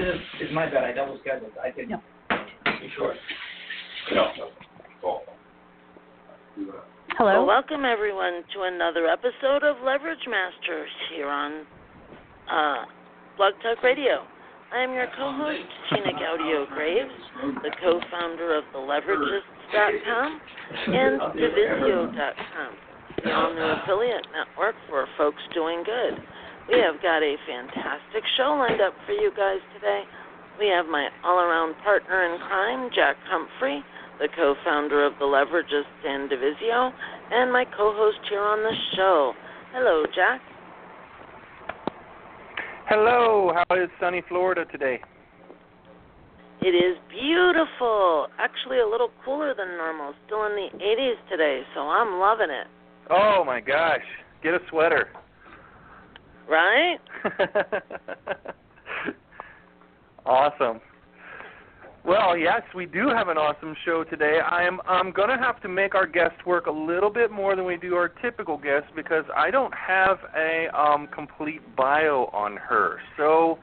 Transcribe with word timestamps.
This 0.00 0.16
is, 0.40 0.48
is 0.48 0.54
my 0.54 0.64
bad, 0.64 0.84
I 0.84 0.92
double 0.92 1.18
scheduled, 1.20 1.52
I 1.62 1.70
can, 1.70 1.90
No. 1.90 2.00
be 2.64 2.88
sure. 2.96 3.14
No. 4.14 4.28
Hello. 5.02 5.20
Well, 7.18 7.44
welcome 7.46 7.84
everyone 7.84 8.42
to 8.54 8.62
another 8.62 9.06
episode 9.06 9.62
of 9.62 9.76
Leverage 9.84 10.24
Masters 10.26 10.88
here 11.12 11.28
on 11.28 11.66
uh, 12.50 12.84
Blog 13.36 13.52
Talk 13.62 13.82
Radio. 13.82 14.24
I 14.72 14.80
am 14.80 14.94
your 14.94 15.08
co-host, 15.18 15.68
Gina 15.90 16.12
Gaudio 16.18 16.66
Graves, 16.70 17.12
the 17.62 17.70
co-founder 17.82 18.56
of 18.56 18.64
TheLeveragists.com 18.74 20.40
and 20.86 21.20
Divisio.com, 21.20 22.72
the 23.22 23.32
all-new 23.34 23.82
affiliate 23.82 24.26
network 24.32 24.76
for 24.88 25.06
folks 25.18 25.42
doing 25.52 25.82
good. 25.84 26.22
We 26.68 26.78
have 26.78 27.00
got 27.02 27.22
a 27.22 27.36
fantastic 27.46 28.22
show 28.36 28.54
lined 28.58 28.80
up 28.80 28.94
for 29.06 29.12
you 29.12 29.30
guys 29.36 29.58
today. 29.74 30.02
We 30.58 30.68
have 30.68 30.86
my 30.86 31.08
all-around 31.24 31.74
partner 31.82 32.26
in 32.26 32.38
crime, 32.40 32.90
Jack 32.94 33.16
Humphrey, 33.28 33.82
the 34.20 34.28
co-founder 34.36 35.04
of 35.04 35.14
The 35.18 35.24
Leveragists 35.24 36.04
and 36.04 36.30
Divisio, 36.30 36.92
and 37.32 37.52
my 37.52 37.64
co-host 37.64 38.18
here 38.28 38.42
on 38.42 38.58
the 38.62 38.74
show. 38.94 39.32
Hello, 39.72 40.04
Jack. 40.14 40.40
Hello, 42.88 43.52
how 43.54 43.76
is 43.76 43.88
sunny 43.98 44.22
Florida 44.28 44.64
today? 44.70 45.00
It 46.60 46.74
is 46.74 46.98
beautiful. 47.08 48.26
Actually, 48.38 48.80
a 48.80 48.86
little 48.86 49.10
cooler 49.24 49.54
than 49.54 49.78
normal. 49.78 50.12
Still 50.26 50.44
in 50.44 50.52
the 50.52 50.68
80s 50.76 51.30
today, 51.30 51.62
so 51.74 51.80
I'm 51.80 52.20
loving 52.20 52.50
it. 52.50 52.66
Oh 53.08 53.42
my 53.46 53.60
gosh, 53.60 54.04
get 54.42 54.54
a 54.54 54.58
sweater. 54.68 55.08
Right? 56.50 56.98
awesome. 60.26 60.80
Well, 62.04 62.36
yes, 62.36 62.62
we 62.74 62.86
do 62.86 63.08
have 63.08 63.28
an 63.28 63.36
awesome 63.36 63.76
show 63.84 64.02
today. 64.02 64.40
I'm 64.40 64.80
I'm 64.88 65.12
going 65.12 65.28
to 65.28 65.36
have 65.36 65.62
to 65.62 65.68
make 65.68 65.94
our 65.94 66.08
guest 66.08 66.44
work 66.44 66.66
a 66.66 66.72
little 66.72 67.10
bit 67.10 67.30
more 67.30 67.54
than 67.54 67.66
we 67.66 67.76
do 67.76 67.94
our 67.94 68.08
typical 68.08 68.56
guest 68.56 68.86
because 68.96 69.24
I 69.36 69.52
don't 69.52 69.72
have 69.74 70.18
a 70.36 70.66
um 70.76 71.06
complete 71.14 71.60
bio 71.76 72.28
on 72.32 72.56
her. 72.56 72.98
So, 73.16 73.58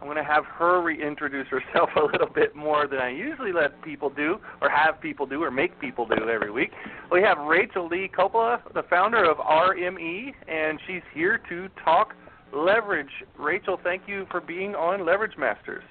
I'm 0.00 0.08
going 0.08 0.16
to 0.16 0.24
have 0.24 0.44
her 0.46 0.82
reintroduce 0.82 1.46
herself 1.46 1.90
a 1.96 2.04
little 2.04 2.26
bit 2.26 2.56
more 2.56 2.88
than 2.88 2.98
I 2.98 3.10
usually 3.10 3.52
let 3.52 3.80
people 3.82 4.10
do 4.10 4.38
or 4.60 4.68
have 4.68 5.00
people 5.00 5.26
do 5.26 5.44
or 5.44 5.52
make 5.52 5.78
people 5.78 6.06
do 6.06 6.28
every 6.28 6.50
week. 6.50 6.72
We 7.12 7.22
have 7.22 7.38
Rachel 7.38 7.86
Lee 7.86 8.10
Coppola, 8.12 8.60
the 8.74 8.82
founder 8.90 9.24
of 9.30 9.36
RME, 9.36 10.32
and 10.48 10.80
she's 10.88 11.02
here 11.14 11.40
to 11.48 11.68
talk 11.84 12.14
leverage. 12.52 13.10
Rachel, 13.38 13.78
thank 13.82 14.02
you 14.06 14.26
for 14.30 14.40
being 14.40 14.74
on 14.74 15.04
Leverage 15.06 15.36
Masters. 15.38 15.84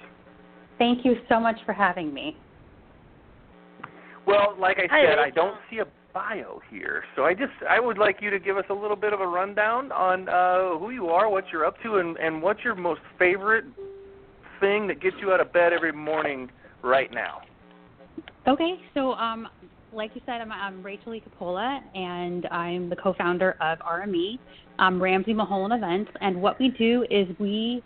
Thank 0.78 1.04
you 1.04 1.16
so 1.28 1.38
much 1.38 1.56
for 1.64 1.72
having 1.72 2.12
me. 2.12 2.36
Well, 4.26 4.56
like 4.58 4.78
I 4.78 4.86
Hi, 4.90 5.04
said, 5.06 5.18
I 5.18 5.30
don't 5.30 5.56
see 5.70 5.78
a 5.78 5.86
bio 6.14 6.60
here, 6.70 7.04
so 7.16 7.24
I 7.24 7.34
just 7.34 7.52
I 7.68 7.80
would 7.80 7.98
like 7.98 8.18
you 8.20 8.30
to 8.30 8.38
give 8.38 8.56
us 8.56 8.64
a 8.70 8.74
little 8.74 8.96
bit 8.96 9.12
of 9.12 9.20
a 9.20 9.26
rundown 9.26 9.90
on 9.92 10.28
uh, 10.28 10.78
who 10.78 10.90
you 10.90 11.08
are, 11.08 11.28
what 11.28 11.44
you're 11.52 11.66
up 11.66 11.74
to, 11.82 11.96
and 11.96 12.16
and 12.18 12.42
what's 12.42 12.60
your 12.62 12.74
most 12.74 13.00
favorite 13.18 13.64
thing 14.60 14.86
that 14.86 15.00
gets 15.00 15.16
you 15.20 15.32
out 15.32 15.40
of 15.40 15.52
bed 15.52 15.72
every 15.72 15.92
morning 15.92 16.50
right 16.82 17.12
now. 17.12 17.40
Okay, 18.46 18.74
so 18.94 19.12
um, 19.12 19.48
like 19.92 20.12
you 20.14 20.20
said, 20.26 20.40
I'm, 20.40 20.50
I'm 20.50 20.82
Rachel 20.82 21.14
E. 21.14 21.22
Coppola, 21.22 21.80
and 21.94 22.46
I'm 22.46 22.88
the 22.88 22.96
co-founder 22.96 23.56
of 23.60 23.78
RME, 23.80 24.38
um, 24.78 25.02
Ramsey 25.02 25.34
Mulholland 25.34 25.74
Events. 25.74 26.10
And 26.20 26.40
what 26.40 26.58
we 26.58 26.68
do 26.70 27.04
is 27.10 27.28
we 27.38 27.82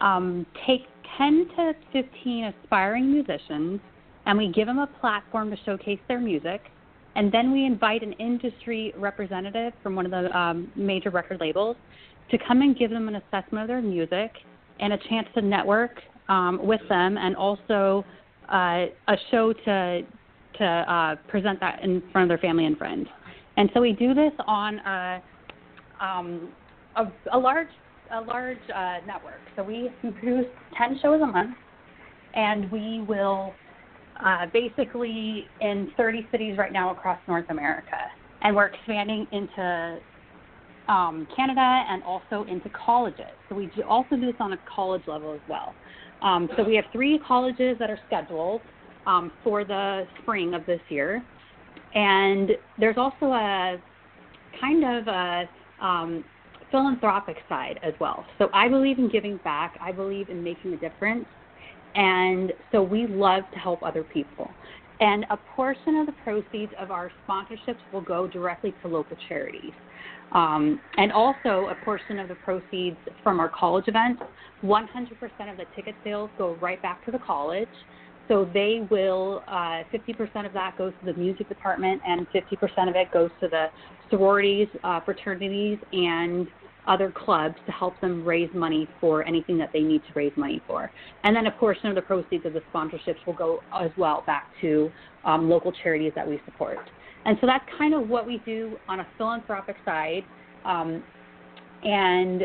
um, 0.00 0.46
take 0.66 0.82
10 1.16 1.48
to 1.56 1.72
15 1.92 2.44
aspiring 2.44 3.10
musicians, 3.10 3.80
and 4.26 4.38
we 4.38 4.48
give 4.52 4.66
them 4.66 4.78
a 4.78 4.86
platform 4.86 5.50
to 5.50 5.56
showcase 5.64 6.00
their 6.08 6.20
music. 6.20 6.60
And 7.16 7.30
then 7.30 7.52
we 7.52 7.64
invite 7.64 8.02
an 8.02 8.12
industry 8.14 8.92
representative 8.96 9.72
from 9.82 9.94
one 9.94 10.04
of 10.06 10.10
the 10.10 10.36
um, 10.36 10.72
major 10.74 11.10
record 11.10 11.40
labels 11.40 11.76
to 12.30 12.38
come 12.38 12.62
and 12.62 12.76
give 12.76 12.90
them 12.90 13.06
an 13.06 13.16
assessment 13.16 13.62
of 13.62 13.68
their 13.68 13.82
music 13.82 14.32
and 14.80 14.92
a 14.92 14.98
chance 15.08 15.28
to 15.34 15.42
network 15.42 16.00
um, 16.28 16.58
with 16.66 16.80
them, 16.88 17.16
and 17.16 17.36
also 17.36 18.04
uh, 18.52 18.86
a 19.08 19.16
show 19.30 19.52
to 19.52 20.02
to 20.58 20.64
uh, 20.64 21.16
present 21.28 21.60
that 21.60 21.82
in 21.82 22.02
front 22.12 22.24
of 22.24 22.28
their 22.28 22.38
family 22.38 22.66
and 22.66 22.76
friends. 22.76 23.06
And 23.56 23.70
so 23.74 23.80
we 23.80 23.92
do 23.92 24.14
this 24.14 24.32
on 24.46 24.78
a, 24.80 25.22
um, 26.00 26.48
a, 26.96 27.04
a 27.32 27.38
large 27.38 27.68
a 28.12 28.20
large 28.20 28.58
uh, 28.74 28.98
network. 29.06 29.40
So 29.56 29.62
we 29.62 29.90
produce 30.02 30.46
ten 30.76 30.98
shows 31.00 31.20
a 31.22 31.26
month, 31.26 31.56
and 32.34 32.70
we 32.70 33.04
will 33.08 33.54
uh, 34.22 34.46
basically 34.52 35.46
in 35.60 35.90
30 35.96 36.28
cities 36.30 36.58
right 36.58 36.72
now 36.72 36.90
across 36.90 37.18
North 37.26 37.48
America, 37.48 37.96
and 38.42 38.54
we're 38.54 38.66
expanding 38.66 39.26
into 39.32 39.98
um, 40.88 41.26
Canada 41.34 41.84
and 41.88 42.02
also 42.02 42.44
into 42.48 42.68
colleges. 42.70 43.32
So 43.48 43.54
we 43.54 43.70
do 43.74 43.82
also 43.82 44.16
do 44.16 44.26
this 44.26 44.34
on 44.38 44.52
a 44.52 44.58
college 44.72 45.02
level 45.06 45.32
as 45.32 45.40
well. 45.48 45.74
Um, 46.22 46.48
so 46.56 46.62
we 46.62 46.76
have 46.76 46.84
three 46.92 47.18
colleges 47.26 47.76
that 47.78 47.90
are 47.90 47.98
scheduled 48.06 48.60
um, 49.06 49.32
for 49.42 49.64
the 49.64 50.06
spring 50.22 50.54
of 50.54 50.64
this 50.66 50.80
year, 50.88 51.22
and 51.94 52.50
there's 52.78 52.96
also 52.96 53.26
a 53.26 53.76
kind 54.60 54.84
of 54.84 55.08
a 55.08 55.84
um, 55.84 56.24
philanthropic 56.70 57.36
side 57.48 57.78
as 57.82 57.94
well. 58.00 58.24
So 58.38 58.48
I 58.52 58.68
believe 58.68 58.98
in 58.98 59.08
giving 59.08 59.38
back. 59.44 59.78
I 59.80 59.92
believe 59.92 60.28
in 60.28 60.42
making 60.42 60.74
a 60.74 60.78
difference, 60.78 61.26
and 61.94 62.52
so 62.72 62.82
we 62.82 63.06
love 63.06 63.44
to 63.52 63.58
help 63.58 63.82
other 63.82 64.02
people. 64.02 64.48
And 65.00 65.26
a 65.30 65.36
portion 65.56 65.96
of 65.96 66.06
the 66.06 66.14
proceeds 66.24 66.72
of 66.78 66.90
our 66.90 67.10
sponsorships 67.28 67.78
will 67.92 68.00
go 68.00 68.28
directly 68.28 68.72
to 68.82 68.88
local 68.88 69.16
charities. 69.28 69.72
Um, 70.32 70.80
and 70.96 71.12
also, 71.12 71.68
a 71.68 71.76
portion 71.84 72.18
of 72.18 72.28
the 72.28 72.34
proceeds 72.36 72.96
from 73.22 73.38
our 73.38 73.48
college 73.48 73.84
events, 73.86 74.22
100% 74.64 75.50
of 75.50 75.56
the 75.56 75.64
ticket 75.76 75.94
sales 76.02 76.30
go 76.38 76.56
right 76.60 76.80
back 76.82 77.04
to 77.04 77.12
the 77.12 77.18
college. 77.18 77.68
So 78.28 78.48
they 78.54 78.86
will, 78.90 79.42
uh, 79.46 79.84
50% 79.92 80.46
of 80.46 80.52
that 80.54 80.76
goes 80.78 80.92
to 81.00 81.12
the 81.12 81.18
music 81.18 81.48
department, 81.48 82.00
and 82.06 82.26
50% 82.30 82.88
of 82.88 82.96
it 82.96 83.10
goes 83.12 83.30
to 83.40 83.48
the 83.48 83.66
sororities, 84.10 84.68
uh, 84.82 85.00
fraternities, 85.00 85.78
and 85.92 86.48
other 86.86 87.10
clubs 87.10 87.54
to 87.66 87.72
help 87.72 87.98
them 88.00 88.24
raise 88.24 88.52
money 88.54 88.88
for 89.00 89.26
anything 89.26 89.56
that 89.58 89.70
they 89.72 89.80
need 89.80 90.02
to 90.06 90.12
raise 90.14 90.32
money 90.36 90.62
for. 90.66 90.90
And 91.22 91.34
then 91.34 91.46
a 91.46 91.50
portion 91.50 91.86
of 91.86 91.94
the 91.94 92.02
proceeds 92.02 92.44
of 92.44 92.52
the 92.52 92.62
sponsorships 92.72 93.24
will 93.26 93.34
go 93.34 93.60
as 93.74 93.90
well 93.96 94.22
back 94.26 94.50
to 94.60 94.90
um, 95.24 95.48
local 95.48 95.72
charities 95.82 96.12
that 96.14 96.28
we 96.28 96.40
support. 96.44 96.78
And 97.24 97.38
so 97.40 97.46
that's 97.46 97.64
kind 97.78 97.94
of 97.94 98.08
what 98.08 98.26
we 98.26 98.42
do 98.44 98.76
on 98.88 99.00
a 99.00 99.06
philanthropic 99.16 99.76
side. 99.84 100.24
Um, 100.64 101.02
and 101.82 102.42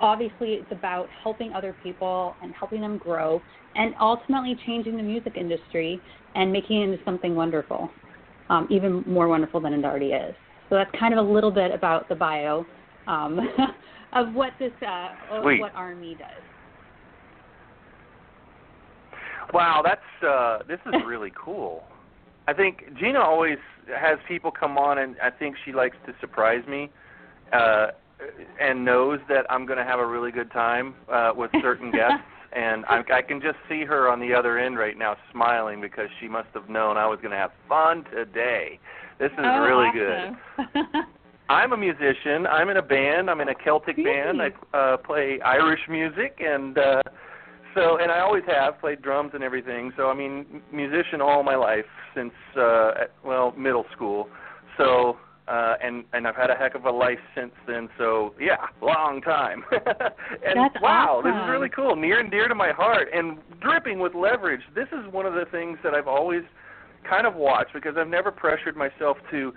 obviously, 0.00 0.54
it's 0.54 0.72
about 0.72 1.08
helping 1.22 1.52
other 1.52 1.76
people 1.82 2.34
and 2.42 2.52
helping 2.54 2.80
them 2.80 2.98
grow 2.98 3.40
and 3.74 3.94
ultimately 4.00 4.56
changing 4.66 4.96
the 4.96 5.02
music 5.02 5.34
industry 5.36 6.00
and 6.34 6.52
making 6.52 6.82
it 6.82 6.84
into 6.90 7.04
something 7.04 7.34
wonderful, 7.34 7.90
um, 8.48 8.66
even 8.70 9.02
more 9.06 9.28
wonderful 9.28 9.60
than 9.60 9.72
it 9.72 9.84
already 9.84 10.12
is. 10.12 10.34
So 10.68 10.76
that's 10.76 10.90
kind 10.98 11.12
of 11.16 11.24
a 11.24 11.28
little 11.28 11.50
bit 11.50 11.72
about 11.72 12.08
the 12.08 12.14
bio 12.14 12.64
um, 13.06 13.40
of 14.12 14.34
what 14.34 14.52
this 14.58 14.72
uh, 14.82 15.08
of 15.30 15.44
what 15.44 15.74
RME 15.74 16.18
does. 16.18 16.42
Wow, 19.52 19.82
that's 19.84 20.24
uh 20.26 20.58
this 20.68 20.78
is 20.86 20.94
really 21.06 21.32
cool. 21.44 21.82
I 22.46 22.52
think 22.52 22.82
Gina 22.98 23.20
always 23.20 23.58
has 23.88 24.18
people 24.28 24.50
come 24.50 24.78
on 24.78 24.98
and 24.98 25.16
I 25.22 25.30
think 25.30 25.56
she 25.64 25.72
likes 25.72 25.96
to 26.06 26.12
surprise 26.20 26.64
me 26.68 26.88
uh 27.52 27.88
and 28.60 28.84
knows 28.84 29.18
that 29.28 29.44
I'm 29.50 29.66
going 29.66 29.78
to 29.78 29.84
have 29.84 29.98
a 29.98 30.06
really 30.06 30.30
good 30.30 30.52
time 30.52 30.94
uh 31.12 31.32
with 31.34 31.50
certain 31.62 31.90
guests 32.00 32.22
and 32.52 32.84
I 32.86 33.02
I 33.12 33.22
can 33.22 33.40
just 33.40 33.56
see 33.68 33.84
her 33.84 34.08
on 34.08 34.20
the 34.20 34.34
other 34.34 34.58
end 34.58 34.78
right 34.78 34.98
now 34.98 35.16
smiling 35.32 35.80
because 35.80 36.08
she 36.20 36.28
must 36.28 36.48
have 36.54 36.68
known 36.68 36.96
I 36.96 37.06
was 37.06 37.18
going 37.20 37.30
to 37.32 37.36
have 37.36 37.52
fun 37.68 38.04
today. 38.12 38.78
This 39.18 39.30
is 39.32 39.38
Oh, 39.44 39.60
really 39.60 39.90
good. 39.92 40.64
I'm 41.48 41.72
a 41.72 41.76
musician. 41.76 42.46
I'm 42.46 42.68
in 42.68 42.76
a 42.76 42.82
band. 42.82 43.28
I'm 43.28 43.40
in 43.40 43.48
a 43.48 43.54
Celtic 43.54 43.96
band. 43.96 44.40
I 44.40 44.76
uh, 44.76 44.96
play 44.98 45.40
Irish 45.44 45.80
music, 45.88 46.38
and 46.40 46.78
uh, 46.78 47.02
so 47.74 47.98
and 47.98 48.10
I 48.10 48.20
always 48.20 48.44
have 48.46 48.80
played 48.80 49.02
drums 49.02 49.32
and 49.34 49.42
everything. 49.42 49.92
So 49.96 50.08
I 50.08 50.14
mean, 50.14 50.62
musician 50.72 51.20
all 51.20 51.42
my 51.42 51.56
life 51.56 51.84
since 52.14 52.32
uh 52.56 52.92
well 53.24 53.52
middle 53.56 53.84
school. 53.92 54.28
So 54.76 55.16
uh 55.50 55.74
and 55.82 56.04
and 56.12 56.26
I've 56.28 56.36
had 56.36 56.50
a 56.50 56.54
heck 56.54 56.74
of 56.74 56.84
a 56.86 56.90
life 56.90 57.18
since 57.34 57.52
then. 57.66 57.88
So 57.98 58.34
yeah, 58.40 58.56
long 58.80 59.20
time. 59.20 59.64
and 59.72 60.56
That's 60.56 60.80
wow, 60.80 61.18
awesome. 61.18 61.30
this 61.30 61.42
is 61.42 61.50
really 61.50 61.68
cool, 61.68 61.96
near 61.96 62.20
and 62.20 62.30
dear 62.30 62.46
to 62.48 62.54
my 62.54 62.70
heart, 62.70 63.08
and 63.12 63.38
dripping 63.60 63.98
with 63.98 64.14
leverage. 64.14 64.62
This 64.74 64.88
is 64.92 65.12
one 65.12 65.26
of 65.26 65.34
the 65.34 65.46
things 65.50 65.78
that 65.82 65.92
I've 65.94 66.08
always 66.08 66.42
kind 67.08 67.26
of 67.26 67.34
watched 67.34 67.72
because 67.74 67.94
I've 67.98 68.08
never 68.08 68.30
pressured 68.30 68.76
myself 68.76 69.16
to 69.32 69.52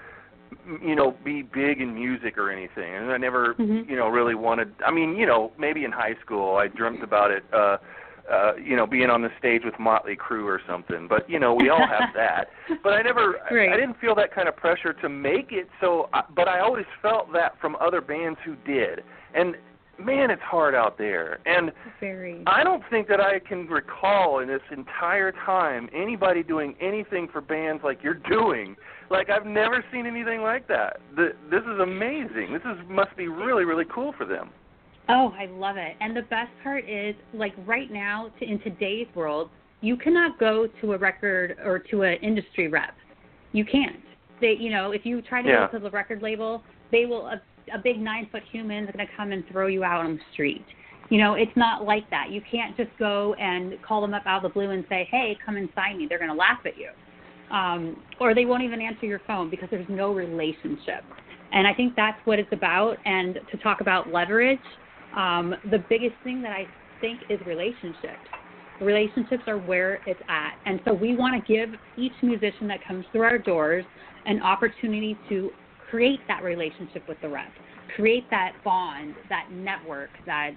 you 0.82 0.96
know 0.96 1.16
be 1.26 1.42
big 1.42 1.82
in 1.82 1.94
music 1.94 2.38
or 2.38 2.52
anything 2.52 2.94
and 2.94 3.12
i 3.12 3.18
never 3.18 3.56
Mhm. 3.56 3.90
you 3.90 3.96
know 3.96 4.08
really 4.08 4.36
wanted 4.36 4.72
i 4.86 4.92
mean 4.92 5.16
you 5.16 5.26
know 5.26 5.52
maybe 5.58 5.84
in 5.84 5.92
high 5.92 6.16
school 6.24 6.58
i 6.58 6.68
dreamt 6.68 7.02
about 7.04 7.32
it 7.32 7.44
uh 7.52 7.78
uh 8.32 8.54
you 8.56 8.76
know 8.76 8.86
being 8.88 9.10
on 9.10 9.22
the 9.22 9.30
stage 9.38 9.62
with 9.66 9.78
motley 9.80 10.16
crue 10.16 10.46
or 10.46 10.62
something 10.68 11.08
but 11.08 11.30
you 11.30 11.40
know 11.40 11.54
we 11.54 11.70
all 11.70 11.86
have 11.86 12.10
that 12.16 12.48
but 12.84 12.94
i 12.94 13.02
never 13.02 13.36
I- 13.50 13.74
i 13.74 13.78
didn't 13.78 14.00
feel 14.00 14.16
that 14.16 14.34
kind 14.34 14.48
of 14.48 14.56
pressure 14.56 14.94
to 14.94 15.10
make 15.10 15.52
it 15.52 15.68
so 15.82 16.10
I, 16.14 16.24
but 16.36 16.48
i 16.48 16.60
always 16.60 16.86
felt 17.02 17.34
that 17.34 17.60
from 17.60 17.76
other 17.78 18.02
bands 18.02 18.40
who 18.46 18.56
did 18.66 19.04
and 19.34 19.56
man 20.00 20.32
it's 20.32 20.42
hard 20.42 20.74
out 20.74 20.98
there 20.98 21.40
and 21.46 21.72
Very. 22.00 22.42
I 22.48 22.64
don't 22.64 22.84
think 22.90 23.08
that 23.10 23.20
I 23.22 23.40
can 23.40 23.68
recall 23.68 24.40
in 24.40 24.48
this 24.48 24.62
entire 24.72 25.32
time 25.32 25.88
anybody 25.94 26.44
doing 26.44 26.76
anything 26.82 27.28
for 27.32 27.42
bands 27.42 27.84
like 27.84 28.02
you're 28.02 28.16
doing. 28.16 28.76
Like 29.12 29.30
I've 29.30 29.46
never 29.46 29.86
seen 29.92 30.08
anything 30.08 30.42
like 30.42 30.68
that. 30.68 31.00
The, 31.16 31.34
this 31.52 31.62
is 31.62 31.80
amazing. 31.80 32.54
This 32.54 32.64
is 32.64 32.78
must 32.90 33.16
be 33.16 33.28
really 33.28 33.66
really 33.66 33.86
cool 33.86 34.14
for 34.18 34.26
them. 34.26 34.50
Oh, 35.10 35.34
I 35.38 35.48
love 35.48 35.78
it. 35.78 35.96
And 36.00 36.16
the 36.16 36.22
best 36.24 36.50
part 36.62 36.88
is, 36.90 37.16
like 37.34 37.54
right 37.66 37.92
now, 37.92 38.32
to, 38.40 38.46
in 38.46 38.60
today's 38.60 39.08
world, 39.16 39.50
you 39.82 39.98
cannot 39.98 40.40
go 40.40 40.68
to 40.82 40.94
a 40.94 40.98
record 40.98 41.58
or 41.64 41.80
to 41.92 42.04
an 42.04 42.18
industry 42.22 42.70
rep. 42.70 42.94
You 43.52 43.66
can't. 43.66 43.98
They, 44.40 44.56
you 44.58 44.72
know, 44.72 44.92
if 44.92 45.06
you 45.06 45.22
try 45.22 45.42
to 45.42 45.48
Yeah. 45.48 45.68
go 45.72 45.78
to 45.78 45.84
the 45.84 45.92
record 45.92 46.22
label, 46.22 46.64
they 46.92 47.06
will. 47.06 47.28
A, 47.28 47.42
a 47.74 47.78
big 47.78 48.00
nine 48.00 48.28
foot 48.32 48.44
human 48.52 48.86
is 48.86 48.92
going 48.92 49.06
to 49.06 49.14
come 49.16 49.32
and 49.32 49.48
throw 49.50 49.68
you 49.68 49.84
out 49.84 50.06
on 50.06 50.16
the 50.16 50.22
street. 50.34 50.66
You 51.10 51.18
know, 51.18 51.34
it's 51.36 51.56
not 51.56 51.86
like 51.86 52.10
that. 52.10 52.30
You 52.30 52.42
can't 52.50 52.76
just 52.76 52.90
go 52.98 53.34
and 53.36 53.82
call 53.82 54.02
them 54.02 54.14
up 54.14 54.24
out 54.26 54.44
of 54.44 54.52
the 54.52 54.54
blue 54.54 54.70
and 54.72 54.86
say, 54.90 55.08
"Hey, 55.12 55.38
come 55.46 55.58
and 55.58 55.70
sign 55.76 55.98
me." 55.98 56.08
They're 56.08 56.18
going 56.18 56.32
to 56.32 56.36
laugh 56.36 56.60
at 56.66 56.78
you, 56.78 56.90
um, 57.56 58.02
or 58.20 58.34
they 58.34 58.46
won't 58.46 58.64
even 58.64 58.82
answer 58.82 59.06
your 59.06 59.22
phone 59.28 59.50
because 59.50 59.70
there's 59.70 59.88
no 59.90 60.14
relationship. 60.14 61.04
And 61.52 61.68
I 61.68 61.74
think 61.74 61.96
that's 61.96 62.20
what 62.26 62.40
it's 62.40 62.52
about. 62.52 62.98
And 63.06 63.40
to 63.52 63.58
talk 63.58 63.82
about 63.82 64.12
leverage, 64.12 64.60
um, 65.16 65.56
the 65.72 65.84
biggest 65.90 66.16
thing 66.24 66.42
that 66.42 66.52
I 66.52 66.68
think 67.02 67.22
is 67.30 67.40
relationships. 67.46 68.28
Relationships 68.82 69.44
are 69.48 69.58
where 69.58 70.00
it's 70.08 70.22
at. 70.28 70.56
And 70.66 70.80
so 70.86 70.94
we 70.94 71.16
want 71.16 71.36
to 71.36 71.54
give 71.54 71.70
each 71.98 72.14
musician 72.22 72.68
that 72.68 72.86
comes 72.86 73.06
through 73.12 73.24
our 73.24 73.38
doors 73.38 73.86
an 74.26 74.42
opportunity 74.42 75.18
to 75.30 75.52
create 75.90 76.20
that 76.28 76.44
relationship 76.44 77.08
with 77.08 77.18
the 77.22 77.30
rep, 77.30 77.52
create 77.96 78.28
that 78.32 78.54
bond, 78.64 79.16
that 79.30 79.52
network, 79.52 80.10
that 80.26 80.52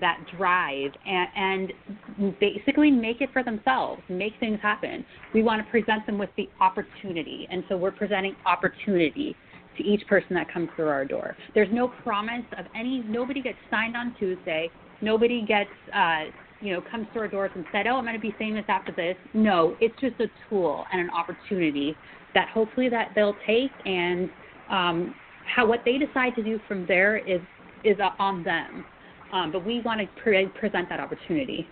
that 0.00 0.18
drive 0.38 0.90
and, 1.06 1.28
and 1.36 2.34
basically 2.40 2.90
make 2.90 3.20
it 3.20 3.30
for 3.32 3.42
themselves, 3.42 4.00
make 4.08 4.32
things 4.40 4.58
happen. 4.62 5.04
We 5.34 5.42
want 5.42 5.64
to 5.64 5.70
present 5.70 6.06
them 6.06 6.18
with 6.18 6.30
the 6.36 6.48
opportunity. 6.60 7.46
And 7.50 7.62
so 7.68 7.76
we're 7.76 7.90
presenting 7.90 8.34
opportunity 8.46 9.36
to 9.78 9.84
each 9.84 10.06
person 10.06 10.34
that 10.34 10.52
comes 10.52 10.68
through 10.76 10.88
our 10.88 11.04
door. 11.04 11.36
There's 11.54 11.72
no 11.72 11.88
promise 11.88 12.44
of 12.58 12.66
any, 12.74 13.00
nobody 13.06 13.40
gets 13.42 13.58
signed 13.70 13.96
on 13.96 14.14
Tuesday. 14.18 14.70
Nobody 15.00 15.44
gets, 15.46 15.70
uh, 15.94 16.24
you 16.60 16.72
know, 16.72 16.80
comes 16.90 17.06
to 17.14 17.20
our 17.20 17.28
doors 17.28 17.50
and 17.54 17.64
said, 17.72 17.86
oh, 17.86 17.96
I'm 17.96 18.04
going 18.04 18.14
to 18.14 18.20
be 18.20 18.34
famous 18.38 18.64
after 18.68 18.92
this. 18.92 19.16
No, 19.34 19.76
it's 19.80 19.94
just 20.00 20.20
a 20.20 20.26
tool 20.48 20.84
and 20.92 21.00
an 21.00 21.10
opportunity 21.10 21.96
that 22.34 22.48
hopefully 22.48 22.88
that 22.88 23.10
they'll 23.14 23.36
take 23.46 23.70
and 23.84 24.30
um, 24.70 25.14
how 25.44 25.66
what 25.66 25.80
they 25.84 25.98
decide 25.98 26.34
to 26.36 26.42
do 26.42 26.58
from 26.68 26.86
there 26.86 27.16
is 27.18 27.40
is 27.84 27.96
on 28.20 28.44
them. 28.44 28.84
Um, 29.32 29.50
but 29.50 29.66
we 29.66 29.80
want 29.80 30.00
to 30.00 30.06
pre- 30.22 30.46
present 30.46 30.88
that 30.88 31.00
opportunity. 31.00 31.66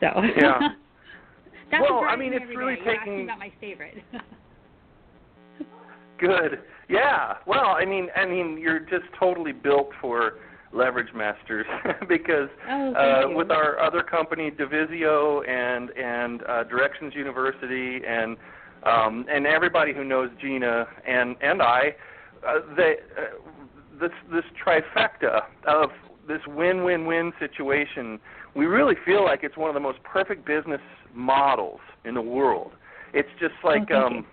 So 0.00 0.06
Yeah. 0.40 0.58
that's 1.72 1.82
Well, 1.82 1.96
what 2.02 2.10
I 2.10 2.16
mean, 2.16 2.30
me 2.30 2.36
it's 2.36 2.56
really 2.56 2.76
day. 2.76 2.82
You 2.84 2.90
asked 2.92 3.06
me 3.06 3.12
taking- 3.12 3.24
about 3.24 3.38
my 3.40 3.52
favorite. 3.60 3.96
Good. 6.18 6.60
Yeah. 6.88 7.34
Well, 7.46 7.68
I 7.78 7.84
mean, 7.84 8.08
I 8.16 8.26
mean, 8.26 8.58
you're 8.58 8.80
just 8.80 9.04
totally 9.18 9.52
built 9.52 9.90
for 10.00 10.34
leverage 10.72 11.14
masters 11.14 11.66
because 12.08 12.48
Oh, 12.68 12.94
uh, 12.94 13.28
you. 13.28 13.36
with 13.36 13.50
our 13.50 13.78
other 13.80 14.02
company 14.02 14.50
Divisio 14.50 15.48
and 15.48 15.90
and 15.90 16.42
uh, 16.48 16.64
Directions 16.64 17.14
University 17.14 18.00
and 18.06 18.36
um, 18.84 19.24
and 19.30 19.46
everybody 19.46 19.94
who 19.94 20.04
knows 20.04 20.30
Gina 20.40 20.86
and 21.06 21.36
and 21.40 21.62
I, 21.62 21.94
uh, 22.46 22.58
they, 22.76 22.96
uh, 23.16 24.00
this 24.00 24.10
this 24.32 24.44
trifecta 24.64 25.40
of 25.66 25.90
this 26.26 26.40
win-win-win 26.48 27.32
situation, 27.38 28.18
we 28.54 28.66
really 28.66 28.94
feel 29.04 29.24
like 29.24 29.40
it's 29.42 29.56
one 29.56 29.68
of 29.68 29.74
the 29.74 29.80
most 29.80 30.02
perfect 30.02 30.46
business 30.46 30.80
models 31.14 31.80
in 32.04 32.14
the 32.14 32.22
world. 32.22 32.72
It's 33.12 33.28
just 33.40 33.54
like 33.62 33.90
Oh, 33.90 34.06
um. 34.06 34.26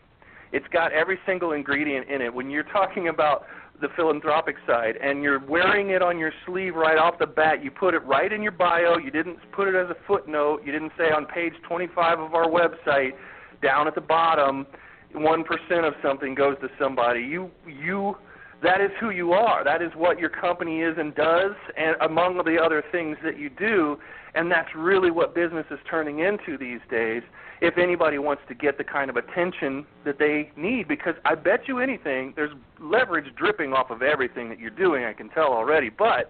It's 0.52 0.68
got 0.72 0.92
every 0.92 1.20
single 1.26 1.54
ingredient 1.54 2.10
in 2.10 2.22
it. 2.22 2.34
When 2.34 2.50
you're 2.50 2.64
talking 2.64 3.08
about 3.08 3.46
the 3.80 3.88
philanthropic 3.96 4.56
side 4.68 4.96
and 5.02 5.24
you're 5.24 5.40
wearing 5.40 5.90
it 5.90 6.02
on 6.02 6.20
your 6.20 6.32
sleeve 6.46 6.76
right 6.76 6.98
off 6.98 7.18
the 7.20 7.26
bat, 7.26 7.64
you 7.64 7.72
put 7.72 7.94
it 7.94 8.04
right 8.06 8.32
in 8.32 8.42
your 8.42 8.52
bio. 8.52 8.98
You 8.98 9.12
didn't 9.12 9.40
put 9.52 9.68
it 9.68 9.76
as 9.76 9.90
a 9.90 9.96
footnote. 10.08 10.62
You 10.66 10.72
didn't 10.72 10.92
say 10.98 11.06
on 11.06 11.26
page 11.26 11.54
25 11.68 12.20
of 12.20 12.34
our 12.36 12.48
website, 12.48 13.12
down 13.62 13.88
at 13.88 13.96
the 13.96 14.02
bottom, 14.02 14.66
1% 15.16 15.88
of 15.88 15.94
something 16.02 16.36
goes 16.36 16.56
to 16.62 16.70
somebody. 16.80 17.22
You 17.22 17.50
you 17.66 18.16
that 18.64 18.80
is 18.80 18.92
who 19.00 19.10
you 19.10 19.34
are. 19.34 19.64
That 19.64 19.82
is 19.82 19.92
what 19.96 20.20
your 20.20 20.30
company 20.30 20.82
is 20.82 20.96
and 20.98 21.16
does 21.16 21.54
and 21.76 21.96
among 22.02 22.38
the 22.38 22.62
other 22.64 22.84
things 22.92 23.18
that 23.24 23.40
you 23.40 23.50
do, 23.50 23.98
and 24.36 24.52
that's 24.52 24.70
really 24.76 25.12
what 25.12 25.34
business 25.34 25.66
is 25.72 25.80
turning 25.90 26.20
into 26.20 26.58
these 26.58 26.80
days 26.90 27.24
if 27.62 27.78
anybody 27.78 28.18
wants 28.18 28.42
to 28.48 28.56
get 28.56 28.78
the 28.80 28.84
kind 28.84 29.10
of 29.10 29.16
attention 29.16 29.86
that 30.04 30.18
they 30.18 30.52
need 30.58 30.88
because 30.88 31.14
I 31.26 31.36
bet 31.36 31.68
you 31.68 31.80
anything 31.80 32.34
there's 32.36 32.52
leverage 32.80 33.34
dripping 33.36 33.72
off 33.74 33.92
of 33.92 34.02
everything 34.02 34.50
that 34.50 34.60
you're 34.60 34.72
doing 34.72 35.06
I 35.06 35.14
can 35.14 35.30
tell 35.30 35.54
already. 35.54 35.90
But 35.90 36.30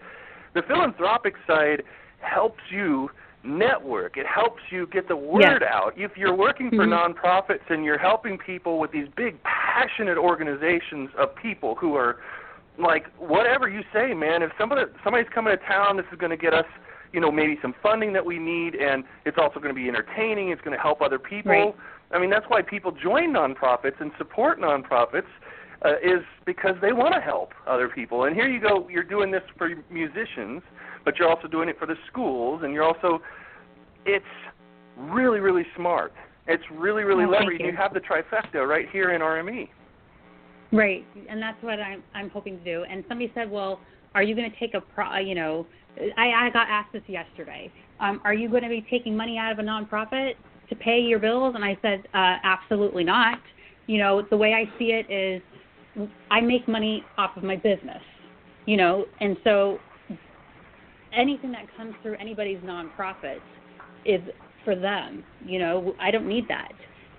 the 0.53 0.61
philanthropic 0.61 1.35
side 1.47 1.83
helps 2.19 2.59
you 2.69 3.09
network. 3.43 4.17
It 4.17 4.27
helps 4.27 4.61
you 4.69 4.85
get 4.87 5.07
the 5.07 5.15
word 5.15 5.63
out. 5.63 5.93
If 5.97 6.15
you're 6.15 6.35
working 6.35 6.69
for 6.69 6.85
Mhm. 6.85 7.15
nonprofits 7.15 7.67
and 7.69 7.83
you're 7.83 7.97
helping 7.97 8.37
people 8.37 8.77
with 8.77 8.91
these 8.91 9.07
big 9.15 9.41
passionate 9.43 10.17
organizations 10.17 11.09
of 11.15 11.33
people 11.35 11.75
who 11.75 11.95
are 11.95 12.17
like 12.77 13.07
whatever 13.17 13.67
you 13.67 13.83
say 13.93 14.13
man 14.13 14.41
if 14.41 14.51
somebody 14.57 14.89
somebody's 15.03 15.29
coming 15.29 15.55
to 15.55 15.63
town 15.65 15.97
this 15.97 16.05
is 16.11 16.17
going 16.17 16.29
to 16.29 16.37
get 16.37 16.53
us 16.53 16.65
you 17.13 17.19
know 17.19 17.31
maybe 17.31 17.57
some 17.61 17.73
funding 17.81 18.13
that 18.13 18.25
we 18.25 18.39
need 18.39 18.75
and 18.75 19.03
it's 19.25 19.37
also 19.39 19.59
going 19.59 19.73
to 19.73 19.79
be 19.81 19.87
entertaining 19.87 20.49
it's 20.49 20.61
going 20.61 20.75
to 20.75 20.81
help 20.81 21.01
other 21.01 21.19
people 21.19 21.51
Right. 21.51 21.75
i 22.11 22.19
mean 22.19 22.29
that's 22.29 22.45
why 22.47 22.61
people 22.61 22.91
join 22.91 23.33
nonprofits 23.33 23.99
and 23.99 24.11
support 24.17 24.59
nonprofits 24.59 25.27
uh, 25.83 25.93
is 26.03 26.21
because 26.45 26.75
they 26.81 26.93
want 26.93 27.13
to 27.15 27.21
help 27.21 27.53
other 27.67 27.89
people 27.89 28.25
and 28.25 28.35
here 28.35 28.47
you 28.47 28.59
go 28.61 28.87
you're 28.89 29.03
doing 29.03 29.31
this 29.31 29.43
for 29.57 29.69
musicians 29.89 30.61
but 31.03 31.17
you're 31.17 31.29
also 31.29 31.47
doing 31.47 31.67
it 31.69 31.77
for 31.79 31.85
the 31.87 31.95
schools 32.09 32.61
and 32.63 32.73
you're 32.73 32.83
also 32.83 33.19
it's 34.05 34.25
really 34.97 35.39
really 35.39 35.65
smart 35.75 36.13
it's 36.47 36.63
really 36.71 37.03
really 37.03 37.25
Oh, 37.25 37.29
leveraged 37.29 37.59
you. 37.59 37.67
you 37.67 37.75
have 37.77 37.93
the 37.93 37.99
trifecta 38.01 38.67
right 38.67 38.87
here 38.91 39.11
in 39.11 39.21
rme 39.21 39.67
Right, 40.73 41.05
and 41.29 41.41
that's 41.41 41.61
what 41.61 41.81
I'm 41.81 42.01
I'm 42.15 42.29
hoping 42.29 42.57
to 42.57 42.63
do. 42.63 42.85
And 42.89 43.03
somebody 43.09 43.29
said, 43.35 43.51
"Well, 43.51 43.81
are 44.15 44.23
you 44.23 44.35
going 44.35 44.49
to 44.49 44.57
take 44.57 44.73
a 44.73 44.79
pro? 44.79 45.17
You 45.17 45.35
know, 45.35 45.67
I 46.17 46.47
I 46.47 46.49
got 46.51 46.67
asked 46.69 46.93
this 46.93 47.03
yesterday. 47.07 47.71
Um, 47.99 48.21
are 48.23 48.33
you 48.33 48.49
going 48.49 48.63
to 48.63 48.69
be 48.69 48.85
taking 48.89 49.15
money 49.15 49.37
out 49.37 49.51
of 49.51 49.59
a 49.59 49.63
nonprofit 49.63 50.33
to 50.69 50.75
pay 50.75 50.99
your 50.99 51.19
bills?" 51.19 51.55
And 51.55 51.63
I 51.63 51.77
said, 51.81 52.03
uh, 52.13 52.37
"Absolutely 52.43 53.03
not. 53.03 53.39
You 53.87 53.97
know, 53.97 54.21
the 54.29 54.37
way 54.37 54.53
I 54.53 54.65
see 54.79 54.91
it 54.91 55.11
is, 55.11 55.41
I 56.29 56.41
make 56.41 56.67
money 56.67 57.03
off 57.17 57.35
of 57.35 57.43
my 57.43 57.55
business. 57.55 58.01
You 58.65 58.77
know, 58.77 59.05
and 59.19 59.37
so 59.43 59.79
anything 61.13 61.51
that 61.51 61.65
comes 61.75 61.93
through 62.01 62.15
anybody's 62.19 62.59
nonprofit 62.59 63.39
is 64.05 64.21
for 64.63 64.75
them. 64.75 65.23
You 65.45 65.59
know, 65.59 65.95
I 65.99 66.11
don't 66.11 66.27
need 66.27 66.47
that. 66.47 66.71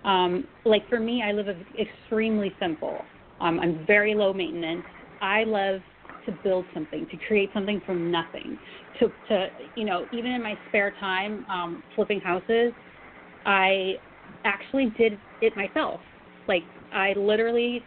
Um, 0.08 0.46
like 0.64 0.88
for 0.88 0.98
me, 0.98 1.22
I 1.24 1.32
live 1.32 1.46
extremely 1.78 2.52
simple. 2.58 2.98
Um, 3.40 3.60
I'm 3.60 3.84
very 3.86 4.14
low 4.14 4.32
maintenance. 4.32 4.84
I 5.20 5.44
love 5.44 5.80
to 6.26 6.32
build 6.32 6.66
something, 6.74 7.06
to 7.10 7.16
create 7.16 7.50
something 7.52 7.80
from 7.84 8.10
nothing. 8.10 8.58
To, 9.00 9.12
to 9.28 9.48
you 9.74 9.84
know, 9.84 10.06
even 10.12 10.32
in 10.32 10.42
my 10.42 10.58
spare 10.66 10.94
time, 10.98 11.44
um, 11.48 11.82
flipping 11.94 12.20
houses, 12.20 12.72
I 13.46 13.94
actually 14.44 14.94
did 14.96 15.20
it 15.40 15.56
myself. 15.56 16.00
Like 16.48 16.64
I 16.92 17.12
literally 17.14 17.86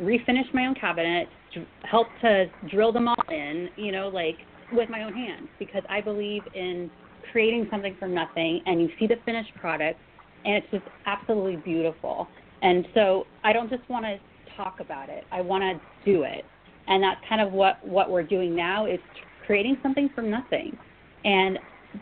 refinished 0.00 0.52
my 0.52 0.66
own 0.66 0.74
cabinet, 0.74 1.28
dr- 1.52 1.66
helped 1.84 2.20
to 2.22 2.46
drill 2.68 2.92
them 2.92 3.08
all 3.08 3.14
in, 3.30 3.68
you 3.76 3.92
know, 3.92 4.08
like 4.08 4.38
with 4.70 4.88
my 4.90 5.02
own 5.04 5.14
hands 5.14 5.48
because 5.58 5.82
I 5.88 6.00
believe 6.00 6.42
in 6.54 6.90
creating 7.30 7.68
something 7.70 7.96
from 7.98 8.14
nothing 8.14 8.60
and 8.66 8.80
you 8.80 8.88
see 8.98 9.06
the 9.06 9.16
finished 9.24 9.54
product 9.56 10.00
and 10.44 10.56
it's 10.56 10.70
just 10.70 10.84
absolutely 11.06 11.56
beautiful. 11.56 12.28
And 12.62 12.86
so 12.94 13.28
I 13.44 13.52
don't 13.52 13.70
just 13.70 13.88
want 13.88 14.04
to 14.04 14.18
talk 14.56 14.76
about 14.80 15.08
it. 15.08 15.26
I 15.32 15.40
want 15.40 15.62
to 15.62 16.10
do 16.10 16.22
it. 16.24 16.50
And 16.86 17.02
that's 17.02 17.20
kind 17.28 17.40
of 17.40 17.52
what 17.52 17.84
what 17.84 18.10
we're 18.10 18.22
doing 18.22 18.54
now 18.54 18.86
is 18.86 19.00
creating 19.46 19.78
something 19.82 20.10
from 20.14 20.30
nothing 20.30 20.76
and 21.24 21.58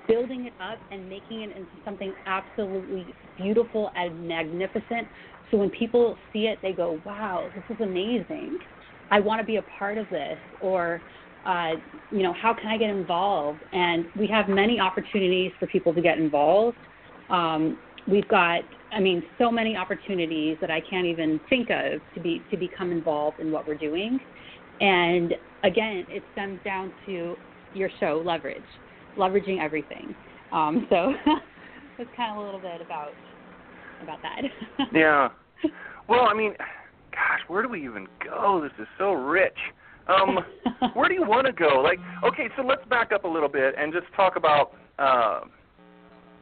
building 0.09 0.47
it 0.47 0.55
up 0.61 0.79
and 0.91 1.09
making 1.09 1.43
it 1.43 1.57
into 1.57 1.73
something 1.85 2.15
absolutely 2.27 3.15
beautiful 3.37 3.91
and 3.95 4.27
magnificent. 4.27 5.09
So 5.51 5.59
when 5.59 5.71
people 5.71 6.17
see 6.33 6.47
it, 6.47 6.59
they 6.63 6.73
go, 6.73 7.01
"Wow, 7.05 7.51
this 7.55 7.65
is 7.69 7.81
amazing! 7.81 8.59
I 9.11 9.21
want 9.21 9.41
to 9.41 9.47
be 9.47 9.57
a 9.57 9.63
part 9.79 9.99
of 9.99 10.09
this." 10.09 10.39
Or, 10.61 11.01
uh, 11.45 11.73
you 12.11 12.23
know, 12.23 12.33
how 12.33 12.55
can 12.55 12.69
I 12.69 12.79
get 12.79 12.91
involved? 12.91 13.61
And 13.73 14.07
we 14.17 14.27
have 14.29 14.49
many 14.49 14.81
opportunities 14.81 15.53
for 15.61 15.67
people 15.67 15.93
to 15.95 16.01
get 16.01 16.19
involved. 16.19 16.79
Um, 17.29 17.79
we've 18.07 18.29
got, 18.29 18.63
I 18.93 19.01
mean, 19.01 19.23
so 19.39 19.51
many 19.51 19.77
opportunities 19.77 20.57
that 20.61 20.71
I 20.71 20.81
can't 20.81 21.07
even 21.07 21.39
think 21.49 21.71
of 21.71 22.01
to 22.15 22.21
be 22.21 22.43
to 22.51 22.57
become 22.57 22.91
involved 22.91 23.41
in 23.41 23.53
what 23.53 23.67
we're 23.67 23.75
doing. 23.75 24.19
And 24.83 25.33
again, 25.65 26.05
it 26.09 26.23
stems 26.33 26.61
down 26.65 26.93
to 27.07 27.37
your 27.75 27.89
show, 28.01 28.23
leverage 28.25 28.61
leveraging 29.17 29.61
everything. 29.61 30.15
Um, 30.53 30.87
so 30.91 31.13
that's 31.99 32.11
kind 32.17 32.33
of 32.33 32.43
a 32.43 32.45
little 32.45 32.61
bit 32.61 32.81
about 32.81 33.11
about 34.03 34.19
that. 34.23 34.43
yeah. 34.93 35.29
Well, 36.09 36.27
I 36.29 36.35
mean, 36.35 36.55
gosh, 37.13 37.41
where 37.49 37.63
do 37.63 37.69
we 37.69 37.85
even 37.85 38.07
go? 38.25 38.61
This 38.63 38.73
is 38.81 38.89
so 38.99 39.13
rich. 39.13 39.57
Um, 40.09 40.41
where 40.95 41.09
do 41.09 41.15
you 41.15 41.25
want 41.25 41.47
to 41.47 41.53
go? 41.53 41.81
Like, 41.81 42.01
okay, 42.25 42.49
so 42.57 42.63
let's 42.63 42.85
back 42.89 43.13
up 43.13 43.25
a 43.25 43.29
little 43.29 43.49
bit 43.49 43.75
and 43.79 43.93
just 43.93 44.07
talk 44.17 44.37
about. 44.37 44.73
Uh, 44.99 45.41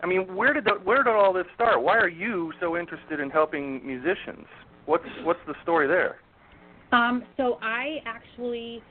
I 0.03 0.07
mean, 0.07 0.35
where 0.35 0.55
did 0.55 0.65
the, 0.65 0.81
where 0.83 1.03
did 1.03 1.11
all 1.11 1.35
this 1.35 1.45
start? 1.55 1.83
Why 1.83 1.99
are 1.99 2.09
you 2.09 2.53
so 2.59 2.79
interested 2.79 3.21
in 3.21 3.29
helping 3.29 3.87
musicians? 3.87 4.47
What's 4.87 5.05
what's 5.25 5.41
the 5.47 5.55
story 5.63 5.87
there? 5.87 6.17
Um, 6.93 7.25
so 7.37 7.59
I 7.63 7.99
actually 8.05 8.83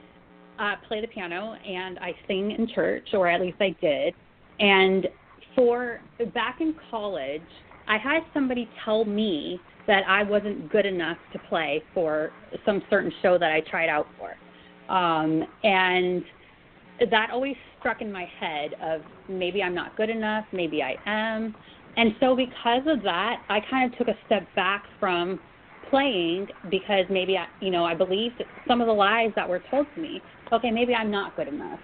uh, 0.58 0.75
play 0.88 1.01
the 1.01 1.08
piano 1.08 1.56
and 1.65 2.00
I 2.00 2.13
sing 2.27 2.51
in 2.51 2.68
church, 2.74 3.08
or 3.13 3.27
at 3.27 3.41
least 3.41 3.58
I 3.60 3.75
did. 3.82 4.13
And 4.60 5.08
for 5.56 6.01
back 6.34 6.62
in 6.62 6.75
college, 6.89 7.41
I 7.88 7.98
had 7.98 8.22
somebody 8.34 8.70
tell 8.86 9.06
me 9.06 9.60
that 9.88 10.03
I 10.08 10.24
wasn't 10.24 10.72
good 10.72 10.86
enough 10.86 11.18
to 11.34 11.39
play 11.50 11.82
for 11.94 12.32
some 12.65 12.82
certain 12.89 13.12
show 13.22 13.38
that 13.38 13.51
I 13.51 13.62
tried 13.62 13.89
out 13.89 14.08
for. 14.18 14.36
Um, 14.94 15.44
and 15.63 16.24
that 17.10 17.29
always 17.32 17.56
struck 17.79 18.01
in 18.01 18.12
my 18.12 18.27
head 18.39 18.72
of 18.82 19.01
maybe 19.27 19.63
I'm 19.63 19.74
not 19.74 19.96
good 19.98 20.10
enough, 20.10 20.46
maybe 20.51 20.84
I 20.84 20.96
am. 21.06 21.56
And 21.98 22.12
so 22.20 22.36
because 22.36 22.84
of 22.86 23.01
that, 23.03 23.41
I 23.50 23.60
kind 23.70 23.91
of 23.91 23.98
took 23.98 24.08
a 24.08 24.18
step 24.25 24.44
back 24.56 24.84
from 25.00 25.39
playing 25.89 26.48
because 26.69 27.05
maybe 27.10 27.38
I, 27.38 27.48
you 27.62 27.72
know, 27.72 27.86
I 27.86 27.96
believed 27.96 28.43
some 28.67 28.81
of 28.81 28.88
the 28.88 28.93
lies 28.93 29.31
that 29.36 29.48
were 29.48 29.62
told 29.69 29.88
to 29.96 30.01
me 30.01 30.22
okay, 30.51 30.72
maybe 30.72 30.93
I'm 30.93 31.12
not 31.12 31.36
good 31.36 31.48
enough. 31.48 31.79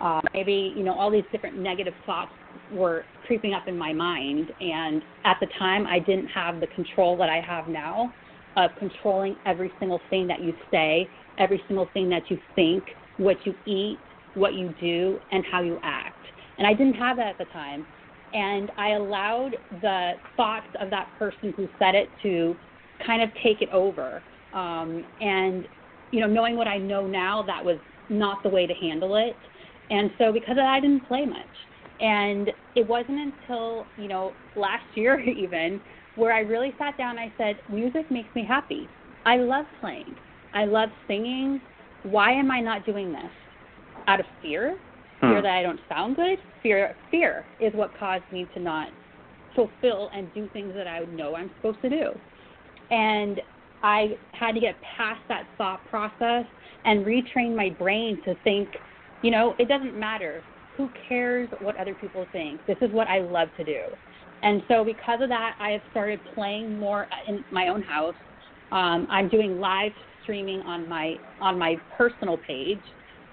Uh, 0.00 0.20
maybe 0.32 0.72
you 0.76 0.82
know 0.82 0.92
all 0.92 1.10
these 1.10 1.24
different 1.30 1.56
negative 1.56 1.94
thoughts 2.04 2.32
were 2.72 3.04
creeping 3.26 3.54
up 3.54 3.68
in 3.68 3.78
my 3.78 3.92
mind, 3.92 4.50
and 4.60 5.02
at 5.24 5.36
the 5.40 5.46
time 5.58 5.86
I 5.86 5.98
didn't 5.98 6.28
have 6.28 6.60
the 6.60 6.66
control 6.68 7.16
that 7.18 7.28
I 7.28 7.40
have 7.40 7.68
now 7.68 8.12
of 8.56 8.70
controlling 8.78 9.36
every 9.46 9.72
single 9.78 10.00
thing 10.10 10.26
that 10.28 10.40
you 10.40 10.52
say, 10.70 11.08
every 11.38 11.62
single 11.66 11.88
thing 11.92 12.08
that 12.10 12.22
you 12.28 12.38
think, 12.54 12.84
what 13.16 13.36
you 13.44 13.54
eat, 13.66 13.98
what 14.34 14.54
you 14.54 14.72
do, 14.80 15.18
and 15.32 15.44
how 15.50 15.62
you 15.62 15.78
act. 15.82 16.24
And 16.58 16.66
I 16.66 16.72
didn't 16.72 16.94
have 16.94 17.16
that 17.16 17.26
at 17.26 17.38
the 17.38 17.46
time. 17.46 17.84
And 18.32 18.70
I 18.76 18.90
allowed 18.90 19.56
the 19.80 20.12
thoughts 20.36 20.66
of 20.80 20.90
that 20.90 21.08
person 21.18 21.52
who 21.56 21.68
said 21.78 21.94
it 21.94 22.08
to 22.22 22.56
kind 23.04 23.22
of 23.22 23.30
take 23.42 23.62
it 23.62 23.68
over. 23.70 24.22
Um, 24.52 25.04
and, 25.20 25.66
you 26.10 26.20
know, 26.20 26.26
knowing 26.26 26.56
what 26.56 26.68
I 26.68 26.78
know 26.78 27.06
now, 27.06 27.42
that 27.42 27.64
was 27.64 27.78
not 28.08 28.42
the 28.42 28.48
way 28.48 28.66
to 28.66 28.74
handle 28.74 29.16
it. 29.16 29.34
And 29.90 30.10
so 30.18 30.32
because 30.32 30.52
of 30.52 30.56
that, 30.56 30.68
I 30.68 30.80
didn't 30.80 31.06
play 31.06 31.24
much. 31.26 31.40
And 32.00 32.50
it 32.74 32.86
wasn't 32.86 33.32
until, 33.32 33.86
you 33.98 34.08
know, 34.08 34.32
last 34.56 34.84
year 34.94 35.20
even 35.20 35.80
where 36.16 36.32
I 36.32 36.40
really 36.40 36.72
sat 36.78 36.96
down 36.96 37.18
and 37.18 37.20
I 37.20 37.32
said, 37.36 37.56
music 37.68 38.10
makes 38.10 38.32
me 38.34 38.44
happy. 38.46 38.88
I 39.26 39.36
love 39.36 39.66
playing. 39.80 40.14
I 40.52 40.64
love 40.64 40.90
singing. 41.08 41.60
Why 42.04 42.32
am 42.32 42.50
I 42.50 42.60
not 42.60 42.86
doing 42.86 43.12
this? 43.12 43.30
Out 44.06 44.20
of 44.20 44.26
fear? 44.42 44.78
Fear 45.20 45.38
hmm. 45.38 45.42
that 45.42 45.54
I 45.54 45.62
don't 45.62 45.80
sound 45.88 46.16
good? 46.16 46.38
Fear 46.62 46.94
fear 47.10 47.44
is 47.60 47.72
what 47.74 47.90
caused 47.98 48.24
me 48.30 48.46
to 48.54 48.60
not 48.60 48.88
fulfill 49.54 50.10
and 50.14 50.32
do 50.34 50.48
things 50.52 50.72
that 50.74 50.86
I 50.86 51.00
know 51.06 51.34
I'm 51.34 51.50
supposed 51.56 51.80
to 51.82 51.88
do. 51.88 52.10
And 52.90 53.40
I 53.82 54.16
had 54.32 54.52
to 54.52 54.60
get 54.60 54.76
past 54.96 55.20
that 55.28 55.44
thought 55.58 55.80
process 55.90 56.44
and 56.84 57.04
retrain 57.04 57.56
my 57.56 57.70
brain 57.78 58.20
to 58.24 58.34
think, 58.44 58.68
you 59.22 59.30
know, 59.30 59.54
it 59.58 59.68
doesn't 59.68 59.98
matter. 59.98 60.42
Who 60.76 60.88
cares 61.08 61.48
what 61.60 61.76
other 61.76 61.94
people 61.94 62.26
think? 62.32 62.60
This 62.66 62.76
is 62.80 62.90
what 62.92 63.08
I 63.08 63.20
love 63.20 63.48
to 63.58 63.64
do. 63.64 63.80
And 64.42 64.62
so 64.68 64.84
because 64.84 65.20
of 65.22 65.28
that, 65.28 65.54
I 65.58 65.70
have 65.70 65.80
started 65.90 66.20
playing 66.34 66.78
more 66.78 67.06
in 67.28 67.44
my 67.50 67.68
own 67.68 67.82
house. 67.82 68.14
Um, 68.72 69.06
I'm 69.10 69.28
doing 69.28 69.58
live 69.58 69.92
streaming 70.22 70.60
on 70.60 70.88
my 70.88 71.14
on 71.40 71.58
my 71.58 71.76
personal 71.96 72.36
page. 72.46 72.80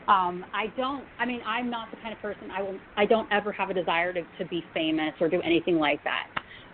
Um, 0.08 0.46
I 0.54 0.68
don't. 0.78 1.04
I 1.20 1.26
mean, 1.26 1.42
I'm 1.46 1.70
not 1.70 1.90
the 1.92 1.98
kind 1.98 2.14
of 2.14 2.22
person 2.22 2.52
I 2.52 2.62
will. 2.62 2.78
I 2.98 3.06
don't 3.06 3.32
ever 3.32 3.52
have 3.52 3.70
a 3.70 3.74
desire 3.74 4.14
to, 4.14 4.22
to 4.40 4.46
be 4.50 4.64
famous 4.74 5.14
or 5.20 5.30
do 5.30 5.42
anything 5.42 5.78
like 5.78 6.04
that. 6.04 6.28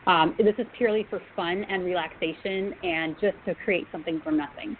Um, 0.07 0.35
this 0.37 0.55
is 0.57 0.65
purely 0.77 1.05
for 1.09 1.21
fun 1.35 1.65
and 1.69 1.83
relaxation 1.83 2.73
and 2.81 3.15
just 3.19 3.35
to 3.45 3.53
create 3.65 3.85
something 3.91 4.21
from 4.23 4.37
nothing. 4.37 4.77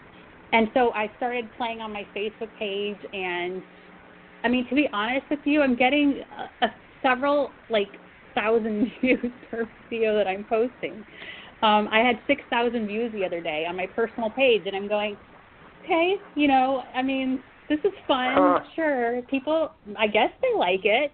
And 0.52 0.68
so 0.72 0.90
I 0.92 1.12
started 1.18 1.48
playing 1.58 1.82
on 1.82 1.92
my 1.92 2.06
Facebook 2.16 2.48
page, 2.58 2.96
and 3.12 3.62
I 4.42 4.48
mean, 4.48 4.66
to 4.70 4.74
be 4.74 4.88
honest 4.92 5.26
with 5.28 5.40
you, 5.44 5.60
I'm 5.60 5.76
getting 5.76 6.22
a, 6.62 6.64
a 6.64 6.68
several 7.02 7.50
like 7.68 7.88
thousand 8.34 8.90
views 9.02 9.30
per 9.50 9.68
video 9.90 10.16
that 10.16 10.26
I'm 10.26 10.44
posting. 10.44 11.04
Um, 11.60 11.88
I 11.92 11.98
had 11.98 12.18
six 12.26 12.40
thousand 12.48 12.86
views 12.86 13.12
the 13.12 13.24
other 13.26 13.42
day 13.42 13.66
on 13.68 13.76
my 13.76 13.86
personal 13.86 14.30
page, 14.30 14.62
and 14.64 14.74
I'm 14.74 14.88
going, 14.88 15.18
okay, 15.84 16.14
you 16.34 16.48
know, 16.48 16.84
I 16.94 17.02
mean, 17.02 17.42
this 17.68 17.78
is 17.84 17.92
fun. 18.06 18.38
Uh, 18.38 18.60
sure, 18.74 19.20
people, 19.28 19.72
I 19.98 20.06
guess 20.06 20.30
they 20.40 20.58
like 20.58 20.84
it. 20.84 21.12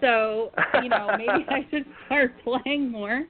So, 0.00 0.50
you 0.82 0.88
know, 0.88 1.08
maybe 1.16 1.46
I 1.48 1.66
should 1.70 1.84
start 2.06 2.32
playing 2.44 2.90
more. 2.90 3.24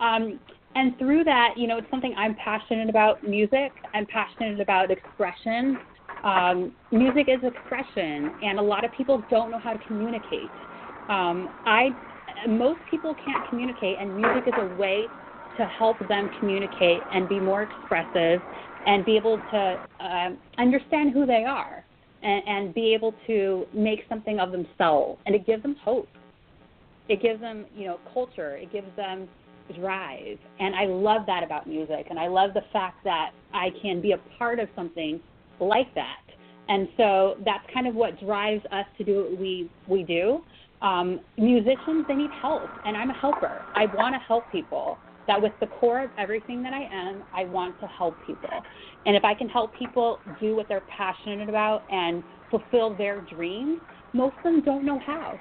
Um, 0.00 0.40
and 0.74 0.98
through 0.98 1.24
that, 1.24 1.54
you 1.56 1.66
know, 1.66 1.78
it's 1.78 1.90
something 1.90 2.14
I'm 2.16 2.34
passionate 2.36 2.88
about 2.88 3.26
music. 3.26 3.72
I'm 3.92 4.06
passionate 4.06 4.60
about 4.60 4.90
expression. 4.90 5.78
Um, 6.24 6.72
music 6.90 7.28
is 7.28 7.38
expression, 7.42 8.32
and 8.42 8.58
a 8.58 8.62
lot 8.62 8.84
of 8.84 8.90
people 8.92 9.22
don't 9.30 9.50
know 9.50 9.58
how 9.58 9.72
to 9.74 9.86
communicate. 9.86 10.50
Um, 11.08 11.48
I, 11.66 11.90
most 12.48 12.80
people 12.90 13.14
can't 13.24 13.48
communicate, 13.50 13.98
and 14.00 14.16
music 14.16 14.48
is 14.48 14.54
a 14.56 14.74
way 14.76 15.06
to 15.58 15.66
help 15.66 15.96
them 16.08 16.30
communicate 16.40 17.00
and 17.12 17.28
be 17.28 17.38
more 17.38 17.62
expressive 17.62 18.40
and 18.86 19.04
be 19.04 19.16
able 19.16 19.36
to 19.36 19.80
uh, 20.00 20.30
understand 20.58 21.12
who 21.12 21.26
they 21.26 21.44
are 21.44 21.84
and, 22.24 22.42
and 22.46 22.74
be 22.74 22.94
able 22.94 23.14
to 23.26 23.66
make 23.72 24.00
something 24.08 24.40
of 24.40 24.50
themselves. 24.50 25.20
And 25.26 25.34
it 25.34 25.46
gives 25.46 25.62
them 25.62 25.76
hope. 25.84 26.08
It 27.08 27.22
gives 27.22 27.40
them, 27.40 27.66
you 27.76 27.86
know, 27.86 28.00
culture. 28.12 28.56
It 28.56 28.72
gives 28.72 28.88
them 28.96 29.28
drive. 29.78 30.38
And 30.58 30.74
I 30.74 30.86
love 30.86 31.22
that 31.26 31.42
about 31.42 31.66
music. 31.66 32.06
And 32.10 32.18
I 32.18 32.28
love 32.28 32.54
the 32.54 32.64
fact 32.72 33.04
that 33.04 33.32
I 33.52 33.68
can 33.80 34.00
be 34.00 34.12
a 34.12 34.18
part 34.38 34.58
of 34.58 34.68
something 34.74 35.20
like 35.60 35.94
that. 35.94 36.20
And 36.68 36.88
so 36.96 37.36
that's 37.44 37.64
kind 37.72 37.86
of 37.86 37.94
what 37.94 38.18
drives 38.20 38.64
us 38.72 38.86
to 38.98 39.04
do 39.04 39.24
what 39.24 39.38
we, 39.38 39.70
we 39.86 40.02
do. 40.02 40.40
Um, 40.80 41.20
musicians, 41.38 42.04
they 42.08 42.14
need 42.14 42.30
help, 42.42 42.68
and 42.84 42.96
I'm 42.96 43.10
a 43.10 43.14
helper. 43.14 43.62
I 43.74 43.86
want 43.94 44.14
to 44.14 44.18
help 44.18 44.44
people. 44.50 44.98
That 45.26 45.40
with 45.40 45.52
the 45.60 45.66
core 45.66 46.04
of 46.04 46.10
everything 46.18 46.62
that 46.62 46.74
I 46.74 46.82
am, 46.82 47.22
I 47.34 47.44
want 47.44 47.80
to 47.80 47.86
help 47.86 48.14
people. 48.26 48.50
And 49.06 49.16
if 49.16 49.24
I 49.24 49.34
can 49.34 49.48
help 49.48 49.76
people 49.78 50.20
do 50.40 50.56
what 50.56 50.68
they're 50.68 50.84
passionate 50.96 51.48
about 51.48 51.84
and 51.90 52.22
fulfill 52.50 52.94
their 52.94 53.20
dreams, 53.20 53.80
most 54.12 54.36
of 54.38 54.42
them 54.44 54.62
don't 54.62 54.84
know 54.84 55.00
how. 55.04 55.38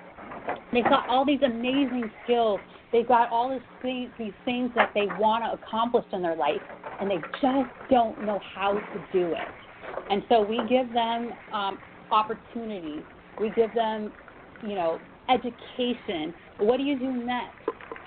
They've 0.71 0.83
got 0.83 1.07
all 1.07 1.25
these 1.25 1.41
amazing 1.43 2.11
skills 2.23 2.59
They've 2.93 3.07
got 3.07 3.31
all 3.31 3.49
these 3.49 3.67
things, 3.81 4.11
these 4.19 4.33
things 4.45 4.69
that 4.75 4.91
they 4.93 5.07
want 5.19 5.43
to 5.43 5.59
accomplish 5.59 6.05
in 6.13 6.21
their 6.21 6.35
life, 6.35 6.61
and 7.01 7.09
they 7.09 7.17
just 7.41 7.69
don't 7.89 8.23
know 8.23 8.39
how 8.53 8.73
to 8.73 9.03
do 9.11 9.33
it. 9.33 9.47
And 10.11 10.21
so 10.29 10.43
we 10.43 10.61
give 10.69 10.93
them 10.93 11.33
um, 11.51 11.79
opportunities. 12.11 13.01
We 13.39 13.49
give 13.55 13.73
them, 13.73 14.11
you 14.61 14.75
know, 14.75 15.01
education. 15.27 16.35
What 16.59 16.77
do 16.77 16.83
you 16.83 16.99
do 16.99 17.11
next? 17.11 17.57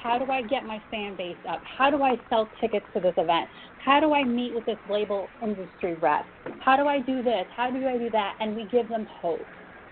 How 0.02 0.18
do 0.18 0.30
I 0.30 0.42
get 0.42 0.64
my 0.64 0.80
fan 0.90 1.16
base 1.16 1.36
up? 1.48 1.62
How 1.78 1.90
do 1.90 2.02
I 2.02 2.16
sell 2.28 2.48
tickets 2.60 2.86
to 2.94 3.00
this 3.00 3.14
event? 3.16 3.48
How 3.84 4.00
do 4.00 4.12
I 4.12 4.24
meet 4.24 4.54
with 4.54 4.66
this 4.66 4.78
label 4.90 5.28
industry 5.42 5.94
rep? 5.94 6.24
How 6.60 6.76
do 6.76 6.86
I 6.86 7.00
do 7.00 7.22
this? 7.22 7.46
How 7.56 7.70
do 7.70 7.86
I 7.86 7.96
do 7.98 8.10
that? 8.10 8.36
And 8.40 8.56
we 8.56 8.66
give 8.70 8.88
them 8.88 9.06
hope 9.20 9.40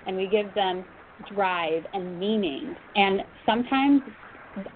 and 0.06 0.16
we 0.16 0.26
give 0.26 0.52
them 0.54 0.84
drive 1.34 1.84
and 1.92 2.18
meaning. 2.18 2.74
And 2.96 3.22
sometimes 3.46 4.02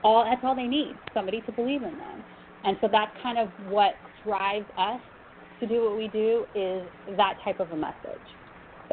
all 0.02 0.24
that's 0.24 0.40
all 0.44 0.54
they 0.54 0.66
need 0.66 0.94
somebody 1.14 1.40
to 1.42 1.52
believe 1.52 1.82
in 1.82 1.96
them. 1.96 2.24
And 2.64 2.76
so 2.80 2.88
that's 2.90 3.10
kind 3.22 3.38
of 3.38 3.48
what 3.70 3.94
drives 4.24 4.66
us 4.76 5.00
to 5.60 5.66
do 5.66 5.84
what 5.84 5.96
we 5.96 6.08
do 6.08 6.46
is 6.54 6.82
that 7.16 7.34
type 7.44 7.60
of 7.60 7.70
a 7.72 7.76
message. 7.76 7.94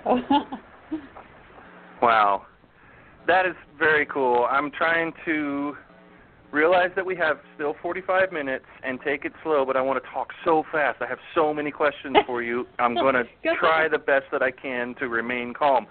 So. 0.04 0.20
wow. 2.01 2.46
That 3.27 3.46
is 3.46 3.56
very 3.77 4.06
cool. 4.06 4.48
I'm 4.50 4.72
trying 4.72 5.12
to 5.25 5.75
realize 6.56 6.90
that 6.96 7.06
we 7.06 7.16
have 7.18 7.38
still 7.54 7.76
45 7.82 8.32
minutes 8.32 8.64
and 8.84 9.02
take 9.02 9.26
it 9.26 9.34
slow, 9.44 9.66
but 9.66 9.76
I 9.76 9.82
want 9.82 10.02
to 10.04 10.10
talk 10.10 10.30
so 10.44 10.64
fast. 10.72 11.02
I 11.02 11.08
have 11.08 11.20
so 11.36 11.54
many 11.54 11.70
questions 11.70 12.16
for 12.26 12.42
you. 12.42 12.66
I'm 12.80 12.96
going 13.04 13.14
to 13.16 13.26
try 13.60 13.90
the 13.90 14.00
best 14.00 14.26
that 14.32 14.42
I 14.42 14.50
can 14.52 14.96
to 14.96 15.10
remain 15.10 15.54
calm. 15.54 15.86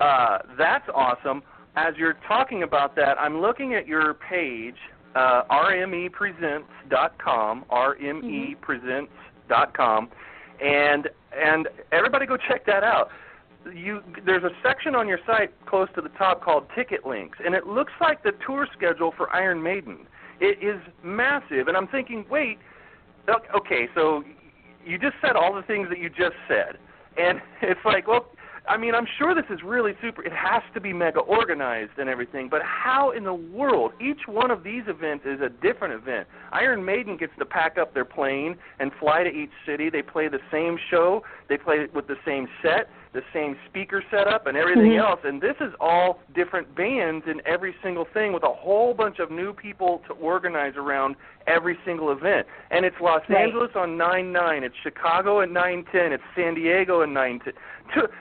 Uh, 0.00 0.38
that's 0.58 0.88
awesome. 0.94 1.42
As 1.76 1.94
you're 1.96 2.16
talking 2.26 2.64
about 2.64 2.96
that, 2.96 3.16
I'm 3.18 3.40
looking 3.40 3.74
at 3.74 3.86
your 3.86 4.14
page, 4.14 4.74
uh, 5.14 5.42
rmepresents.com, 5.50 7.64
rmepresents.com, 7.70 10.08
and 10.62 11.08
and 11.34 11.66
everybody 11.92 12.26
go 12.26 12.36
check 12.36 12.66
that 12.66 12.84
out 12.84 13.08
you 13.74 14.02
there's 14.24 14.44
a 14.44 14.50
section 14.62 14.94
on 14.94 15.08
your 15.08 15.18
site 15.26 15.50
close 15.66 15.88
to 15.94 16.00
the 16.00 16.08
top 16.10 16.42
called 16.42 16.64
ticket 16.74 17.06
links 17.06 17.38
and 17.44 17.54
it 17.54 17.66
looks 17.66 17.92
like 18.00 18.22
the 18.22 18.32
tour 18.46 18.66
schedule 18.76 19.12
for 19.16 19.30
Iron 19.34 19.62
Maiden. 19.62 20.06
It 20.40 20.62
is 20.62 20.80
massive 21.02 21.68
and 21.68 21.76
I'm 21.76 21.88
thinking, 21.88 22.24
wait, 22.30 22.58
okay, 23.54 23.88
so 23.94 24.24
you 24.84 24.98
just 24.98 25.14
said 25.20 25.36
all 25.36 25.54
the 25.54 25.62
things 25.62 25.88
that 25.88 25.98
you 25.98 26.08
just 26.08 26.36
said. 26.48 26.78
And 27.16 27.40
it's 27.62 27.80
like, 27.84 28.08
well, 28.08 28.26
I 28.68 28.76
mean, 28.76 28.94
I'm 28.94 29.06
sure 29.18 29.34
this 29.34 29.44
is 29.50 29.60
really 29.64 29.92
super. 30.00 30.22
It 30.22 30.32
has 30.32 30.62
to 30.74 30.80
be 30.80 30.92
mega 30.92 31.18
organized 31.18 31.98
and 31.98 32.08
everything, 32.08 32.48
but 32.48 32.62
how 32.62 33.10
in 33.10 33.24
the 33.24 33.34
world? 33.34 33.92
Each 34.00 34.20
one 34.26 34.52
of 34.52 34.62
these 34.62 34.84
events 34.86 35.24
is 35.26 35.40
a 35.40 35.48
different 35.48 35.94
event. 35.94 36.28
Iron 36.52 36.84
Maiden 36.84 37.16
gets 37.16 37.32
to 37.40 37.44
pack 37.44 37.76
up 37.76 37.92
their 37.92 38.04
plane 38.04 38.56
and 38.78 38.92
fly 39.00 39.24
to 39.24 39.30
each 39.30 39.50
city. 39.66 39.90
They 39.90 40.02
play 40.02 40.28
the 40.28 40.38
same 40.52 40.78
show. 40.90 41.24
They 41.48 41.58
play 41.58 41.76
it 41.76 41.92
with 41.92 42.06
the 42.06 42.16
same 42.24 42.46
set, 42.62 42.88
the 43.12 43.20
same 43.34 43.56
speaker 43.68 44.02
setup, 44.10 44.46
and 44.46 44.56
everything 44.56 44.92
mm-hmm. 44.92 45.06
else. 45.06 45.20
And 45.24 45.40
this 45.40 45.56
is 45.60 45.72
all 45.80 46.20
different 46.34 46.74
bands 46.74 47.24
in 47.30 47.42
every 47.46 47.74
single 47.82 48.06
thing 48.14 48.32
with 48.32 48.42
a 48.42 48.52
whole 48.52 48.94
bunch 48.94 49.18
of 49.18 49.30
new 49.30 49.52
people 49.52 50.00
to 50.08 50.14
organize 50.14 50.74
around 50.76 51.16
every 51.46 51.76
single 51.84 52.10
event. 52.10 52.46
And 52.70 52.86
it's 52.86 52.96
Los 53.02 53.20
right. 53.28 53.42
Angeles 53.42 53.70
on 53.74 53.98
9 53.98 54.32
9. 54.32 54.64
It's 54.64 54.74
Chicago 54.82 55.42
at 55.42 55.50
9 55.50 55.84
10. 55.92 56.12
It's 56.12 56.22
San 56.34 56.54
Diego 56.54 57.02
at 57.02 57.08
9 57.10 57.40
10 57.44 57.52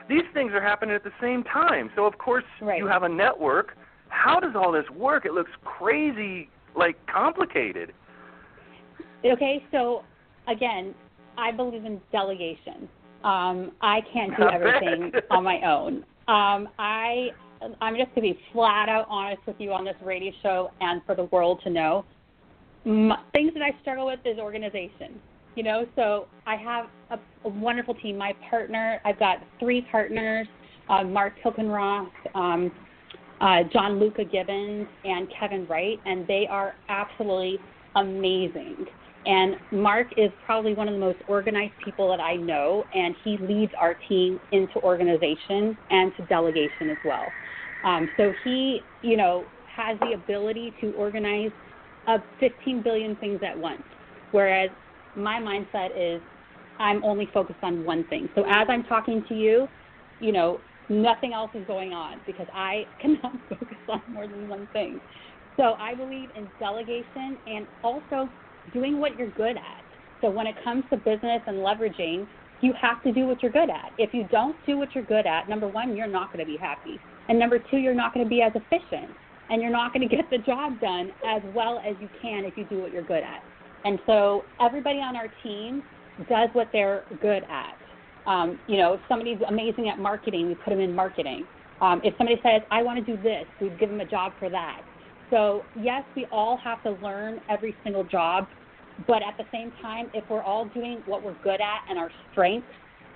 these 0.10 0.24
things 0.34 0.52
are 0.54 0.62
happening 0.62 0.96
at 0.96 1.04
the 1.04 1.12
same 1.22 1.44
time. 1.44 1.90
So 1.96 2.06
of 2.06 2.18
course 2.18 2.44
right. 2.62 2.78
you 2.78 2.88
have 2.88 3.04
a 3.04 3.10
network. 3.10 3.78
How 4.10 4.40
does 4.40 4.54
all 4.56 4.72
this 4.72 4.90
work? 4.96 5.26
It 5.26 5.34
looks 5.34 5.52
crazy, 5.64 6.50
like 6.76 6.96
complicated. 7.08 7.94
Okay, 9.24 9.64
so 9.72 10.04
again, 10.48 10.94
I 11.38 11.52
believe 11.52 11.86
in 11.86 12.02
delegation. 12.12 12.90
Um, 13.24 13.72
I 13.82 14.02
can't 14.14 14.36
do 14.38 14.44
everything 14.54 15.12
on 15.30 15.44
my 15.44 15.62
own. 15.62 16.04
Um, 16.28 16.70
I 16.80 17.30
I'm 17.80 17.96
just 17.96 18.14
going 18.16 18.28
to 18.28 18.34
be 18.34 18.40
flat 18.54 18.90
out 18.90 19.06
honest 19.10 19.42
with 19.46 19.58
you 19.60 19.72
on 19.72 19.86
this 19.86 19.96
radio 20.04 20.32
show 20.42 20.72
and 20.82 21.02
for 21.06 21.16
the 21.16 21.26
world 21.26 21.62
to 21.64 21.70
know. 21.70 22.06
My, 22.86 23.20
things 23.34 23.54
that 23.54 23.62
I 23.62 23.80
struggle 23.82 24.08
with 24.08 24.20
is 24.26 24.40
organization. 24.40 25.20
You 25.56 25.64
know, 25.64 25.86
so 25.96 26.28
I 26.48 26.56
have 26.56 26.86
a, 27.10 27.48
a 27.48 27.50
wonderful 27.50 27.94
team. 27.96 28.18
My 28.18 28.34
partner, 28.50 29.02
I've 29.04 29.20
got 29.20 29.38
three 29.60 29.86
partners: 29.92 30.48
uh, 30.90 31.04
Mark 31.04 31.34
Hilkenroth, 31.44 32.10
um, 32.34 32.72
uh, 33.42 33.64
John 33.74 34.00
Luca 34.00 34.24
Gibbons, 34.24 34.88
and 35.04 35.28
Kevin 35.38 35.68
Wright, 35.68 36.00
and 36.06 36.26
they 36.26 36.48
are 36.50 36.74
absolutely 36.88 37.60
amazing. 37.96 38.86
And 39.26 39.56
Mark 39.72 40.08
is 40.18 40.32
probably 40.46 40.74
one 40.74 40.88
of 40.88 40.94
the 40.94 41.00
most 41.00 41.20
organized 41.28 41.74
people 41.84 42.10
that 42.10 42.20
I 42.20 42.36
know, 42.36 42.86
and 42.94 43.16
he 43.24 43.38
leads 43.38 43.72
our 43.80 43.96
team 44.08 44.40
into 44.52 44.80
organization 44.80 45.78
and 45.90 46.12
to 46.18 46.26
delegation 46.26 46.90
as 46.90 46.98
well. 47.04 47.32
Um, 47.84 48.10
so 48.18 48.34
he, 48.44 48.82
you 49.02 49.18
know, 49.18 49.46
has 49.76 49.98
the 50.00 50.14
ability 50.14 50.74
to 50.82 50.92
organize 50.94 51.52
up 52.08 52.26
15 52.40 52.82
billion 52.82 53.16
things 53.18 53.40
at 53.46 53.58
once, 53.58 53.84
whereas 54.32 54.70
my 55.16 55.40
mindset 55.40 55.90
is 55.96 56.22
I'm 56.80 57.04
only 57.04 57.30
focused 57.34 57.60
on 57.62 57.86
one 57.86 58.04
thing. 58.06 58.28
So 58.34 58.44
as 58.50 58.68
I'm 58.70 58.84
talking 58.84 59.24
to 59.30 59.36
you, 59.36 59.68
you 60.20 60.32
know, 60.32 60.62
nothing 60.90 61.34
else 61.34 61.52
is 61.54 61.66
going 61.68 61.94
on 61.94 62.22
because 62.26 62.48
I 62.54 62.86
cannot 63.02 63.34
focus 63.50 63.78
on 63.88 64.02
more 64.12 64.28
than 64.28 64.48
one 64.48 64.68
thing. 64.74 65.00
So 65.58 65.74
I 65.80 65.94
believe 65.94 66.30
in 66.36 66.50
delegation 66.60 67.38
and 67.46 67.68
also 67.84 68.30
doing 68.74 69.00
what 69.00 69.18
you're 69.18 69.32
good 69.32 69.58
at. 69.58 69.84
So 70.22 70.30
when 70.30 70.48
it 70.48 70.56
comes 70.64 70.84
to 70.92 70.98
business 70.98 71.42
and 71.48 71.58
leveraging, 71.58 72.28
you 72.62 72.74
have 72.80 73.02
to 73.04 73.12
do 73.12 73.26
what 73.26 73.42
you're 73.42 73.52
good 73.52 73.70
at. 73.70 73.92
If 73.98 74.14
you 74.14 74.28
don't 74.32 74.56
do 74.66 74.78
what 74.78 74.94
you're 74.94 75.04
good 75.04 75.26
at, 75.26 75.50
number 75.50 75.68
one, 75.68 75.96
you're 75.96 76.08
not 76.08 76.32
going 76.32 76.46
to 76.46 76.52
be 76.52 76.58
happy. 76.58 77.00
And 77.28 77.40
number 77.40 77.60
two, 77.60 77.78
you're 77.78 77.96
not 77.96 78.14
going 78.14 78.26
to 78.26 78.30
be 78.30 78.42
as 78.42 78.52
efficient. 78.56 79.12
And 79.50 79.62
you're 79.62 79.72
not 79.72 79.94
going 79.94 80.08
to 80.10 80.16
get 80.16 80.30
the 80.30 80.38
job 80.38 80.80
done 80.80 81.12
as 81.28 81.42
well 81.56 81.80
as 81.80 81.96
you 82.00 82.10
can 82.22 82.46
if 82.46 82.56
you 82.58 82.66
do 82.66 82.82
what 82.82 82.94
you're 82.94 83.04
good 83.04 83.24
at. 83.24 83.44
And 83.84 84.00
so 84.06 84.44
everybody 84.60 85.00
on 85.00 85.16
our 85.16 85.28
team 85.44 85.82
does 86.30 86.50
what 86.54 86.70
they're 86.72 87.04
good 87.22 87.44
at. 87.50 87.76
Um, 88.30 88.60
you 88.68 88.78
know, 88.78 88.94
if 88.94 89.02
somebody's 89.10 89.40
amazing 89.48 89.90
at 89.90 89.98
marketing, 89.98 90.48
we 90.48 90.56
put 90.56 90.70
them 90.70 90.80
in 90.80 90.94
marketing. 90.94 91.46
Um, 91.82 92.00
if 92.04 92.14
somebody 92.18 92.40
says, 92.44 92.62
I 92.70 92.84
want 92.84 93.04
to 93.04 93.18
do 93.18 93.22
this, 93.24 93.46
we 93.60 93.70
give 93.80 93.90
them 93.90 94.00
a 94.00 94.06
job 94.06 94.34
for 94.38 94.50
that. 94.50 94.82
So, 95.32 95.64
yes, 95.80 96.04
we 96.16 96.26
all 96.32 96.58
have 96.64 96.84
to 96.84 96.92
learn 97.04 97.40
every 97.50 97.76
single 97.84 98.04
job, 98.04 98.48
but 99.08 99.24
at 99.24 99.38
the 99.38 99.46
same 99.52 99.72
time, 99.82 100.12
if 100.14 100.30
we're 100.30 100.44
all 100.44 100.66
doing 100.66 101.02
what 101.06 101.24
we're 101.24 101.42
good 101.42 101.62
at 101.62 101.90
and 101.90 101.98
our 101.98 102.12
strengths, 102.32 102.68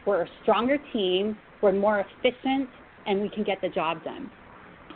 we're 0.05 0.23
a 0.23 0.29
stronger 0.41 0.77
team, 0.93 1.37
we're 1.61 1.73
more 1.73 1.99
efficient, 1.99 2.69
and 3.05 3.21
we 3.21 3.29
can 3.29 3.43
get 3.43 3.59
the 3.61 3.69
job 3.69 4.03
done. 4.03 4.31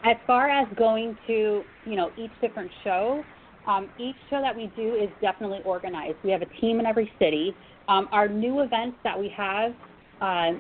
As 0.06 0.16
far 0.26 0.50
as 0.50 0.68
going 0.78 1.18
to, 1.28 1.62
you 1.86 1.96
know, 1.96 2.12
each 2.18 2.32
different 2.42 2.72
show, 2.84 3.24
um, 3.68 3.90
each 4.00 4.16
show 4.30 4.42
that 4.42 4.56
we 4.56 4.72
do 4.76 4.96
is 4.96 5.10
definitely 5.22 5.60
organized. 5.66 6.18
We 6.24 6.32
have 6.32 6.42
a 6.42 6.62
team 6.62 6.80
in 6.80 6.86
every 6.86 7.12
city. 7.20 7.54
Um, 7.90 8.08
our 8.12 8.30
new 8.30 8.62
events 8.62 8.98
that 9.04 9.20
we 9.20 9.32
have, 9.36 9.74
uh, 10.22 10.52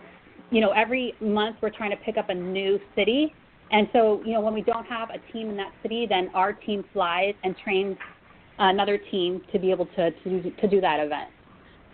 you 0.51 0.61
know, 0.61 0.71
every 0.71 1.15
month 1.21 1.57
we're 1.61 1.69
trying 1.69 1.91
to 1.91 1.97
pick 1.97 2.17
up 2.17 2.29
a 2.29 2.33
new 2.33 2.79
city. 2.95 3.33
And 3.71 3.87
so, 3.93 4.21
you 4.25 4.33
know, 4.33 4.41
when 4.41 4.53
we 4.53 4.61
don't 4.61 4.85
have 4.85 5.09
a 5.09 5.31
team 5.31 5.49
in 5.49 5.57
that 5.57 5.71
city, 5.81 6.07
then 6.09 6.29
our 6.33 6.53
team 6.53 6.83
flies 6.91 7.35
and 7.43 7.55
trains 7.63 7.97
another 8.57 8.97
team 9.11 9.41
to 9.53 9.59
be 9.59 9.71
able 9.71 9.85
to 9.95 10.11
to, 10.11 10.51
to 10.51 10.67
do 10.67 10.81
that 10.81 10.99
event, 10.99 11.29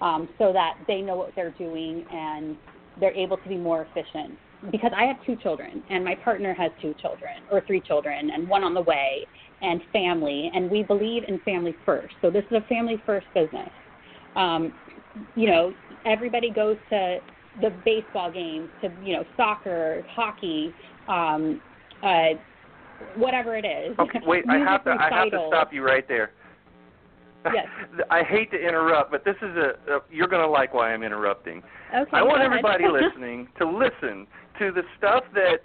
um, 0.01 0.29
so 0.38 0.53
that 0.53 0.77
they 0.88 1.01
know 1.01 1.15
what 1.15 1.31
they're 1.35 1.55
doing 1.57 2.05
and 2.11 2.57
they're 2.99 3.13
able 3.13 3.38
to 3.38 3.49
be 3.49 3.57
more 3.57 3.85
efficient. 3.89 4.38
Because 4.71 4.91
I 4.95 5.03
have 5.03 5.17
two 5.25 5.35
children, 5.35 5.83
and 5.89 6.03
my 6.03 6.15
partner 6.15 6.53
has 6.53 6.71
two 6.81 6.95
children 7.01 7.33
or 7.51 7.61
three 7.67 7.81
children, 7.81 8.31
and 8.31 8.47
one 8.47 8.63
on 8.63 8.73
the 8.73 8.81
way 8.81 9.27
and 9.61 9.81
family, 9.93 10.49
and 10.53 10.71
we 10.71 10.81
believe 10.81 11.23
in 11.27 11.39
family 11.39 11.75
first. 11.85 12.13
So 12.21 12.31
this 12.31 12.43
is 12.49 12.57
a 12.57 12.67
family 12.67 13.01
first 13.05 13.27
business. 13.33 13.69
Um, 14.35 14.73
you 15.35 15.47
know, 15.47 15.73
everybody 16.05 16.49
goes 16.49 16.77
to 16.89 17.19
the 17.61 17.69
baseball 17.85 18.31
games, 18.31 18.69
to 18.81 18.91
you 19.03 19.13
know, 19.13 19.23
soccer, 19.38 20.03
hockey, 20.09 20.73
um, 21.07 21.61
uh, 22.03 22.29
whatever 23.17 23.55
it 23.55 23.65
is. 23.65 23.97
Okay, 23.99 24.19
wait, 24.25 24.45
I 24.49 24.57
have 24.57 24.83
to 24.85 24.91
I 24.91 25.09
have 25.11 25.31
to 25.31 25.45
stop 25.49 25.73
you 25.73 25.83
right 25.83 26.07
there. 26.07 26.31
Yes. 27.45 27.67
I 28.09 28.23
hate 28.23 28.51
to 28.51 28.57
interrupt, 28.57 29.11
but 29.11 29.23
this 29.23 29.35
is 29.41 29.55
a, 29.55 29.93
a 29.93 29.99
you're 30.11 30.27
going 30.27 30.41
to 30.41 30.49
like 30.49 30.73
why 30.73 30.93
I'm 30.93 31.03
interrupting. 31.03 31.61
Okay. 31.95 32.09
I 32.13 32.23
want 32.23 32.41
everybody 32.41 32.85
listening 32.91 33.47
to 33.59 33.65
listen 33.65 34.27
to 34.59 34.71
the 34.71 34.83
stuff 34.97 35.23
that 35.33 35.59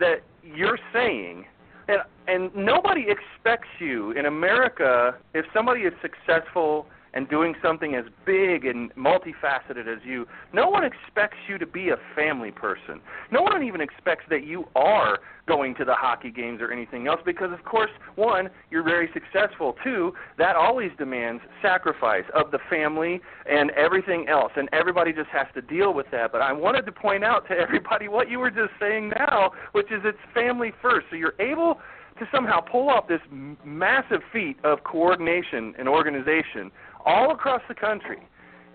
that 0.00 0.22
you're 0.42 0.78
saying 0.92 1.44
and 1.88 1.98
and 2.28 2.54
nobody 2.54 3.06
expects 3.08 3.68
you 3.78 4.12
in 4.12 4.26
America 4.26 5.16
if 5.34 5.44
somebody 5.52 5.82
is 5.82 5.92
successful 6.00 6.86
and 7.14 7.28
doing 7.28 7.54
something 7.62 7.94
as 7.94 8.04
big 8.24 8.64
and 8.64 8.94
multifaceted 8.94 9.86
as 9.86 10.02
you, 10.04 10.26
no 10.52 10.68
one 10.68 10.84
expects 10.84 11.36
you 11.48 11.58
to 11.58 11.66
be 11.66 11.90
a 11.90 11.96
family 12.14 12.50
person. 12.50 13.00
No 13.30 13.42
one 13.42 13.62
even 13.62 13.80
expects 13.80 14.24
that 14.30 14.46
you 14.46 14.68
are 14.74 15.18
going 15.46 15.74
to 15.74 15.84
the 15.84 15.94
hockey 15.94 16.30
games 16.30 16.60
or 16.60 16.70
anything 16.70 17.06
else 17.08 17.20
because, 17.24 17.52
of 17.52 17.64
course, 17.64 17.90
one, 18.14 18.48
you're 18.70 18.84
very 18.84 19.10
successful. 19.12 19.76
Two, 19.82 20.12
that 20.38 20.56
always 20.56 20.90
demands 20.98 21.42
sacrifice 21.60 22.24
of 22.34 22.50
the 22.50 22.58
family 22.70 23.20
and 23.50 23.70
everything 23.72 24.28
else, 24.28 24.52
and 24.56 24.68
everybody 24.72 25.12
just 25.12 25.28
has 25.30 25.46
to 25.54 25.62
deal 25.62 25.92
with 25.92 26.06
that. 26.12 26.32
But 26.32 26.42
I 26.42 26.52
wanted 26.52 26.86
to 26.86 26.92
point 26.92 27.24
out 27.24 27.48
to 27.48 27.54
everybody 27.54 28.08
what 28.08 28.30
you 28.30 28.38
were 28.38 28.50
just 28.50 28.72
saying 28.80 29.10
now, 29.10 29.52
which 29.72 29.90
is 29.90 30.00
it's 30.04 30.18
family 30.32 30.72
first. 30.80 31.06
So 31.10 31.16
you're 31.16 31.34
able 31.40 31.80
to 32.18 32.26
somehow 32.32 32.60
pull 32.60 32.88
off 32.88 33.08
this 33.08 33.20
massive 33.64 34.20
feat 34.32 34.56
of 34.64 34.84
coordination 34.84 35.74
and 35.78 35.88
organization 35.88 36.70
all 37.04 37.32
across 37.32 37.62
the 37.68 37.74
country. 37.74 38.18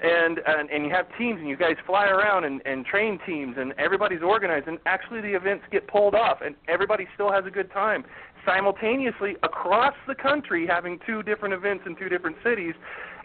and 0.01 0.39
and 0.45 0.69
and 0.69 0.85
you 0.85 0.91
have 0.91 1.07
teams 1.17 1.39
and 1.39 1.49
you 1.49 1.57
guys 1.57 1.75
fly 1.85 2.05
around 2.05 2.43
and 2.43 2.61
and 2.65 2.85
train 2.85 3.19
teams 3.25 3.55
and 3.57 3.73
everybody's 3.79 4.21
organized 4.21 4.67
and 4.67 4.77
actually 4.85 5.21
the 5.21 5.33
events 5.35 5.63
get 5.71 5.87
pulled 5.87 6.13
off 6.13 6.37
and 6.45 6.53
everybody 6.67 7.07
still 7.15 7.31
has 7.31 7.45
a 7.47 7.49
good 7.49 7.71
time 7.71 8.03
simultaneously 8.45 9.35
across 9.41 9.95
the 10.07 10.13
country 10.13 10.67
having 10.67 10.99
two 11.03 11.23
different 11.23 11.51
events 11.51 11.83
in 11.87 11.95
two 11.95 12.09
different 12.09 12.35
cities 12.43 12.75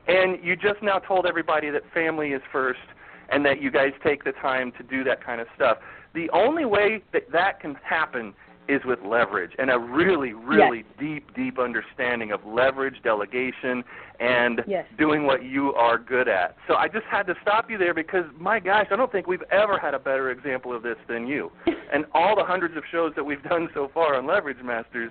and 0.09 0.43
you 0.43 0.57
just 0.57 0.83
now 0.83 0.99
told 0.99 1.27
everybody 1.27 1.69
that 1.69 1.83
family 1.93 2.29
is 2.31 2.41
first 2.51 2.81
and 3.29 3.45
that 3.45 3.61
you 3.61 3.71
guys 3.71 3.93
take 4.03 4.25
the 4.25 4.33
time 4.33 4.73
to 4.79 4.83
do 4.83 5.05
that 5.05 5.23
kind 5.23 5.43
of 5.43 5.47
stuff 5.55 5.77
the 6.15 6.31
only 6.31 6.65
way 6.65 7.03
that 7.13 7.31
that 7.31 7.61
can 7.61 7.75
happen 7.85 8.33
is 8.69 8.81
with 8.85 8.99
leverage 9.05 9.53
and 9.59 9.71
a 9.71 9.79
really, 9.79 10.33
really 10.33 10.79
yes. 10.79 10.87
deep, 10.99 11.35
deep 11.35 11.59
understanding 11.59 12.31
of 12.33 12.41
leverage, 12.47 12.97
delegation, 13.03 13.83
and 14.21 14.63
yes. 14.67 14.87
doing 14.99 15.25
what 15.27 15.45
you 15.45 15.75
are 15.75 15.99
good 15.99 16.29
at. 16.29 16.57
So 16.69 16.75
I 16.75 16.89
just 16.89 17.05
had 17.11 17.27
to 17.27 17.35
stop 17.43 17.71
you 17.71 17.77
there 17.77 17.95
because, 17.95 18.25
my 18.39 18.61
gosh, 18.61 18.87
I 18.91 18.97
don't 18.97 19.11
think 19.11 19.27
we've 19.27 19.43
ever 19.51 19.79
had 19.79 19.95
a 19.95 19.99
better 19.99 20.31
example 20.31 20.75
of 20.75 20.83
this 20.83 20.97
than 21.09 21.27
you. 21.27 21.51
and 21.93 22.05
all 22.15 22.37
the 22.37 22.45
hundreds 22.45 22.77
of 22.77 22.85
shows 22.91 23.13
that 23.17 23.25
we've 23.25 23.43
done 23.43 23.69
so 23.75 23.91
far 23.93 24.17
on 24.17 24.27
Leverage 24.27 24.63
Masters, 24.63 25.11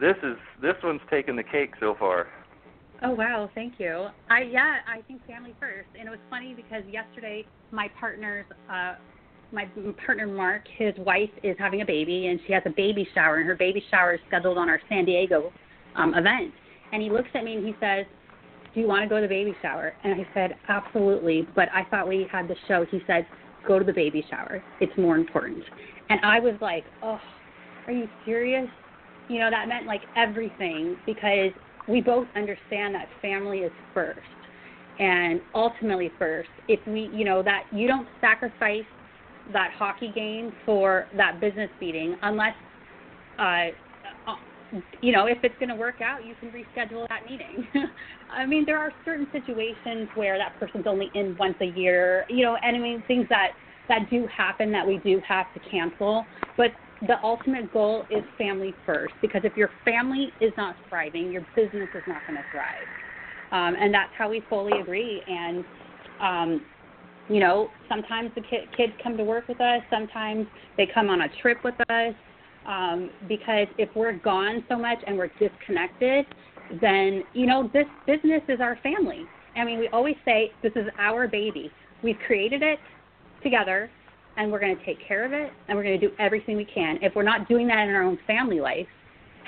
this 0.00 0.16
is 0.22 0.36
this 0.62 0.74
one's 0.82 1.02
taken 1.10 1.36
the 1.36 1.42
cake 1.42 1.74
so 1.78 1.94
far. 1.98 2.26
Oh 3.02 3.12
wow, 3.12 3.48
thank 3.54 3.74
you. 3.78 4.08
I 4.28 4.42
yeah, 4.42 4.76
I 4.86 5.02
think 5.02 5.26
family 5.26 5.54
first. 5.60 5.88
And 5.98 6.06
it 6.06 6.10
was 6.10 6.20
funny 6.28 6.54
because 6.54 6.82
yesterday 6.90 7.46
my 7.70 7.88
partner's 7.98 8.46
uh 8.70 8.94
my 9.52 9.66
partner 10.04 10.26
Mark, 10.26 10.62
his 10.76 10.94
wife 10.98 11.30
is 11.42 11.56
having 11.58 11.82
a 11.82 11.86
baby, 11.86 12.28
and 12.28 12.40
she 12.46 12.52
has 12.52 12.62
a 12.66 12.70
baby 12.70 13.06
shower, 13.14 13.36
and 13.38 13.46
her 13.46 13.56
baby 13.56 13.82
shower 13.90 14.14
is 14.14 14.20
scheduled 14.28 14.58
on 14.58 14.68
our 14.68 14.80
San 14.88 15.04
Diego 15.04 15.52
um, 15.96 16.14
event. 16.14 16.52
And 16.92 17.02
he 17.02 17.10
looks 17.10 17.28
at 17.34 17.44
me 17.44 17.56
and 17.56 17.66
he 17.66 17.74
says, 17.80 18.06
"Do 18.74 18.80
you 18.80 18.88
want 18.88 19.02
to 19.02 19.08
go 19.08 19.16
to 19.16 19.22
the 19.22 19.28
baby 19.28 19.54
shower?" 19.62 19.94
And 20.04 20.20
I 20.20 20.26
said, 20.34 20.56
"Absolutely." 20.68 21.46
But 21.54 21.68
I 21.72 21.84
thought 21.84 22.08
we 22.08 22.26
had 22.30 22.48
the 22.48 22.56
show. 22.68 22.84
He 22.90 23.00
said, 23.06 23.26
"Go 23.66 23.78
to 23.78 23.84
the 23.84 23.92
baby 23.92 24.24
shower. 24.28 24.62
It's 24.80 24.96
more 24.96 25.16
important." 25.16 25.64
And 26.08 26.20
I 26.24 26.40
was 26.40 26.54
like, 26.60 26.84
"Oh, 27.02 27.20
are 27.86 27.92
you 27.92 28.08
serious?" 28.24 28.68
You 29.28 29.38
know, 29.38 29.50
that 29.50 29.68
meant 29.68 29.86
like 29.86 30.02
everything 30.16 30.96
because 31.06 31.52
we 31.88 32.00
both 32.00 32.26
understand 32.34 32.94
that 32.94 33.08
family 33.22 33.60
is 33.60 33.72
first 33.94 34.20
and 34.98 35.40
ultimately 35.54 36.12
first 36.18 36.50
if 36.68 36.78
we 36.86 37.10
you 37.14 37.24
know 37.24 37.42
that 37.42 37.64
you 37.72 37.88
don't 37.88 38.06
sacrifice 38.20 38.84
that 39.52 39.70
hockey 39.76 40.12
game 40.14 40.52
for 40.64 41.08
that 41.16 41.40
business 41.40 41.70
meeting 41.80 42.16
unless 42.22 42.54
uh 43.38 43.66
you 45.00 45.12
know 45.12 45.26
if 45.26 45.38
it's 45.42 45.54
going 45.58 45.68
to 45.68 45.74
work 45.74 46.00
out 46.00 46.24
you 46.24 46.34
can 46.36 46.50
reschedule 46.50 47.06
that 47.08 47.24
meeting. 47.28 47.66
I 48.30 48.46
mean 48.46 48.64
there 48.64 48.78
are 48.78 48.92
certain 49.04 49.26
situations 49.32 50.08
where 50.14 50.38
that 50.38 50.58
person's 50.58 50.86
only 50.86 51.10
in 51.14 51.36
once 51.38 51.56
a 51.60 51.66
year 51.66 52.24
you 52.28 52.44
know 52.44 52.56
and 52.62 52.76
i 52.76 52.78
mean 52.78 53.02
things 53.08 53.26
that 53.28 53.48
that 53.88 54.08
do 54.08 54.28
happen 54.34 54.70
that 54.70 54.86
we 54.86 54.98
do 54.98 55.20
have 55.26 55.52
to 55.54 55.60
cancel 55.70 56.26
but 56.56 56.70
the 57.06 57.16
ultimate 57.22 57.72
goal 57.72 58.06
is 58.10 58.22
family 58.36 58.74
first 58.84 59.14
because 59.22 59.40
if 59.44 59.56
your 59.56 59.70
family 59.84 60.32
is 60.40 60.52
not 60.56 60.76
thriving 60.88 61.30
your 61.30 61.42
business 61.56 61.88
is 61.94 62.02
not 62.06 62.26
going 62.26 62.36
to 62.36 62.44
thrive. 62.50 62.86
Um, 63.52 63.74
and 63.80 63.92
that's 63.92 64.12
how 64.16 64.28
we 64.28 64.44
fully 64.48 64.78
agree 64.80 65.22
and 65.26 65.64
um, 66.20 66.60
you 67.30 67.40
know, 67.40 67.68
sometimes 67.88 68.30
the 68.34 68.42
ki- 68.42 68.66
kids 68.76 68.92
come 69.02 69.16
to 69.16 69.24
work 69.24 69.48
with 69.48 69.60
us, 69.60 69.80
sometimes 69.88 70.46
they 70.76 70.86
come 70.92 71.08
on 71.08 71.22
a 71.22 71.28
trip 71.40 71.58
with 71.64 71.76
us. 71.88 72.14
Um, 72.66 73.10
because 73.26 73.68
if 73.78 73.88
we're 73.96 74.18
gone 74.18 74.62
so 74.68 74.76
much 74.76 74.98
and 75.06 75.16
we're 75.16 75.30
disconnected, 75.40 76.26
then 76.80 77.24
you 77.32 77.46
know 77.46 77.70
this 77.72 77.86
business 78.06 78.42
is 78.48 78.60
our 78.60 78.78
family. 78.82 79.24
I 79.56 79.64
mean, 79.64 79.78
we 79.78 79.88
always 79.88 80.16
say 80.26 80.52
this 80.62 80.72
is 80.76 80.86
our 80.98 81.26
baby. 81.26 81.70
We've 82.02 82.18
created 82.26 82.62
it 82.62 82.78
together, 83.42 83.90
and 84.36 84.52
we're 84.52 84.60
going 84.60 84.76
to 84.76 84.84
take 84.84 84.98
care 85.06 85.24
of 85.24 85.32
it, 85.32 85.50
and 85.68 85.76
we're 85.76 85.84
going 85.84 85.98
to 85.98 86.08
do 86.08 86.14
everything 86.18 86.56
we 86.56 86.66
can. 86.66 86.98
If 87.02 87.14
we're 87.14 87.22
not 87.22 87.48
doing 87.48 87.66
that 87.68 87.88
in 87.88 87.94
our 87.94 88.02
own 88.02 88.18
family 88.26 88.60
life, 88.60 88.86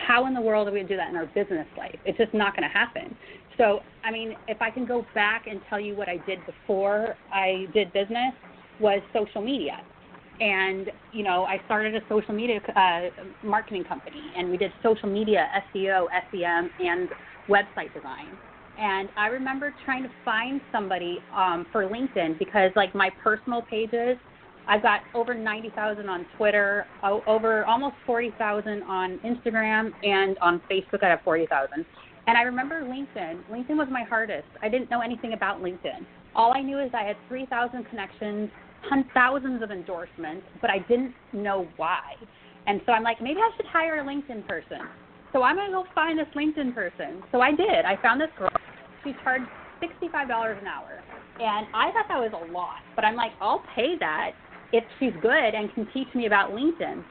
how 0.06 0.26
in 0.26 0.34
the 0.34 0.40
world 0.40 0.66
are 0.68 0.72
we 0.72 0.78
going 0.78 0.88
to 0.88 0.94
do 0.94 0.96
that 0.96 1.10
in 1.10 1.16
our 1.16 1.26
business 1.26 1.66
life? 1.76 1.98
It's 2.04 2.18
just 2.18 2.34
not 2.34 2.56
going 2.56 2.68
to 2.68 2.72
happen. 2.72 3.14
So, 3.58 3.80
I 4.04 4.10
mean, 4.10 4.34
if 4.48 4.60
I 4.60 4.70
can 4.70 4.86
go 4.86 5.04
back 5.14 5.46
and 5.46 5.60
tell 5.68 5.80
you 5.80 5.94
what 5.94 6.08
I 6.08 6.16
did 6.26 6.38
before 6.46 7.16
I 7.32 7.66
did 7.74 7.92
business 7.92 8.34
was 8.80 9.00
social 9.12 9.42
media. 9.42 9.80
And, 10.40 10.90
you 11.12 11.22
know, 11.22 11.44
I 11.44 11.60
started 11.66 11.94
a 11.94 12.00
social 12.08 12.34
media 12.34 12.60
uh, 12.74 13.46
marketing 13.46 13.84
company, 13.84 14.22
and 14.36 14.50
we 14.50 14.56
did 14.56 14.72
social 14.82 15.08
media, 15.08 15.46
SEO, 15.74 16.06
SEM, 16.32 16.70
and 16.80 17.08
website 17.48 17.94
design. 17.94 18.26
And 18.78 19.08
I 19.16 19.26
remember 19.26 19.72
trying 19.84 20.02
to 20.02 20.10
find 20.24 20.60
somebody 20.72 21.18
um, 21.36 21.66
for 21.70 21.84
LinkedIn 21.84 22.38
because, 22.38 22.72
like, 22.74 22.94
my 22.94 23.10
personal 23.22 23.62
pages, 23.62 24.16
I've 24.66 24.82
got 24.82 25.00
over 25.14 25.34
90,000 25.34 26.08
on 26.08 26.26
Twitter, 26.36 26.86
over 27.02 27.64
almost 27.66 27.96
40,000 28.06 28.82
on 28.84 29.18
Instagram, 29.18 29.92
and 30.02 30.38
on 30.38 30.60
Facebook, 30.70 31.02
I 31.02 31.10
have 31.10 31.20
40,000. 31.24 31.84
And 32.26 32.38
I 32.38 32.42
remember 32.42 32.82
LinkedIn. 32.82 33.42
LinkedIn 33.50 33.76
was 33.76 33.88
my 33.90 34.04
hardest. 34.04 34.46
I 34.62 34.68
didn't 34.68 34.90
know 34.90 35.00
anything 35.00 35.32
about 35.32 35.60
LinkedIn. 35.60 36.06
All 36.34 36.54
I 36.54 36.60
knew 36.62 36.78
is 36.78 36.90
I 36.94 37.02
had 37.02 37.16
3,000 37.28 37.84
connections, 37.90 38.50
thousands 39.12 39.62
of 39.62 39.70
endorsements, 39.70 40.46
but 40.60 40.70
I 40.70 40.78
didn't 40.78 41.14
know 41.32 41.66
why. 41.76 42.14
And 42.66 42.80
so 42.86 42.92
I'm 42.92 43.02
like, 43.02 43.20
maybe 43.20 43.40
I 43.40 43.50
should 43.56 43.66
hire 43.66 44.00
a 44.00 44.04
LinkedIn 44.04 44.46
person. 44.46 44.78
So 45.32 45.42
I'm 45.42 45.56
going 45.56 45.68
to 45.68 45.72
go 45.72 45.84
find 45.94 46.18
this 46.18 46.26
LinkedIn 46.36 46.74
person. 46.74 47.22
So 47.32 47.40
I 47.40 47.50
did. 47.50 47.84
I 47.86 48.00
found 48.00 48.20
this 48.20 48.30
girl. 48.38 48.50
She 49.02 49.14
charged 49.24 49.46
$65 49.82 50.60
an 50.60 50.66
hour. 50.66 51.02
And 51.40 51.66
I 51.74 51.90
thought 51.92 52.06
that 52.08 52.20
was 52.20 52.32
a 52.34 52.52
lot, 52.52 52.80
but 52.94 53.04
I'm 53.04 53.16
like, 53.16 53.32
I'll 53.40 53.64
pay 53.74 53.96
that 53.98 54.32
if 54.72 54.84
she's 55.00 55.12
good 55.22 55.54
and 55.54 55.72
can 55.74 55.88
teach 55.92 56.08
me 56.14 56.26
about 56.26 56.50
LinkedIn. 56.52 57.02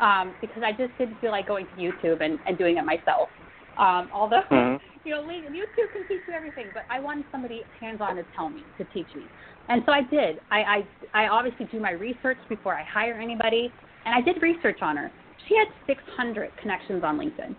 Um, 0.00 0.34
because 0.40 0.62
I 0.64 0.72
just 0.72 0.96
didn't 0.98 1.20
feel 1.20 1.30
like 1.30 1.46
going 1.46 1.66
to 1.66 1.72
YouTube 1.74 2.22
and, 2.22 2.38
and 2.46 2.58
doing 2.58 2.76
it 2.76 2.84
myself. 2.84 3.28
Um, 3.78 4.10
although, 4.12 4.42
mm-hmm. 4.50 4.84
you 5.08 5.14
know, 5.14 5.22
YouTube 5.22 5.92
can 5.92 6.06
teach 6.08 6.20
you 6.26 6.34
everything, 6.34 6.66
but 6.74 6.82
I 6.90 7.00
wanted 7.00 7.24
somebody 7.32 7.62
hands-on 7.80 8.16
to 8.16 8.24
tell 8.36 8.48
me, 8.48 8.62
to 8.78 8.84
teach 8.92 9.06
me. 9.16 9.24
And 9.68 9.82
so 9.86 9.92
I 9.92 10.02
did. 10.02 10.40
I, 10.50 10.84
I, 11.14 11.24
I 11.24 11.28
obviously 11.28 11.66
do 11.66 11.80
my 11.80 11.92
research 11.92 12.38
before 12.48 12.74
I 12.74 12.84
hire 12.84 13.14
anybody, 13.14 13.72
and 14.04 14.14
I 14.14 14.20
did 14.20 14.42
research 14.42 14.78
on 14.82 14.96
her. 14.96 15.10
She 15.48 15.56
had 15.56 15.68
600 15.86 16.50
connections 16.60 17.02
on 17.04 17.18
LinkedIn. 17.18 17.54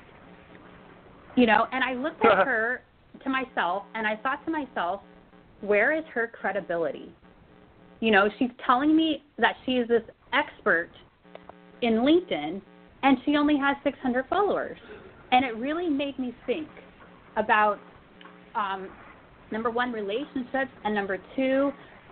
You 1.35 1.47
know, 1.47 1.67
and 1.71 1.83
I 1.83 1.93
looked 1.93 2.23
at 2.25 2.31
her 2.45 2.81
to 3.23 3.29
myself, 3.29 3.83
and 3.95 4.05
I 4.05 4.15
thought 4.17 4.45
to 4.45 4.51
myself, 4.51 5.01
where 5.61 5.97
is 5.97 6.03
her 6.13 6.27
credibility? 6.27 7.11
You 7.99 8.11
know, 8.11 8.27
she's 8.37 8.49
telling 8.65 8.95
me 8.95 9.23
that 9.37 9.55
she 9.65 9.73
is 9.73 9.87
this 9.87 10.03
expert 10.33 10.89
in 11.81 11.93
LinkedIn, 11.99 12.61
and 13.03 13.17
she 13.25 13.35
only 13.35 13.57
has 13.57 13.77
600 13.83 14.25
followers. 14.29 14.77
And 15.33 15.43
it 15.43 15.57
really 15.57 15.89
made 15.89 16.17
me 16.19 16.31
think 16.45 16.67
about 17.37 17.79
um, 18.53 18.87
number 19.51 19.71
one, 19.71 19.91
relationships, 19.91 20.69
and 20.85 20.93
number 20.93 21.17
two, 21.35 21.71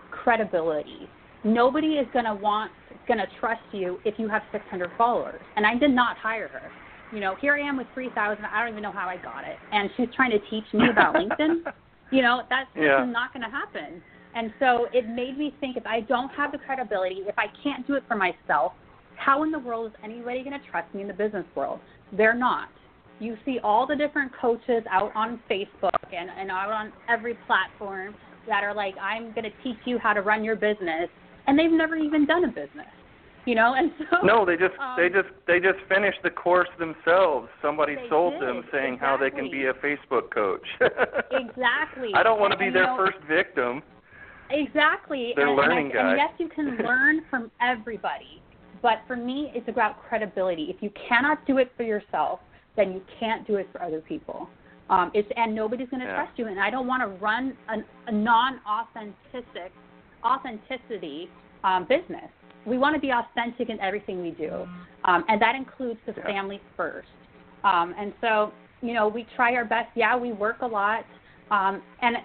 credibility. 0.10 1.07
Nobody 1.43 1.93
is 1.93 2.07
going 2.13 2.25
to 2.25 2.34
want, 2.34 2.71
going 3.07 3.19
to 3.19 3.27
trust 3.39 3.62
you 3.71 3.99
if 4.05 4.15
you 4.17 4.27
have 4.27 4.41
600 4.51 4.89
followers. 4.97 5.39
And 5.55 5.67
I 5.67 5.77
did 5.77 5.91
not 5.91 6.17
hire 6.17 6.47
her. 6.47 6.71
You 7.13 7.19
know, 7.19 7.36
here 7.39 7.53
I 7.53 7.60
am 7.60 7.77
with 7.77 7.86
3,000. 7.93 8.43
I 8.43 8.60
don't 8.60 8.71
even 8.71 8.81
know 8.81 8.91
how 8.91 9.07
I 9.07 9.17
got 9.17 9.43
it. 9.43 9.57
And 9.71 9.91
she's 9.95 10.07
trying 10.15 10.31
to 10.31 10.39
teach 10.49 10.65
me 10.73 10.89
about 10.91 11.15
LinkedIn. 11.15 11.63
You 12.13 12.21
know, 12.21 12.41
that's, 12.49 12.67
yeah. 12.75 13.05
not 13.05 13.31
going 13.34 13.41
to 13.41 13.49
happen. 13.49 14.03
And 14.36 14.51
so 14.60 14.88
it 14.91 15.07
made 15.07 15.38
me 15.38 15.55
think 15.62 15.77
if 15.77 15.86
I 15.86 16.01
don't 16.01 16.27
have 16.31 16.51
the 16.51 16.57
credibility, 16.57 17.21
if 17.25 17.39
I 17.39 17.45
can't 17.63 17.88
do 17.88 17.93
it 17.93 18.03
for 18.05 18.17
myself, 18.17 18.73
how 19.15 19.43
in 19.43 19.51
the 19.51 19.60
world 19.60 19.88
is 19.88 19.93
anybody 20.03 20.43
going 20.43 20.60
to 20.60 20.67
trust 20.69 20.93
me 20.93 21.03
in 21.03 21.07
the 21.07 21.13
business 21.13 21.45
world? 21.55 21.79
They're 22.12 22.34
not 22.34 22.67
you 23.21 23.38
see 23.45 23.60
all 23.63 23.86
the 23.86 23.95
different 23.95 24.31
coaches 24.39 24.84
out 24.89 25.12
on 25.15 25.39
Facebook 25.49 25.91
and, 26.12 26.29
and 26.38 26.49
out 26.49 26.71
on 26.71 26.91
every 27.07 27.36
platform 27.45 28.15
that 28.47 28.63
are 28.63 28.73
like, 28.73 28.95
I'm 28.99 29.31
going 29.34 29.43
to 29.43 29.51
teach 29.63 29.77
you 29.86 29.99
how 29.99 30.13
to 30.13 30.21
run 30.21 30.43
your 30.43 30.55
business, 30.55 31.07
and 31.47 31.57
they've 31.57 31.71
never 31.71 31.95
even 31.95 32.25
done 32.25 32.45
a 32.45 32.47
business, 32.47 32.89
you 33.45 33.53
know. 33.53 33.75
And 33.77 33.91
so 34.10 34.25
no, 34.25 34.43
they 34.43 34.57
just 34.57 34.77
um, 34.79 34.95
they 34.97 35.10
just 35.10 35.29
they 35.47 35.60
just 35.60 35.77
finished 35.88 36.19
the 36.23 36.31
course 36.31 36.69
themselves. 36.79 37.47
Somebody 37.62 37.95
sold 38.10 38.34
did, 38.34 38.41
them 38.41 38.63
saying 38.71 38.95
exactly. 38.95 39.07
how 39.07 39.17
they 39.17 39.29
can 39.29 39.51
be 39.51 39.65
a 39.65 39.73
Facebook 39.73 40.31
coach. 40.34 40.65
exactly. 41.31 42.12
I 42.15 42.23
don't 42.23 42.39
want 42.39 42.51
to 42.53 42.57
be 42.57 42.65
and, 42.65 42.75
their 42.75 42.88
know, 42.88 42.97
first 42.97 43.17
victim. 43.27 43.84
Exactly. 44.49 45.34
They're 45.36 45.47
and, 45.47 45.55
learning 45.55 45.91
and, 45.91 45.99
I, 45.99 46.03
guys. 46.03 46.12
and 46.12 46.17
yes, 46.17 46.31
you 46.39 46.49
can 46.49 46.77
learn 46.86 47.21
from 47.29 47.51
everybody, 47.62 48.41
but 48.81 48.97
for 49.05 49.15
me, 49.15 49.51
it's 49.53 49.69
about 49.69 50.01
credibility. 50.10 50.73
If 50.75 50.81
you 50.81 50.91
cannot 51.07 51.45
do 51.45 51.60
it 51.60 51.71
for 51.77 51.84
yourself, 51.84 52.39
then 52.75 52.91
you 52.93 53.01
can't 53.19 53.45
do 53.45 53.55
it 53.55 53.67
for 53.71 53.81
other 53.81 54.01
people. 54.01 54.49
Um, 54.89 55.12
it's 55.13 55.27
and 55.38 55.55
nobody's 55.55 55.89
going 55.89 56.01
to 56.01 56.05
yeah. 56.05 56.15
trust 56.15 56.38
you. 56.38 56.47
And 56.47 56.60
I 56.60 56.69
don't 56.69 56.88
want 56.88 57.01
to 57.01 57.07
run 57.23 57.55
a, 57.69 57.77
a 58.10 58.12
non-authentic 58.12 59.71
authenticity 60.23 61.29
um, 61.63 61.88
business. 61.88 62.29
We 62.65 62.77
want 62.77 62.95
to 62.95 63.01
be 63.01 63.12
authentic 63.12 63.69
in 63.69 63.79
everything 63.79 64.21
we 64.21 64.31
do, 64.31 64.67
um, 65.05 65.23
and 65.27 65.41
that 65.41 65.55
includes 65.55 65.99
the 66.05 66.13
yeah. 66.15 66.25
family 66.25 66.62
first. 66.77 67.07
Um, 67.63 67.95
and 67.97 68.13
so, 68.21 68.51
you 68.81 68.93
know, 68.93 69.07
we 69.07 69.25
try 69.36 69.55
our 69.55 69.65
best. 69.65 69.89
Yeah, 69.95 70.15
we 70.17 70.31
work 70.31 70.57
a 70.62 70.67
lot, 70.67 71.05
um, 71.49 71.81
and 72.01 72.17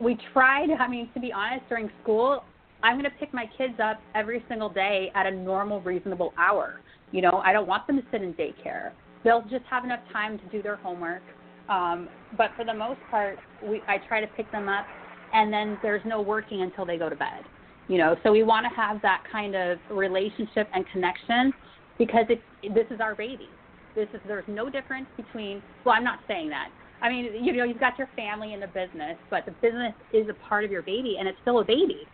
we 0.00 0.16
tried. 0.32 0.70
I 0.70 0.88
mean, 0.88 1.10
to 1.14 1.20
be 1.20 1.32
honest, 1.32 1.68
during 1.68 1.90
school, 2.02 2.44
I'm 2.82 2.98
going 2.98 3.10
to 3.10 3.16
pick 3.18 3.34
my 3.34 3.48
kids 3.58 3.74
up 3.82 4.00
every 4.14 4.44
single 4.48 4.68
day 4.68 5.10
at 5.14 5.26
a 5.26 5.30
normal, 5.30 5.80
reasonable 5.82 6.32
hour. 6.38 6.80
You 7.10 7.20
know, 7.22 7.42
I 7.44 7.52
don't 7.52 7.68
want 7.68 7.86
them 7.86 7.96
to 7.96 8.02
sit 8.10 8.22
in 8.22 8.32
daycare. 8.34 8.92
They'll 9.24 9.42
just 9.42 9.64
have 9.70 9.84
enough 9.84 10.00
time 10.12 10.38
to 10.38 10.44
do 10.46 10.62
their 10.62 10.76
homework. 10.76 11.22
Um, 11.68 12.08
but 12.36 12.50
for 12.56 12.64
the 12.64 12.74
most 12.74 13.00
part, 13.10 13.38
we 13.64 13.80
I 13.88 13.98
try 14.08 14.20
to 14.20 14.26
pick 14.28 14.50
them 14.50 14.68
up, 14.68 14.86
and 15.32 15.52
then 15.52 15.78
there's 15.82 16.02
no 16.04 16.20
working 16.20 16.62
until 16.62 16.84
they 16.84 16.98
go 16.98 17.08
to 17.08 17.16
bed. 17.16 17.44
You 17.88 17.98
know, 17.98 18.16
so 18.22 18.32
we 18.32 18.42
want 18.42 18.66
to 18.68 18.74
have 18.74 19.02
that 19.02 19.22
kind 19.30 19.54
of 19.54 19.78
relationship 19.90 20.68
and 20.74 20.84
connection 20.92 21.52
because 21.98 22.24
it's 22.28 22.74
this 22.74 22.86
is 22.90 23.00
our 23.00 23.14
baby. 23.14 23.48
This 23.94 24.08
is 24.14 24.20
there's 24.26 24.44
no 24.48 24.70
difference 24.70 25.06
between. 25.16 25.62
Well, 25.84 25.94
I'm 25.94 26.04
not 26.04 26.20
saying 26.26 26.48
that. 26.50 26.70
I 27.00 27.08
mean, 27.08 27.44
you 27.44 27.52
know, 27.52 27.64
you've 27.64 27.80
got 27.80 27.98
your 27.98 28.08
family 28.14 28.54
and 28.54 28.62
the 28.62 28.68
business, 28.68 29.16
but 29.28 29.44
the 29.44 29.52
business 29.60 29.92
is 30.12 30.28
a 30.28 30.48
part 30.48 30.64
of 30.64 30.70
your 30.70 30.82
baby, 30.82 31.16
and 31.18 31.26
it's 31.26 31.38
still 31.42 31.58
a 31.58 31.64
baby. 31.64 32.06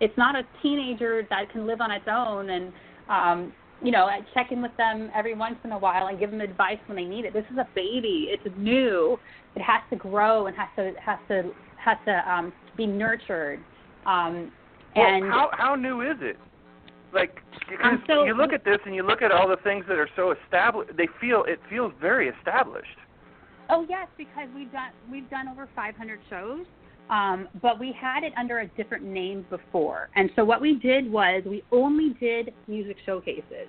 It's 0.00 0.16
not 0.16 0.34
a 0.34 0.42
teenager 0.62 1.26
that 1.28 1.52
can 1.52 1.66
live 1.66 1.80
on 1.80 1.90
its 1.90 2.06
own 2.10 2.50
and 2.50 2.72
um, 3.08 3.52
you 3.82 3.90
know, 3.90 4.04
I 4.04 4.20
check 4.34 4.52
in 4.52 4.62
with 4.62 4.76
them 4.76 5.10
every 5.14 5.34
once 5.34 5.56
in 5.64 5.72
a 5.72 5.78
while 5.78 6.06
and 6.06 6.18
give 6.18 6.30
them 6.30 6.40
advice 6.40 6.78
when 6.86 6.96
they 6.96 7.04
need 7.04 7.24
it. 7.24 7.32
This 7.32 7.44
is 7.50 7.58
a 7.58 7.66
baby. 7.74 8.28
It's 8.30 8.42
new. 8.56 9.18
It 9.56 9.62
has 9.62 9.82
to 9.90 9.96
grow 9.96 10.46
and 10.46 10.56
has 10.56 10.68
to 10.76 10.92
has 11.00 11.18
to 11.28 11.50
has 11.78 11.98
to 12.06 12.32
um, 12.32 12.52
be 12.76 12.86
nurtured. 12.86 13.58
Um, 14.06 14.52
well, 14.94 15.06
and 15.06 15.24
how 15.24 15.50
how 15.52 15.74
new 15.74 16.00
is 16.02 16.16
it? 16.20 16.36
Like 17.12 17.40
because 17.68 17.94
Um, 17.94 18.04
so- 18.06 18.24
you 18.24 18.34
look 18.34 18.52
at 18.52 18.64
this 18.64 18.78
and 18.86 18.94
you 18.94 19.02
look 19.02 19.20
at 19.22 19.32
all 19.32 19.48
the 19.48 19.56
things 19.58 19.84
that 19.88 19.98
are 19.98 20.08
so 20.16 20.30
established. 20.44 20.96
They 20.96 21.08
feel 21.20 21.44
it 21.44 21.60
feels 21.68 21.92
very 22.00 22.28
established. 22.28 22.98
Oh 23.68 23.86
yes, 23.88 24.08
because 24.16 24.48
we've 24.54 24.72
done 24.72 24.90
we've 25.10 25.28
done 25.28 25.48
over 25.48 25.68
500 25.74 26.20
shows, 26.30 26.66
um, 27.10 27.48
but 27.60 27.78
we 27.78 27.94
had 27.98 28.24
it 28.24 28.32
under 28.38 28.60
a 28.60 28.68
different 28.68 29.04
name 29.04 29.44
before. 29.50 30.08
And 30.16 30.30
so 30.36 30.44
what 30.44 30.60
we 30.60 30.78
did 30.78 31.10
was 31.10 31.42
we 31.46 31.62
only 31.70 32.14
did 32.20 32.52
music 32.68 32.96
showcases. 33.04 33.68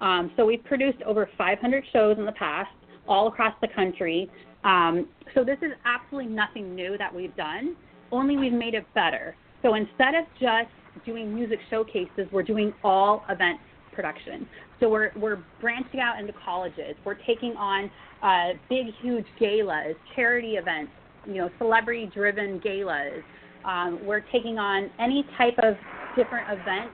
Um, 0.00 0.32
so 0.36 0.44
we've 0.44 0.64
produced 0.64 1.00
over 1.02 1.28
500 1.38 1.84
shows 1.92 2.18
in 2.18 2.26
the 2.26 2.32
past, 2.32 2.70
all 3.08 3.28
across 3.28 3.54
the 3.60 3.68
country. 3.68 4.30
Um, 4.64 5.08
so 5.34 5.44
this 5.44 5.58
is 5.62 5.72
absolutely 5.84 6.32
nothing 6.32 6.74
new 6.74 6.98
that 6.98 7.14
we've 7.14 7.34
done. 7.36 7.76
Only 8.10 8.36
we've 8.36 8.52
made 8.52 8.74
it 8.74 8.84
better. 8.94 9.34
So 9.62 9.74
instead 9.74 10.14
of 10.14 10.24
just 10.40 10.70
doing 11.06 11.34
music 11.34 11.60
showcases, 11.70 12.26
we're 12.32 12.42
doing 12.42 12.74
all 12.84 13.24
event 13.28 13.58
production. 13.92 14.46
So 14.80 14.88
we're 14.88 15.12
we're 15.16 15.38
branching 15.60 16.00
out 16.00 16.18
into 16.18 16.32
colleges. 16.44 16.96
We're 17.04 17.18
taking 17.26 17.54
on 17.56 17.90
uh, 18.22 18.58
big, 18.68 18.86
huge 19.00 19.26
galas, 19.38 19.94
charity 20.16 20.54
events, 20.54 20.92
you 21.26 21.34
know, 21.34 21.50
celebrity-driven 21.58 22.60
galas. 22.60 23.22
Um, 23.64 24.00
we're 24.04 24.20
taking 24.20 24.58
on 24.58 24.90
any 24.98 25.24
type 25.38 25.56
of 25.62 25.74
different 26.16 26.46
event 26.50 26.90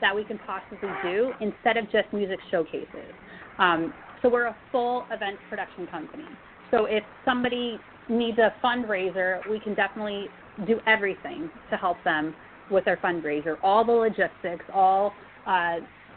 that 0.00 0.14
we 0.14 0.24
can 0.24 0.38
possibly 0.46 0.88
do 1.02 1.32
instead 1.40 1.76
of 1.76 1.90
just 1.90 2.12
music 2.12 2.38
showcases. 2.50 3.12
Um, 3.58 3.92
so 4.22 4.28
we're 4.28 4.46
a 4.46 4.56
full 4.72 5.04
event 5.10 5.38
production 5.48 5.86
company. 5.88 6.24
So 6.70 6.84
if 6.84 7.02
somebody 7.24 7.78
needs 8.08 8.38
a 8.38 8.54
fundraiser, 8.64 9.48
we 9.50 9.60
can 9.60 9.74
definitely 9.74 10.26
do 10.66 10.80
everything 10.86 11.50
to 11.70 11.76
help 11.76 11.96
them 12.04 12.34
with 12.70 12.84
their 12.84 12.96
fundraiser. 12.98 13.56
All 13.62 13.84
the 13.84 13.92
logistics, 13.92 14.64
all 14.72 15.12
uh, 15.46 15.76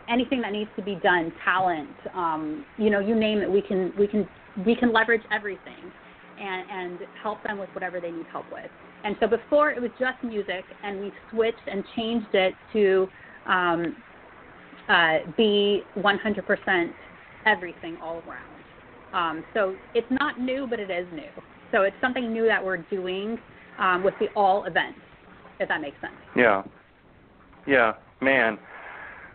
anything 0.10 0.41
that 0.41 0.52
needs 0.52 0.69
to 0.76 0.82
be 0.84 0.95
done, 0.95 1.32
talent, 1.45 1.89
um, 2.13 2.65
you 2.78 2.89
know, 2.89 3.00
you 3.00 3.15
name 3.15 3.39
it, 3.39 3.50
we 3.50 3.62
can 3.62 3.93
we 3.97 4.08
can 4.08 4.28
we 4.65 4.76
can 4.76 4.91
leverage 4.91 5.21
everything 5.32 5.91
and, 6.42 6.66
and 6.70 7.00
help 7.22 7.44
them 7.44 7.58
with 7.58 7.70
whatever 7.74 8.00
they 8.00 8.12
need 8.12 8.26
help 8.32 8.46
with. 8.52 8.70
And 9.04 9.16
so 9.20 9.28
before 9.28 9.72
it 9.72 9.82
was 9.82 9.92
just 10.00 10.24
music, 10.24 10.66
and 10.84 11.00
we 11.00 11.12
switched 11.30 11.68
and 11.68 11.84
changed 11.96 12.34
it 12.34 12.54
to 12.74 13.10
um, 13.46 13.96
uh, 14.90 15.20
be 15.38 15.84
100% 15.98 16.94
everything 17.46 17.98
all 18.02 18.22
around. 18.28 18.62
Um, 19.14 19.44
so 19.54 19.76
it's 19.94 20.08
not 20.10 20.40
new, 20.40 20.68
but 20.68 20.80
it 20.80 20.90
is 20.90 21.08
new. 21.14 21.30
So 21.72 21.84
it's 21.84 21.96
something 22.02 22.32
new 22.32 22.46
that 22.48 22.64
we're 22.64 22.78
doing 22.78 23.38
um, 23.80 24.04
with 24.04 24.14
the 24.20 24.28
all 24.36 24.66
events, 24.66 25.00
if 25.60 25.68
that 25.68 25.82
makes 25.82 26.00
sense. 26.02 26.14
Yeah. 26.36 26.64
Yeah, 27.68 27.94
man. 28.22 28.58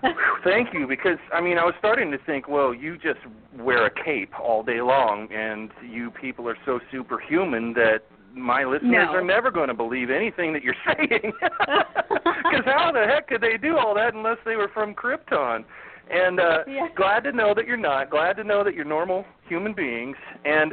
Thank 0.45 0.73
you, 0.75 0.87
because 0.87 1.19
I 1.33 1.41
mean, 1.41 1.59
I 1.59 1.65
was 1.65 1.75
starting 1.79 2.11
to 2.13 2.19
think, 2.19 2.49
well, 2.49 2.75
you 2.75 2.97
just 2.97 3.21
wear 3.59 3.87
a 3.87 3.91
cape 4.05 4.33
all 4.39 4.63
day 4.63 4.81
long, 4.81 5.29
and 5.33 5.71
you 5.89 6.11
people 6.11 6.49
are 6.49 6.57
so 6.65 6.81
superhuman 6.93 7.73
that 7.75 8.01
my 8.35 8.65
listeners 8.65 9.09
No. 9.11 9.15
are 9.15 9.25
never 9.25 9.51
going 9.51 9.69
to 9.69 9.75
believe 9.75 10.11
anything 10.11 10.53
that 10.53 10.63
you're 10.63 10.75
saying. 10.87 11.33
Because 12.49 12.65
how 12.67 12.93
the 12.93 13.05
heck 13.05 13.27
could 13.29 13.41
they 13.41 13.57
do 13.57 13.77
all 13.77 13.93
that 13.95 14.15
unless 14.15 14.37
they 14.45 14.55
were 14.57 14.69
from 14.73 14.95
Krypton? 14.95 15.65
And 16.11 16.39
uh, 16.39 16.59
Yeah. 16.69 16.87
glad 16.95 17.25
to 17.25 17.33
know 17.33 17.55
that 17.55 17.67
you're 17.67 17.77
not. 17.77 18.11
Glad 18.11 18.37
to 18.37 18.45
know 18.45 18.63
that 18.63 18.75
you're 18.75 18.85
normal 18.85 19.25
human 19.49 19.73
beings. 19.73 20.17
And 20.45 20.73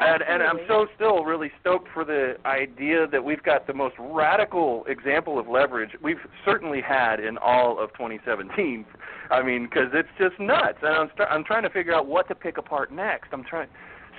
and, 0.00 0.22
and 0.22 0.42
I'm 0.42 0.58
so 0.66 0.86
still 0.94 1.24
really 1.24 1.50
stoked 1.60 1.88
for 1.92 2.04
the 2.04 2.36
idea 2.46 3.06
that 3.06 3.22
we've 3.24 3.42
got 3.42 3.66
the 3.66 3.74
most 3.74 3.94
radical 3.98 4.84
example 4.88 5.38
of 5.38 5.48
leverage 5.48 5.90
we've 6.02 6.18
certainly 6.44 6.80
had 6.80 7.20
in 7.20 7.38
all 7.38 7.78
of 7.82 7.92
2017. 7.92 8.84
I 9.30 9.42
mean, 9.42 9.64
because 9.64 9.90
it's 9.92 10.08
just 10.18 10.38
nuts, 10.40 10.78
and 10.82 10.94
I'm 10.94 11.08
st- 11.14 11.28
I'm 11.30 11.44
trying 11.44 11.62
to 11.62 11.70
figure 11.70 11.94
out 11.94 12.06
what 12.06 12.28
to 12.28 12.34
pick 12.34 12.58
apart 12.58 12.92
next. 12.92 13.28
I'm 13.32 13.44
trying. 13.44 13.68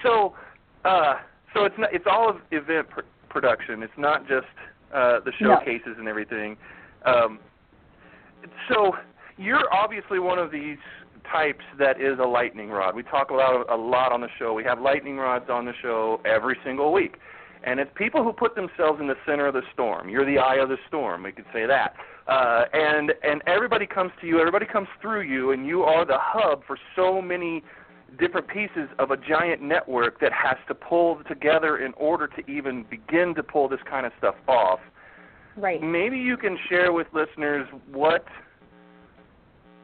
So, 0.03 0.33
uh, 0.83 1.15
so 1.53 1.65
it's 1.65 1.75
not 1.77 1.93
it's 1.93 2.05
all 2.09 2.29
of 2.29 2.37
event 2.51 2.89
pr- 2.89 3.01
production. 3.29 3.83
It's 3.83 3.97
not 3.97 4.27
just 4.27 4.47
uh, 4.93 5.19
the 5.19 5.31
No. 5.41 5.57
showcases 5.59 5.95
and 5.97 6.07
everything. 6.07 6.57
Um, 7.05 7.39
so 8.69 8.95
you're 9.37 9.71
obviously 9.73 10.19
one 10.19 10.39
of 10.39 10.51
these 10.51 10.77
types 11.31 11.63
that 11.79 11.99
is 11.99 12.19
a 12.19 12.27
lightning 12.27 12.69
rod. 12.69 12.95
We 12.95 13.03
talk 13.03 13.29
a 13.29 13.33
lot 13.33 13.69
a 13.69 13.75
lot 13.75 14.11
on 14.11 14.21
the 14.21 14.29
show. 14.37 14.53
We 14.53 14.63
have 14.63 14.79
lightning 14.79 15.17
rods 15.17 15.49
on 15.49 15.65
the 15.65 15.73
show 15.81 16.21
every 16.25 16.57
single 16.63 16.91
week. 16.91 17.17
And 17.63 17.79
it's 17.79 17.89
people 17.95 18.23
who 18.23 18.31
put 18.31 18.53
themselves 18.53 18.99
in 19.01 19.07
the 19.07 19.15
center 19.25 19.47
of 19.47 19.55
the 19.55 19.63
storm. 19.73 20.07
You're 20.07 20.25
the 20.25 20.37
eye 20.37 20.57
of 20.57 20.69
the 20.69 20.77
storm. 20.87 21.23
We 21.23 21.31
could 21.31 21.45
say 21.51 21.65
that. 21.65 21.95
Uh, 22.27 22.65
and 22.73 23.13
and 23.23 23.41
everybody 23.47 23.87
comes 23.87 24.11
to 24.21 24.27
you. 24.27 24.39
Everybody 24.39 24.65
comes 24.65 24.87
through 25.01 25.21
you, 25.21 25.51
and 25.51 25.65
you 25.65 25.83
are 25.83 26.05
the 26.05 26.17
hub 26.19 26.63
for 26.65 26.77
so 26.95 27.21
many 27.21 27.63
different 28.19 28.47
pieces 28.47 28.87
of 28.99 29.11
a 29.11 29.17
giant 29.17 29.61
network 29.61 30.19
that 30.21 30.31
has 30.31 30.57
to 30.67 30.75
pull 30.75 31.21
together 31.27 31.77
in 31.77 31.93
order 31.93 32.27
to 32.27 32.49
even 32.49 32.85
begin 32.89 33.33
to 33.35 33.43
pull 33.43 33.67
this 33.67 33.79
kind 33.89 34.05
of 34.05 34.11
stuff 34.17 34.35
off. 34.47 34.79
Right. 35.57 35.81
Maybe 35.81 36.17
you 36.17 36.37
can 36.37 36.57
share 36.69 36.91
with 36.91 37.07
listeners 37.13 37.67
what 37.91 38.25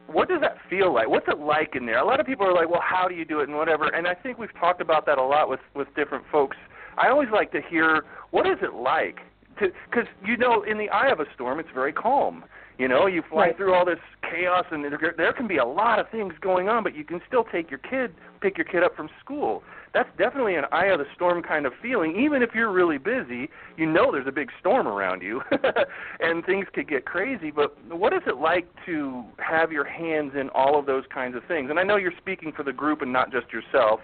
what 0.06 0.28
does 0.28 0.40
that 0.40 0.56
feel 0.68 0.92
like? 0.92 1.08
What's 1.08 1.28
it 1.28 1.38
like 1.38 1.74
in 1.74 1.86
there? 1.86 1.98
A 1.98 2.04
lot 2.04 2.20
of 2.20 2.26
people 2.26 2.46
are 2.46 2.54
like, 2.54 2.68
"Well, 2.68 2.82
how 2.82 3.08
do 3.08 3.14
you 3.14 3.24
do 3.24 3.40
it?" 3.40 3.48
and 3.48 3.56
whatever. 3.56 3.88
And 3.88 4.06
I 4.06 4.14
think 4.14 4.38
we've 4.38 4.54
talked 4.58 4.80
about 4.80 5.06
that 5.06 5.18
a 5.18 5.22
lot 5.22 5.48
with 5.48 5.60
with 5.74 5.88
different 5.94 6.24
folks. 6.30 6.56
I 6.98 7.08
always 7.08 7.28
like 7.32 7.52
to 7.52 7.60
hear 7.62 8.04
what 8.30 8.46
is 8.46 8.58
it 8.62 8.74
like 8.74 9.20
because 9.60 10.06
you 10.24 10.36
know, 10.36 10.62
in 10.62 10.78
the 10.78 10.88
eye 10.90 11.10
of 11.10 11.20
a 11.20 11.26
storm, 11.34 11.60
it's 11.60 11.68
very 11.74 11.92
calm. 11.92 12.44
You 12.78 12.88
know, 12.88 13.06
you 13.06 13.22
fly 13.28 13.46
Right. 13.48 13.56
through 13.56 13.74
all 13.74 13.84
this 13.84 13.98
chaos, 14.22 14.64
and 14.70 14.84
there, 14.84 15.14
there 15.16 15.32
can 15.32 15.46
be 15.46 15.58
a 15.58 15.64
lot 15.64 15.98
of 15.98 16.08
things 16.10 16.32
going 16.40 16.68
on, 16.68 16.82
but 16.82 16.94
you 16.96 17.04
can 17.04 17.20
still 17.26 17.44
take 17.44 17.70
your 17.70 17.78
kid, 17.78 18.14
pick 18.40 18.56
your 18.56 18.64
kid 18.64 18.82
up 18.82 18.96
from 18.96 19.08
school. 19.20 19.62
That's 19.94 20.08
definitely 20.16 20.54
an 20.54 20.64
eye 20.72 20.86
of 20.86 20.98
the 20.98 21.04
storm 21.14 21.42
kind 21.42 21.66
of 21.66 21.74
feeling. 21.82 22.18
Even 22.18 22.42
if 22.42 22.54
you're 22.54 22.72
really 22.72 22.96
busy, 22.96 23.50
you 23.76 23.84
know 23.84 24.10
there's 24.10 24.26
a 24.26 24.32
big 24.32 24.48
storm 24.58 24.88
around 24.88 25.22
you, 25.22 25.42
and 26.20 26.44
things 26.46 26.66
could 26.72 26.88
get 26.88 27.04
crazy. 27.04 27.50
But 27.50 27.76
what 27.92 28.14
is 28.14 28.22
it 28.26 28.38
like 28.38 28.66
to 28.86 29.22
have 29.38 29.70
your 29.70 29.84
hands 29.84 30.32
in 30.34 30.48
all 30.50 30.78
of 30.78 30.86
those 30.86 31.04
kinds 31.12 31.36
of 31.36 31.42
things? 31.46 31.68
And 31.68 31.78
I 31.78 31.82
know 31.82 31.96
you're 31.96 32.12
speaking 32.16 32.52
for 32.52 32.62
the 32.62 32.72
group 32.72 33.02
and 33.02 33.12
not 33.12 33.30
just 33.30 33.52
yourself. 33.52 34.00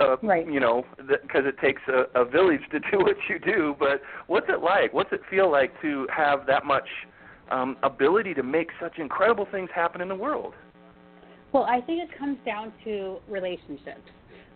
Uh, 0.00 0.16
Right. 0.22 0.46
You 0.50 0.60
know, 0.60 0.84
because 0.96 1.42
it 1.44 1.58
takes 1.58 1.82
a, 1.88 2.04
a 2.20 2.24
village 2.24 2.60
to 2.70 2.78
do 2.78 2.98
what 2.98 3.16
you 3.28 3.38
do. 3.38 3.74
But 3.78 4.00
what's 4.28 4.46
it 4.48 4.62
like? 4.62 4.94
What's 4.94 5.12
it 5.12 5.20
feel 5.28 5.50
like 5.50 5.72
to 5.82 6.06
have 6.16 6.46
that 6.46 6.64
much 6.64 6.86
um, 7.50 7.76
ability 7.82 8.34
to 8.34 8.42
make 8.42 8.68
such 8.80 8.98
incredible 8.98 9.46
things 9.50 9.68
happen 9.74 10.00
in 10.00 10.08
the 10.08 10.14
world? 10.14 10.54
Well, 11.52 11.64
I 11.64 11.80
think 11.80 12.02
it 12.02 12.18
comes 12.18 12.38
down 12.44 12.72
to 12.84 13.18
relationships. 13.28 14.02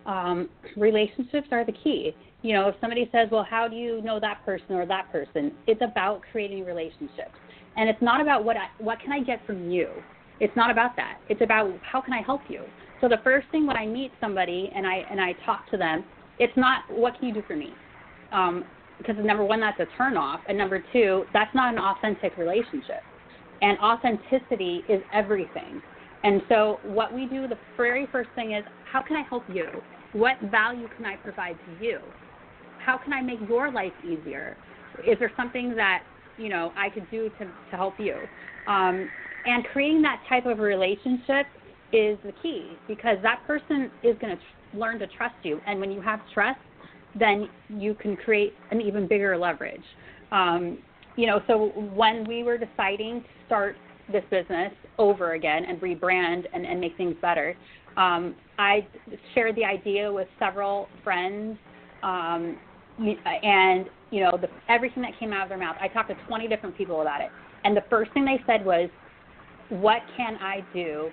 Um, 0.05 0.49
relationships 0.77 1.47
are 1.51 1.65
the 1.65 1.71
key. 1.71 2.13
You 2.41 2.53
know, 2.53 2.67
if 2.67 2.75
somebody 2.81 3.09
says, 3.11 3.29
"Well, 3.31 3.45
how 3.49 3.67
do 3.67 3.75
you 3.75 4.01
know 4.01 4.19
that 4.19 4.45
person 4.45 4.75
or 4.75 4.85
that 4.85 5.11
person?" 5.11 5.53
It's 5.65 5.81
about 5.81 6.21
creating 6.31 6.65
relationships, 6.65 7.37
and 7.77 7.89
it's 7.89 8.01
not 8.01 8.21
about 8.21 8.43
what 8.43 8.57
I, 8.57 8.67
what 8.79 8.99
can 8.99 9.11
I 9.11 9.21
get 9.21 9.45
from 9.45 9.71
you. 9.71 9.89
It's 10.39 10.55
not 10.55 10.69
about 10.69 10.95
that. 10.97 11.19
It's 11.29 11.41
about 11.41 11.71
how 11.81 12.01
can 12.01 12.13
I 12.13 12.21
help 12.21 12.41
you. 12.49 12.61
So 12.99 13.07
the 13.07 13.19
first 13.23 13.47
thing 13.49 13.65
when 13.65 13.77
I 13.77 13.85
meet 13.85 14.11
somebody 14.19 14.71
and 14.75 14.85
I 14.85 15.05
and 15.09 15.21
I 15.21 15.33
talk 15.45 15.69
to 15.71 15.77
them, 15.77 16.03
it's 16.37 16.55
not 16.57 16.83
what 16.89 17.17
can 17.17 17.29
you 17.29 17.33
do 17.33 17.43
for 17.47 17.55
me, 17.55 17.73
um, 18.31 18.65
because 18.97 19.15
number 19.23 19.43
one, 19.43 19.59
that's 19.59 19.79
a 19.79 19.87
turnoff, 20.01 20.39
and 20.47 20.57
number 20.57 20.83
two, 20.93 21.25
that's 21.33 21.53
not 21.55 21.73
an 21.73 21.79
authentic 21.79 22.37
relationship. 22.37 23.03
And 23.61 23.77
authenticity 23.79 24.83
is 24.89 25.01
everything. 25.13 25.81
And 26.23 26.41
so, 26.47 26.79
what 26.83 27.13
we 27.13 27.25
do, 27.25 27.47
the 27.47 27.57
very 27.75 28.07
first 28.11 28.29
thing 28.35 28.53
is, 28.53 28.63
how 28.91 29.01
can 29.01 29.17
I 29.17 29.23
help 29.27 29.43
you? 29.49 29.67
What 30.13 30.39
value 30.51 30.87
can 30.95 31.05
I 31.05 31.15
provide 31.17 31.57
to 31.65 31.85
you? 31.85 31.99
How 32.77 32.97
can 32.97 33.13
I 33.13 33.21
make 33.21 33.39
your 33.47 33.71
life 33.71 33.93
easier? 34.03 34.57
is 35.05 35.17
there 35.19 35.31
something 35.35 35.75
that 35.75 36.03
you 36.37 36.49
know 36.49 36.71
I 36.75 36.89
could 36.89 37.09
do 37.09 37.29
to 37.29 37.45
to 37.45 37.75
help 37.75 37.99
you? 37.99 38.15
Um, 38.67 39.09
and 39.45 39.65
creating 39.73 40.01
that 40.03 40.21
type 40.29 40.45
of 40.45 40.59
relationship 40.59 41.47
is 41.91 42.17
the 42.23 42.33
key 42.41 42.77
because 42.87 43.17
that 43.23 43.41
person 43.45 43.91
is 44.03 44.15
going 44.19 44.35
to 44.35 44.41
tr- 44.41 44.77
learn 44.77 44.99
to 44.99 45.07
trust 45.07 45.35
you, 45.43 45.59
and 45.67 45.79
when 45.79 45.91
you 45.91 46.01
have 46.01 46.19
trust, 46.33 46.59
then 47.19 47.49
you 47.69 47.93
can 47.93 48.15
create 48.15 48.53
an 48.71 48.81
even 48.81 49.07
bigger 49.07 49.37
leverage. 49.37 49.83
Um, 50.31 50.79
you 51.15 51.27
know, 51.27 51.41
so 51.47 51.67
when 51.93 52.27
we 52.27 52.43
were 52.43 52.57
deciding 52.57 53.21
to 53.21 53.27
start 53.45 53.75
this 54.11 54.23
business 54.31 54.73
over 54.97 55.33
again 55.33 55.65
and 55.65 55.79
rebrand 55.79 56.45
and, 56.53 56.65
and 56.65 56.79
make 56.79 56.97
things 56.97 57.15
better, 57.21 57.55
um, 57.97 58.35
I 58.57 58.87
shared 59.33 59.55
the 59.55 59.65
idea 59.65 60.11
with 60.11 60.27
several 60.39 60.87
friends, 61.03 61.57
um, 62.01 62.57
and 62.97 63.85
you 64.11 64.21
know, 64.21 64.37
the, 64.39 64.47
everything 64.69 65.01
that 65.03 65.17
came 65.19 65.33
out 65.33 65.43
of 65.43 65.49
their 65.49 65.57
mouth. 65.57 65.75
I 65.79 65.87
talked 65.87 66.09
to 66.09 66.15
20 66.27 66.47
different 66.47 66.77
people 66.77 67.01
about 67.01 67.21
it, 67.21 67.29
and 67.63 67.75
the 67.75 67.83
first 67.89 68.11
thing 68.13 68.25
they 68.25 68.41
said 68.45 68.65
was, 68.65 68.89
"What 69.69 70.01
can 70.17 70.37
I 70.37 70.63
do 70.73 71.09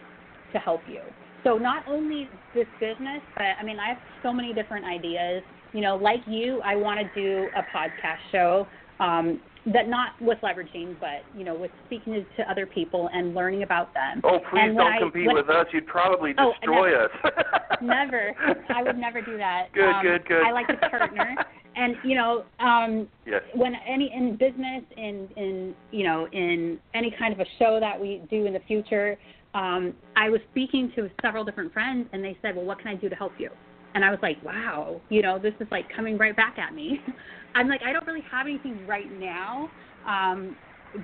to 0.52 0.58
help 0.58 0.80
you?" 0.88 1.00
So 1.44 1.56
not 1.56 1.86
only 1.86 2.28
this 2.54 2.66
business, 2.80 3.22
but 3.36 3.44
I 3.58 3.64
mean, 3.64 3.78
I 3.78 3.88
have 3.88 3.98
so 4.22 4.32
many 4.32 4.52
different 4.52 4.84
ideas. 4.84 5.42
You 5.72 5.80
know, 5.80 5.96
like 5.96 6.20
you, 6.26 6.60
I 6.64 6.76
want 6.76 7.00
to 7.00 7.20
do 7.20 7.48
a 7.56 7.62
podcast 7.76 8.18
show. 8.32 8.66
Um, 8.98 9.40
that 9.66 9.88
not 9.88 10.20
with 10.20 10.38
leveraging, 10.42 10.96
but 11.00 11.22
you 11.36 11.44
know, 11.44 11.54
with 11.54 11.70
speaking 11.86 12.24
to 12.36 12.50
other 12.50 12.66
people 12.66 13.10
and 13.12 13.34
learning 13.34 13.62
about 13.62 13.92
them. 13.92 14.20
Oh, 14.24 14.38
please 14.50 14.74
don't 14.74 14.80
I, 14.80 14.98
compete 14.98 15.28
with 15.30 15.48
us. 15.50 15.66
You'd 15.72 15.86
probably 15.86 16.32
oh, 16.38 16.52
destroy 16.52 16.90
never, 16.90 17.04
us. 17.04 17.32
never. 17.82 18.34
I 18.74 18.82
would 18.82 18.96
never 18.96 19.20
do 19.20 19.36
that. 19.36 19.68
Good, 19.74 19.84
um, 19.84 20.02
good, 20.02 20.26
good. 20.26 20.42
I 20.42 20.52
like 20.52 20.66
to 20.68 20.76
partner, 20.88 21.36
and 21.76 21.94
you 22.04 22.14
know, 22.16 22.44
um, 22.58 23.08
yes. 23.26 23.42
when 23.54 23.74
any 23.86 24.10
in 24.14 24.36
business, 24.36 24.82
in 24.96 25.28
in 25.36 25.74
you 25.90 26.04
know, 26.04 26.26
in 26.32 26.78
any 26.94 27.14
kind 27.18 27.32
of 27.32 27.40
a 27.40 27.46
show 27.58 27.78
that 27.80 28.00
we 28.00 28.22
do 28.30 28.46
in 28.46 28.54
the 28.54 28.60
future, 28.66 29.18
um, 29.54 29.94
I 30.16 30.30
was 30.30 30.40
speaking 30.50 30.90
to 30.96 31.10
several 31.20 31.44
different 31.44 31.72
friends, 31.72 32.08
and 32.12 32.24
they 32.24 32.36
said, 32.40 32.56
"Well, 32.56 32.64
what 32.64 32.78
can 32.78 32.88
I 32.88 32.94
do 32.94 33.08
to 33.10 33.14
help 33.14 33.32
you?" 33.38 33.50
And 33.94 34.04
I 34.04 34.10
was 34.10 34.18
like, 34.22 34.42
"Wow, 34.44 35.00
you 35.08 35.22
know, 35.22 35.38
this 35.38 35.54
is 35.60 35.66
like 35.70 35.86
coming 35.94 36.16
right 36.16 36.36
back 36.36 36.58
at 36.58 36.74
me." 36.74 37.00
I'm 37.54 37.68
like, 37.68 37.82
I 37.84 37.92
don't 37.92 38.06
really 38.06 38.24
have 38.30 38.46
anything 38.46 38.86
right 38.86 39.10
now, 39.18 39.68
um, 40.06 40.56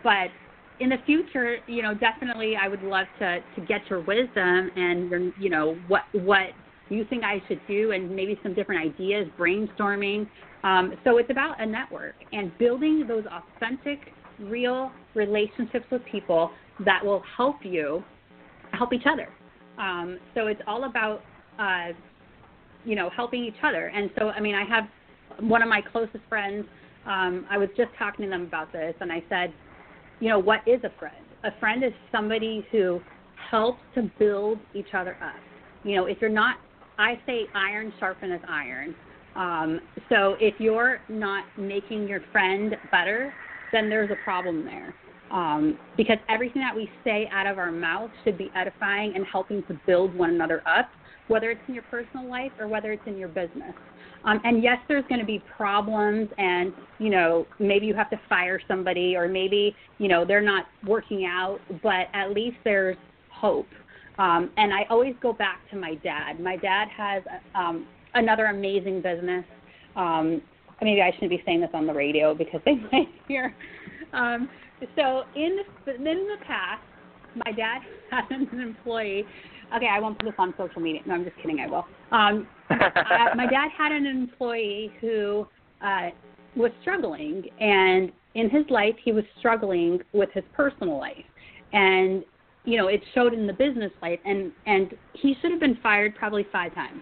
but 0.05 0.29
in 0.79 0.91
the 0.91 0.99
future, 1.05 1.57
you 1.67 1.83
know, 1.83 1.95
definitely 1.95 2.55
I 2.57 2.69
would 2.69 2.83
love 2.83 3.07
to 3.19 3.41
to 3.41 3.61
get 3.67 3.81
your 3.89 4.01
wisdom 4.01 4.71
and 4.77 5.11
your, 5.11 5.33
you 5.39 5.51
know 5.51 5.77
what 5.89 6.03
what 6.13 6.49
you 6.89 7.05
think 7.09 7.25
I 7.25 7.43
should 7.49 7.61
do 7.67 7.93
and 7.93 8.15
maybe 8.15 8.39
some 8.43 8.55
different 8.55 8.85
ideas, 8.85 9.27
brainstorming. 9.39 10.29
Um, 10.63 10.95
so 11.05 11.19
it's 11.19 11.31
about 11.31 11.61
a 11.61 11.67
network 11.67 12.15
and 12.33 12.57
building 12.59 13.07
those 13.07 13.25
authentic, 13.27 14.13
real 14.41 14.93
relationships 15.15 15.87
with 15.91 16.03
people 16.05 16.51
that 16.85 17.05
will 17.05 17.23
help 17.37 17.57
you 17.65 18.05
help 18.73 18.93
each 18.93 19.07
other. 19.11 19.29
Um, 19.79 20.19
so 20.35 20.47
it's 20.47 20.61
all 20.67 20.85
about 20.85 21.23
uh, 21.59 21.89
you 22.87 22.97
know 22.97 23.11
helping 23.11 23.45
each 23.45 23.63
other. 23.63 23.89
And 23.95 24.11
so 24.19 24.31
I 24.31 24.41
mean 24.41 24.55
I 24.55 24.65
have 24.65 24.85
one 25.41 25.63
of 25.63 25.69
my 25.69 25.83
closest 25.83 26.25
friends, 26.29 26.65
um, 27.07 27.47
I 27.51 27.59
was 27.59 27.69
just 27.77 27.91
talking 27.99 28.25
to 28.25 28.31
them 28.31 28.43
about 28.43 28.73
this, 28.73 28.95
and 29.01 29.13
I 29.13 29.23
said, 29.29 29.53
you 30.21 30.29
know, 30.29 30.39
what 30.39 30.61
is 30.67 30.81
a 30.85 30.91
friend? 30.99 31.15
A 31.45 31.51
friend 31.61 31.85
is 31.85 31.93
somebody 32.11 32.67
who 32.73 33.01
helps 33.51 33.81
to 33.95 34.11
build 34.19 34.59
each 34.75 34.95
other 34.95 35.17
up. 35.23 35.41
You 35.85 35.97
know, 35.97 36.07
if 36.07 36.19
you're 36.21 36.31
not, 36.31 36.57
I 36.99 37.21
say 37.27 37.47
iron 37.55 37.93
sharpens 38.01 38.41
iron. 38.49 38.95
Um, 39.37 39.81
so 40.09 40.37
if 40.41 40.55
you're 40.59 41.01
not 41.09 41.45
making 41.59 42.09
your 42.09 42.21
friend 42.33 42.75
better, 42.91 43.33
then 43.73 43.89
there's 43.91 44.11
a 44.11 44.25
problem 44.25 44.65
there. 44.65 44.95
Um, 45.31 45.79
because 45.97 46.17
everything 46.29 46.63
that 46.63 46.75
we 46.75 46.89
say 47.05 47.29
out 47.33 47.47
of 47.47 47.59
our 47.59 47.71
mouth 47.71 48.11
should 48.25 48.39
be 48.39 48.51
edifying 48.57 49.13
and 49.15 49.27
helping 49.31 49.63
to 49.65 49.79
build 49.87 50.15
one 50.15 50.31
another 50.31 50.63
up, 50.67 50.89
whether 51.29 51.51
it's 51.51 51.61
in 51.69 51.75
your 51.75 51.85
personal 51.85 52.29
life 52.29 52.53
or 52.59 52.69
whether 52.69 52.93
it's 52.93 53.03
in 53.07 53.17
your 53.17 53.29
business. 53.29 53.75
Um, 54.25 54.41
and 54.45 54.63
yes, 54.63 54.79
there's 54.89 55.05
going 55.09 55.21
to 55.21 55.27
be 55.27 55.43
problems, 55.57 56.29
and 56.37 56.73
you 56.99 57.11
know 57.11 57.47
maybe 57.59 57.87
you 57.87 57.95
have 57.95 58.11
to 58.11 58.21
fire 58.29 58.61
somebody, 58.67 59.15
or 59.15 59.29
maybe 59.29 59.75
you 59.99 60.09
know 60.09 60.25
they're 60.25 60.41
not 60.41 60.67
working 60.87 61.27
out, 61.27 61.61
but 61.83 62.07
at 62.13 62.31
least 62.31 62.57
there's 62.65 62.97
hope. 63.31 63.69
Um, 64.19 64.51
and 64.57 64.73
I 64.73 64.85
always 64.89 65.15
go 65.21 65.33
back 65.33 65.61
to 65.71 65.77
my 65.77 65.95
dad. 65.97 66.41
My 66.41 66.57
dad 66.57 66.89
has 66.97 67.23
um, 67.55 67.87
another 68.15 68.47
amazing 68.47 69.03
business. 69.03 69.45
Um, 69.95 70.43
maybe 70.83 71.03
I 71.03 71.13
shouldn't 71.13 71.31
be 71.31 71.43
saying 71.45 71.61
this 71.61 71.71
on 71.75 71.87
the 71.87 71.93
radio 71.93 72.35
because 72.35 72.61
they 72.65 72.75
might 72.93 73.09
hear. 73.29 73.55
Um, 74.13 74.49
so 74.97 75.23
in 75.35 75.59
the, 75.85 75.95
in 75.95 76.03
the 76.03 76.37
past, 76.47 76.83
my 77.45 77.53
dad 77.53 77.81
had 78.11 78.31
an 78.31 78.61
employee 78.61 79.25
Okay, 79.75 79.89
I 79.91 79.99
won't 79.99 80.19
put 80.19 80.27
this 80.27 80.35
on 80.39 80.55
social 80.57 80.81
media. 80.81 81.01
No, 81.07 81.15
I'm 81.15 81.25
just 81.25 81.37
kidding. 81.37 81.61
I 81.61 81.67
will. 81.67 81.85
Um, 82.13 82.47
uh, 82.71 83.35
my 83.35 83.47
dad 83.47 83.69
had 83.77 83.93
an 83.93 84.07
employee 84.07 84.93
who 85.01 85.47
uh, 85.81 86.11
was 86.55 86.71
struggling, 86.83 87.45
and 87.61 88.13
in 88.35 88.49
his 88.51 88.65
life, 88.71 88.95
he 89.03 89.13
was 89.13 89.25
struggling 89.39 90.01
with 90.13 90.31
his 90.33 90.45
personal 90.55 90.99
life, 90.99 91.25
and 91.73 92.25
you 92.65 92.77
know, 92.77 92.89
it 92.89 93.01
showed 93.15 93.33
in 93.33 93.47
the 93.47 93.53
business 93.53 93.93
life, 94.03 94.21
and 94.25 94.53
and 94.67 94.95
he 95.15 95.35
should 95.41 95.51
have 95.51 95.61
been 95.61 95.79
fired 95.83 96.15
probably 96.15 96.47
five 96.53 96.75
times. 96.75 97.01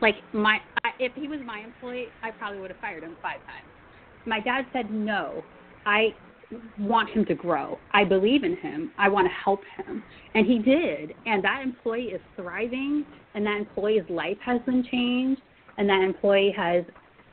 Like 0.00 0.16
my, 0.32 0.58
I, 0.84 0.90
if 0.98 1.12
he 1.14 1.26
was 1.26 1.40
my 1.44 1.60
employee, 1.60 2.06
I 2.22 2.30
probably 2.30 2.60
would 2.60 2.70
have 2.70 2.80
fired 2.80 3.02
him 3.02 3.16
five 3.22 3.40
times. 3.46 3.66
My 4.26 4.40
dad 4.40 4.66
said 4.72 4.90
no. 4.90 5.42
I 5.86 6.14
want 6.78 7.10
him 7.10 7.24
to 7.26 7.34
grow. 7.34 7.78
I 7.92 8.04
believe 8.04 8.44
in 8.44 8.56
him. 8.56 8.92
I 8.98 9.08
want 9.08 9.26
to 9.26 9.32
help 9.32 9.60
him. 9.76 10.02
And 10.34 10.46
he 10.46 10.58
did. 10.58 11.14
And 11.26 11.42
that 11.44 11.62
employee 11.62 12.08
is 12.08 12.20
thriving, 12.36 13.04
and 13.34 13.44
that 13.46 13.56
employee's 13.56 14.08
life 14.08 14.38
has 14.44 14.60
been 14.66 14.84
changed, 14.90 15.40
and 15.78 15.88
that 15.88 16.02
employee 16.02 16.54
has 16.56 16.84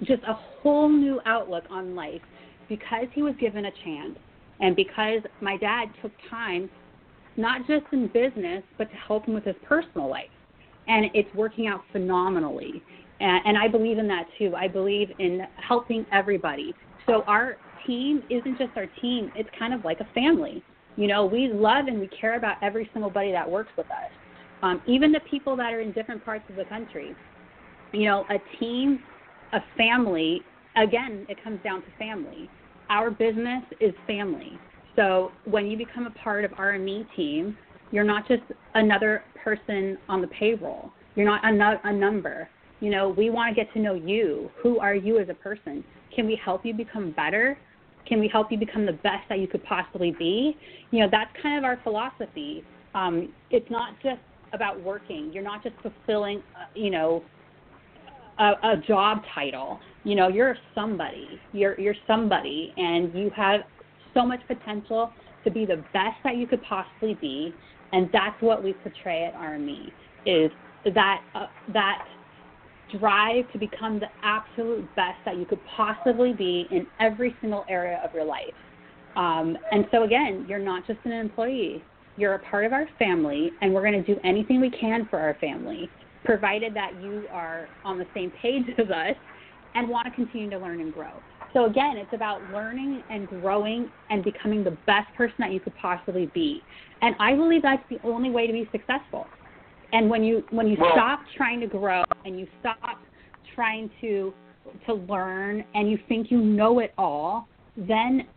just 0.04 0.24
a 0.24 0.34
whole 0.34 0.90
new 0.90 1.22
outlook 1.26 1.64
on 1.70 1.96
life 1.96 2.22
because 2.68 3.06
he 3.14 3.22
was 3.22 3.36
given 3.40 3.66
a 3.66 3.72
chance 3.84 4.18
and 4.60 4.76
because 4.76 5.22
my 5.42 5.58
dad 5.58 5.86
took 6.02 6.12
time, 6.30 6.70
not 7.38 7.68
just 7.68 7.86
in 7.92 8.08
business, 8.08 8.64
but 8.78 8.90
to 8.90 8.96
help 8.96 9.26
him 9.26 9.34
with 9.34 9.44
his 9.44 9.56
personal 9.68 10.10
life. 10.10 10.30
And 10.88 11.06
it's 11.14 11.34
working 11.36 11.68
out 11.68 11.82
phenomenally. 11.92 12.82
And, 13.20 13.42
and 13.46 13.58
I 13.58 13.68
believe 13.68 13.98
in 13.98 14.08
that 14.08 14.26
too. 14.38 14.54
I 14.56 14.68
believe 14.68 15.10
in 15.20 15.42
helping 15.56 16.06
everybody. 16.12 16.74
So 17.06 17.24
our 17.24 17.58
team 17.86 18.24
isn't 18.30 18.58
just 18.58 18.72
our 18.76 18.88
team, 19.02 19.32
it's 19.36 19.50
kind 19.58 19.74
of 19.74 19.84
like 19.84 20.00
a 20.00 20.08
family. 20.14 20.64
You 20.96 21.08
know, 21.08 21.26
we 21.26 21.48
love 21.48 21.88
and 21.88 22.00
we 22.00 22.08
care 22.08 22.36
about 22.36 22.58
every 22.62 22.90
single 22.94 23.10
buddy 23.10 23.32
that 23.32 23.50
works 23.50 23.72
with 23.78 23.88
us, 23.88 24.12
um, 24.62 24.82
even 24.88 25.12
the 25.12 25.22
people 25.22 25.56
that 25.58 25.74
are 25.74 25.82
in 25.82 25.92
different 25.92 26.24
parts 26.24 26.44
of 26.50 26.56
the 26.56 26.66
country. 26.66 27.16
You 27.92 28.06
know, 28.06 28.26
a 28.30 28.38
team, 28.60 29.00
a 29.54 29.60
family, 29.78 30.42
again, 30.76 31.26
it 31.30 31.44
comes 31.44 31.60
down 31.64 31.82
to 31.82 31.88
family. 31.98 32.50
Our 32.90 33.10
business 33.10 33.64
is 33.80 33.94
family. 34.08 34.58
So 34.96 35.32
when 35.46 35.68
you 35.68 35.78
become 35.78 36.06
a 36.06 36.12
part 36.12 36.46
of 36.46 36.52
RME 36.52 37.08
team, 37.16 37.58
you're 37.92 38.04
not 38.04 38.28
just 38.28 38.44
another 38.76 39.24
person 39.44 39.98
on 40.10 40.22
the 40.22 40.28
payroll. 40.28 40.92
You're 41.16 41.26
not 41.26 41.44
a, 41.46 41.88
a 41.88 41.94
number. 41.94 42.50
You 42.80 42.90
know, 42.90 43.10
we 43.10 43.30
want 43.30 43.56
to 43.56 43.56
get 43.56 43.72
to 43.74 43.80
know 43.80 43.94
you. 43.94 44.50
Who 44.62 44.80
are 44.80 44.96
you 44.96 45.20
as 45.20 45.30
a 45.30 45.34
person? 45.34 45.84
Can 46.16 46.28
we 46.28 46.40
help 46.44 46.66
you 46.66 46.74
become 46.74 47.12
better? 47.12 47.58
Can 48.08 48.20
we 48.20 48.28
help 48.28 48.52
you 48.52 48.58
become 48.58 48.86
the 48.86 48.94
best 48.94 49.28
that 49.30 49.40
you 49.40 49.48
could 49.48 49.64
possibly 49.64 50.12
be? 50.12 50.58
You 50.92 51.02
know, 51.02 51.08
that's 51.10 51.32
kind 51.42 51.58
of 51.58 51.64
our 51.64 51.80
philosophy. 51.84 52.64
Um, 52.94 53.34
it's 53.50 53.70
not 53.72 53.94
just 54.04 54.20
about 54.54 54.82
working. 54.82 55.32
You're 55.34 55.44
not 55.44 55.64
just 55.64 55.76
fulfilling, 55.82 56.40
uh, 56.56 56.66
you 56.76 56.92
know, 56.92 57.24
a, 58.40 58.52
a 58.64 58.78
job 58.88 59.22
title. 59.34 59.80
You 60.04 60.16
know, 60.16 60.28
you're 60.28 60.56
somebody. 60.76 61.40
You're 61.54 61.80
you're 61.80 61.96
somebody, 62.08 62.74
and 62.78 63.14
you 63.14 63.32
have 63.36 63.62
so 64.14 64.26
much 64.26 64.42
potential 64.48 65.12
to 65.44 65.52
be 65.52 65.66
the 65.66 65.78
best 65.94 66.18
that 66.24 66.38
you 66.38 66.48
could 66.48 66.62
possibly 66.64 67.16
be. 67.16 67.54
And 67.92 68.10
that's 68.12 68.40
what 68.42 68.64
we 68.64 68.74
portray 68.74 69.26
at 69.26 69.36
RME 69.36 69.92
is 70.26 70.52
that 70.94 71.22
uh, 71.36 71.46
that 71.74 72.06
strive 72.96 73.52
to 73.52 73.58
become 73.58 74.00
the 74.00 74.08
absolute 74.24 74.94
best 74.96 75.18
that 75.26 75.38
you 75.38 75.46
could 75.46 75.60
possibly 75.66 76.34
be 76.34 76.68
in 76.72 76.88
every 77.00 77.36
single 77.42 77.66
area 77.70 78.02
of 78.04 78.14
your 78.14 78.26
life. 78.26 78.54
Um, 79.16 79.58
and 79.72 79.86
so, 79.92 80.04
again, 80.04 80.46
you're 80.48 80.60
not 80.60 80.86
just 80.88 81.00
an 81.06 81.12
employee, 81.12 81.84
you're 82.18 82.36
a 82.36 82.40
part 82.40 82.66
of 82.66 82.74
our 82.74 82.88
family, 82.98 83.52
and 83.62 83.74
we're 83.74 83.84
going 83.84 84.04
to 84.04 84.16
do 84.16 84.20
anything 84.24 84.60
we 84.60 84.72
can 84.72 85.08
for 85.10 85.20
our 85.20 85.36
family, 85.40 85.90
provided 86.26 86.74
that 86.76 87.02
you 87.02 87.28
are 87.32 87.70
on 87.84 87.98
the 87.98 88.08
same 88.14 88.32
page 88.42 88.66
as 88.78 88.90
us 88.90 89.16
and 89.76 89.88
want 89.88 90.06
to 90.06 90.12
continue 90.12 90.50
to 90.50 90.58
learn 90.58 90.80
and 90.80 90.94
grow. 90.94 91.22
So, 91.54 91.66
again, 91.66 91.98
it's 91.98 92.14
about 92.14 92.50
learning 92.50 93.04
and 93.10 93.28
growing 93.28 93.92
and 94.10 94.24
becoming 94.24 94.64
the 94.64 94.78
best 94.88 95.14
person 95.16 95.36
that 95.40 95.52
you 95.52 95.60
could 95.60 95.76
possibly 95.76 96.32
be. 96.34 96.64
And 97.02 97.16
I 97.20 97.36
believe 97.36 97.62
that's 97.62 97.84
the 97.90 98.00
only 98.04 98.32
way 98.32 98.48
to 98.48 98.54
be 98.54 98.68
successful. 98.72 99.28
And 99.94 100.10
when 100.10 100.24
you 100.24 100.44
when 100.50 100.68
you 100.68 100.76
well, 100.80 100.92
stop 100.94 101.20
trying 101.38 101.60
to 101.62 101.68
grow 101.68 102.04
and 102.26 102.40
you 102.40 102.48
stop 102.60 102.78
trying 103.56 103.90
to 104.02 104.34
to 104.88 104.94
learn 104.94 105.64
and 105.76 105.90
you 105.90 106.00
think 106.10 106.32
you 106.32 106.42
know 106.42 106.80
it 106.80 106.94
all, 106.98 107.48
then 107.78 108.28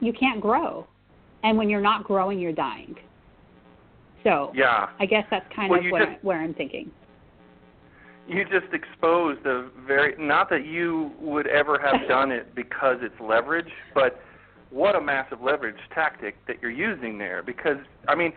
you 0.00 0.12
can't 0.12 0.40
grow. 0.40 0.86
And 1.44 1.58
when 1.58 1.68
you're 1.68 1.82
not 1.82 2.04
growing, 2.04 2.38
you're 2.38 2.52
dying. 2.52 2.94
So 4.24 4.52
yeah, 4.54 4.88
I 4.98 5.06
guess 5.06 5.24
that's 5.30 5.46
kind 5.54 5.70
well, 5.70 5.84
of 5.84 5.90
what, 5.90 5.98
just, 5.98 6.24
where 6.24 6.40
I'm 6.40 6.54
thinking. 6.54 6.90
You 8.26 8.44
just 8.44 8.72
exposed 8.72 9.44
a 9.44 9.68
very 9.86 10.14
not 10.18 10.48
that 10.48 10.64
you 10.64 11.12
would 11.20 11.46
ever 11.46 11.78
have 11.78 12.08
done 12.08 12.30
it 12.30 12.54
because 12.54 12.96
it's 13.02 13.20
leverage, 13.20 13.70
but 13.94 14.22
what 14.70 14.96
a 14.96 15.00
massive 15.00 15.42
leverage 15.42 15.76
tactic 15.94 16.36
that 16.46 16.56
you're 16.62 16.70
using 16.70 17.18
there. 17.18 17.42
Because 17.42 17.76
I 18.08 18.14
mean, 18.14 18.32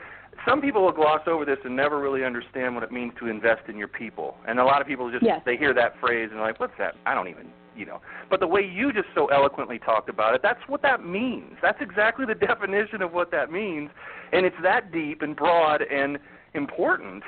some 0.47 0.61
people 0.61 0.83
will 0.83 0.91
gloss 0.91 1.21
over 1.27 1.45
this 1.45 1.57
and 1.63 1.75
never 1.75 1.99
really 1.99 2.23
understand 2.23 2.75
what 2.75 2.83
it 2.83 2.91
means 2.91 3.13
to 3.19 3.27
invest 3.27 3.69
in 3.69 3.77
your 3.77 3.87
people. 3.87 4.37
And 4.47 4.59
a 4.59 4.65
lot 4.65 4.81
of 4.81 4.87
people 4.87 5.11
just 5.11 5.23
yes. 5.23 5.41
they 5.45 5.57
hear 5.57 5.73
that 5.73 5.99
phrase 5.99 6.29
and 6.29 6.39
they're 6.39 6.47
like, 6.47 6.59
"What's 6.59 6.77
that? 6.77 6.95
I 7.05 7.13
don't 7.13 7.27
even 7.27 7.47
you 7.75 7.85
know. 7.85 8.01
But 8.29 8.39
the 8.39 8.47
way 8.47 8.61
you 8.61 8.91
just 8.93 9.07
so 9.13 9.27
eloquently 9.27 9.79
talked 9.79 10.09
about 10.09 10.33
it, 10.33 10.41
that's 10.41 10.61
what 10.67 10.81
that 10.81 11.05
means. 11.05 11.57
That's 11.61 11.81
exactly 11.81 12.25
the 12.25 12.35
definition 12.47 13.01
of 13.01 13.13
what 13.13 13.31
that 13.31 13.51
means, 13.51 13.89
and 14.31 14.45
it's 14.45 14.55
that 14.63 14.91
deep 14.91 15.21
and 15.21 15.35
broad 15.35 15.81
and 15.81 16.17
important. 16.53 17.23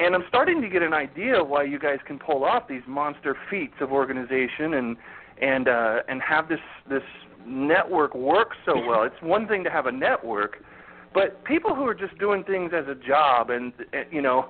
And 0.00 0.14
I'm 0.14 0.24
starting 0.28 0.60
to 0.62 0.68
get 0.68 0.82
an 0.82 0.92
idea 0.92 1.40
of 1.40 1.48
why 1.48 1.64
you 1.64 1.78
guys 1.78 1.98
can 2.04 2.18
pull 2.18 2.44
off 2.44 2.66
these 2.68 2.82
monster 2.86 3.36
feats 3.48 3.74
of 3.80 3.92
organization 3.92 4.74
and 4.74 4.96
and 5.40 5.68
uh, 5.68 6.02
and 6.08 6.20
have 6.22 6.48
this 6.48 6.60
this 6.88 7.02
network 7.46 8.14
work 8.14 8.52
so 8.64 8.74
well. 8.86 9.02
It's 9.04 9.20
one 9.20 9.46
thing 9.46 9.64
to 9.64 9.70
have 9.70 9.86
a 9.86 9.92
network, 9.92 10.64
but 11.14 11.44
people 11.44 11.74
who 11.74 11.86
are 11.86 11.94
just 11.94 12.18
doing 12.18 12.44
things 12.44 12.72
as 12.74 12.86
a 12.88 12.94
job 12.94 13.48
and 13.48 13.72
eh, 13.92 14.04
you 14.10 14.20
know, 14.20 14.48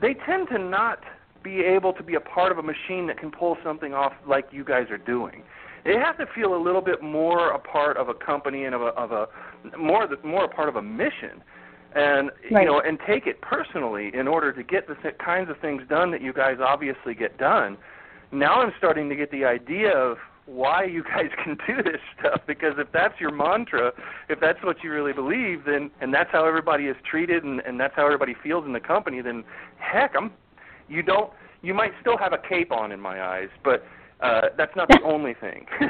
they 0.00 0.14
tend 0.26 0.48
to 0.48 0.58
not 0.58 0.98
be 1.42 1.60
able 1.60 1.92
to 1.92 2.02
be 2.02 2.16
a 2.16 2.20
part 2.20 2.50
of 2.50 2.58
a 2.58 2.62
machine 2.62 3.06
that 3.06 3.18
can 3.18 3.30
pull 3.30 3.56
something 3.64 3.94
off 3.94 4.12
like 4.26 4.48
you 4.50 4.64
guys 4.64 4.90
are 4.90 4.98
doing. 4.98 5.42
They 5.84 5.94
have 5.94 6.18
to 6.18 6.26
feel 6.34 6.54
a 6.54 6.60
little 6.60 6.80
bit 6.80 7.02
more 7.02 7.50
a 7.50 7.58
part 7.58 7.96
of 7.96 8.08
a 8.08 8.14
company 8.14 8.64
and 8.64 8.74
of 8.74 8.82
a, 8.82 8.86
of 8.86 9.12
a 9.12 9.28
more 9.78 10.08
more 10.24 10.44
a 10.44 10.48
part 10.48 10.68
of 10.68 10.76
a 10.76 10.82
mission, 10.82 11.42
and 11.94 12.30
right. 12.50 12.62
you 12.62 12.66
know, 12.66 12.80
and 12.80 12.98
take 13.06 13.26
it 13.26 13.40
personally 13.40 14.10
in 14.12 14.26
order 14.26 14.52
to 14.52 14.62
get 14.62 14.88
the 14.88 14.96
th- 14.96 15.16
kinds 15.18 15.48
of 15.48 15.58
things 15.60 15.82
done 15.88 16.10
that 16.10 16.20
you 16.20 16.32
guys 16.32 16.56
obviously 16.60 17.14
get 17.14 17.38
done. 17.38 17.78
Now 18.32 18.60
I'm 18.60 18.72
starting 18.76 19.08
to 19.08 19.16
get 19.16 19.30
the 19.30 19.44
idea 19.44 19.96
of 19.96 20.18
why 20.48 20.84
you 20.84 21.04
guys 21.04 21.30
can 21.44 21.56
do 21.66 21.82
this 21.82 22.00
stuff 22.18 22.40
because 22.46 22.74
if 22.78 22.90
that's 22.92 23.20
your 23.20 23.30
mantra, 23.30 23.92
if 24.28 24.40
that's 24.40 24.62
what 24.62 24.82
you 24.82 24.90
really 24.90 25.12
believe, 25.12 25.64
then 25.66 25.90
and 26.00 26.12
that's 26.12 26.30
how 26.32 26.46
everybody 26.46 26.84
is 26.84 26.96
treated 27.08 27.44
and, 27.44 27.60
and 27.60 27.78
that's 27.78 27.94
how 27.94 28.04
everybody 28.04 28.34
feels 28.42 28.64
in 28.64 28.72
the 28.72 28.80
company, 28.80 29.20
then 29.20 29.44
heck, 29.78 30.14
I'm 30.16 30.32
you 30.88 31.02
don't 31.02 31.30
you 31.62 31.74
might 31.74 31.92
still 32.00 32.16
have 32.16 32.32
a 32.32 32.38
cape 32.38 32.72
on 32.72 32.92
in 32.92 33.00
my 33.00 33.22
eyes, 33.22 33.48
but 33.64 33.84
uh, 34.20 34.42
that's 34.56 34.74
not 34.74 34.88
the 34.88 35.00
only 35.04 35.34
thing. 35.34 35.66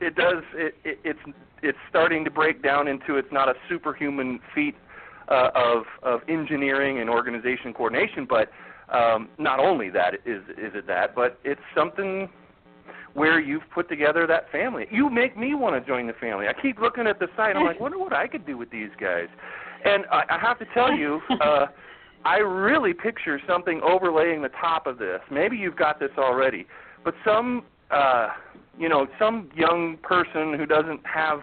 it 0.00 0.14
does. 0.14 0.44
It, 0.54 0.74
it, 0.84 0.98
it's 1.04 1.18
it's 1.62 1.78
starting 1.88 2.24
to 2.24 2.30
break 2.30 2.62
down 2.62 2.86
into 2.86 3.16
it's 3.16 3.32
not 3.32 3.48
a 3.48 3.54
superhuman 3.68 4.40
feat 4.54 4.76
uh, 5.28 5.50
of 5.54 5.84
of 6.02 6.20
engineering 6.28 7.00
and 7.00 7.10
organization 7.10 7.74
coordination, 7.74 8.26
but 8.28 8.50
um, 8.94 9.28
not 9.38 9.58
only 9.58 9.90
that 9.90 10.14
is 10.24 10.42
is 10.50 10.74
it 10.74 10.86
that, 10.86 11.14
but 11.14 11.38
it's 11.44 11.60
something 11.74 12.28
where 13.18 13.40
you've 13.40 13.68
put 13.74 13.88
together 13.88 14.26
that 14.26 14.50
family. 14.50 14.86
You 14.90 15.10
make 15.10 15.36
me 15.36 15.54
want 15.54 15.82
to 15.82 15.86
join 15.86 16.06
the 16.06 16.12
family. 16.14 16.46
I 16.46 16.52
keep 16.60 16.78
looking 16.78 17.06
at 17.06 17.18
the 17.18 17.26
site. 17.36 17.56
I'm 17.56 17.64
like, 17.64 17.80
wonder 17.86 17.98
what 17.98 18.12
I 18.12 18.26
could 18.26 18.46
do 18.46 18.56
with 18.56 18.70
these 18.70 18.90
guys. 19.00 19.26
And 19.84 20.04
I, 20.10 20.22
I 20.30 20.38
have 20.38 20.58
to 20.60 20.66
tell 20.74 20.92
you. 20.92 21.20
Uh, 21.40 21.66
I 22.24 22.38
really 22.38 22.92
picture 22.92 23.40
something 23.46 23.80
overlaying 23.82 24.42
the 24.42 24.50
top 24.60 24.86
of 24.86 24.98
this. 24.98 25.20
Maybe 25.30 25.56
you've 25.56 25.76
got 25.76 26.00
this 26.00 26.10
already, 26.18 26.66
but 27.04 27.14
some 27.24 27.62
uh, 27.90 28.30
you 28.78 28.88
know 28.88 29.06
some 29.18 29.50
young 29.54 29.98
person 30.02 30.54
who 30.58 30.66
doesn't 30.66 31.00
have 31.06 31.40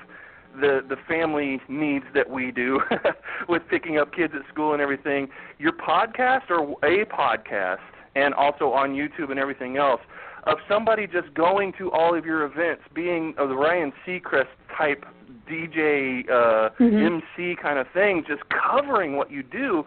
the 0.59 0.81
the 0.87 0.97
family 1.07 1.61
needs 1.69 2.05
that 2.13 2.29
we 2.29 2.51
do 2.51 2.81
with 3.49 3.61
picking 3.69 3.97
up 3.97 4.13
kids 4.13 4.33
at 4.35 4.47
school 4.53 4.73
and 4.73 4.81
everything. 4.81 5.27
Your 5.59 5.73
podcast 5.73 6.49
or 6.49 6.75
a 6.83 7.05
podcast, 7.05 7.79
and 8.15 8.33
also 8.33 8.65
on 8.65 8.91
YouTube 8.91 9.31
and 9.31 9.39
everything 9.39 9.77
else, 9.77 10.01
of 10.45 10.57
somebody 10.69 11.07
just 11.07 11.33
going 11.33 11.73
to 11.77 11.91
all 11.91 12.15
of 12.17 12.25
your 12.25 12.43
events, 12.43 12.83
being 12.93 13.33
of 13.37 13.49
the 13.49 13.55
Ryan 13.55 13.91
Seacrest 14.05 14.47
type 14.77 15.05
DJ 15.49 16.29
uh, 16.29 16.69
mm-hmm. 16.79 17.21
MC 17.37 17.55
kind 17.61 17.79
of 17.79 17.87
thing, 17.93 18.23
just 18.27 18.43
covering 18.49 19.15
what 19.15 19.31
you 19.31 19.43
do 19.43 19.85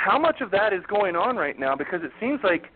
how 0.00 0.18
much 0.18 0.40
of 0.40 0.50
that 0.50 0.72
is 0.72 0.82
going 0.88 1.14
on 1.14 1.36
right 1.36 1.58
now? 1.58 1.76
Because 1.76 2.00
it 2.02 2.12
seems 2.18 2.40
like 2.42 2.66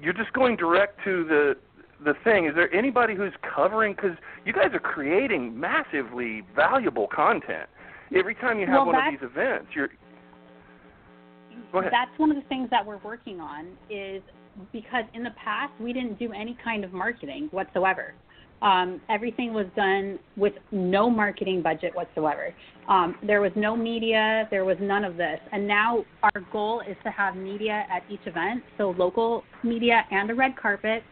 you're 0.00 0.12
just 0.12 0.32
going 0.32 0.56
direct 0.56 1.02
to 1.04 1.24
the 1.24 1.56
the 2.04 2.14
thing. 2.22 2.46
Is 2.46 2.54
there 2.54 2.72
anybody 2.72 3.16
who's 3.16 3.32
covering? 3.42 3.94
Because 3.94 4.16
you 4.44 4.52
guys 4.52 4.68
are 4.72 4.78
creating 4.78 5.58
massively 5.58 6.42
valuable 6.54 7.08
content 7.08 7.68
every 8.14 8.34
time 8.36 8.60
you 8.60 8.66
have 8.66 8.86
well, 8.86 8.86
one 8.86 8.94
of 8.94 9.12
these 9.12 9.28
events. 9.28 9.68
You're 9.74 9.88
Go 11.72 11.80
ahead. 11.80 11.92
That's 11.92 12.18
one 12.18 12.30
of 12.30 12.36
the 12.36 12.48
things 12.48 12.70
that 12.70 12.86
we're 12.86 12.98
working 12.98 13.40
on 13.40 13.66
is 13.90 14.22
because 14.72 15.04
in 15.14 15.22
the 15.22 15.34
past 15.42 15.72
we 15.80 15.92
didn't 15.92 16.18
do 16.18 16.32
any 16.32 16.56
kind 16.62 16.84
of 16.84 16.92
marketing 16.92 17.48
whatsoever. 17.50 18.14
Um, 18.60 19.00
everything 19.08 19.52
was 19.52 19.66
done 19.76 20.18
with 20.36 20.54
no 20.72 21.08
marketing 21.08 21.62
budget 21.62 21.94
whatsoever. 21.94 22.52
Um, 22.88 23.14
there 23.24 23.40
was 23.40 23.52
no 23.54 23.76
media, 23.76 24.48
there 24.50 24.64
was 24.64 24.76
none 24.80 25.04
of 25.04 25.16
this. 25.16 25.38
And 25.52 25.66
now 25.68 26.04
our 26.22 26.42
goal 26.52 26.80
is 26.80 26.96
to 27.04 27.10
have 27.10 27.36
media 27.36 27.84
at 27.88 28.02
each 28.10 28.26
event, 28.26 28.64
so 28.76 28.90
local 28.98 29.44
media 29.62 30.02
and 30.10 30.28
a 30.30 30.34
red 30.34 30.56
carpet 30.60 31.04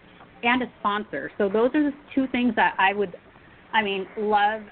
and 0.43 0.63
a 0.63 0.67
sponsor. 0.81 1.31
So 1.39 1.49
those 1.49 1.71
are 1.75 1.85
the 1.85 1.93
two 2.15 2.27
things 2.33 2.55
that 2.57 2.75
I 2.79 2.93
would, 2.93 3.15
I 3.73 3.83
mean, 3.83 4.07
love 4.19 4.63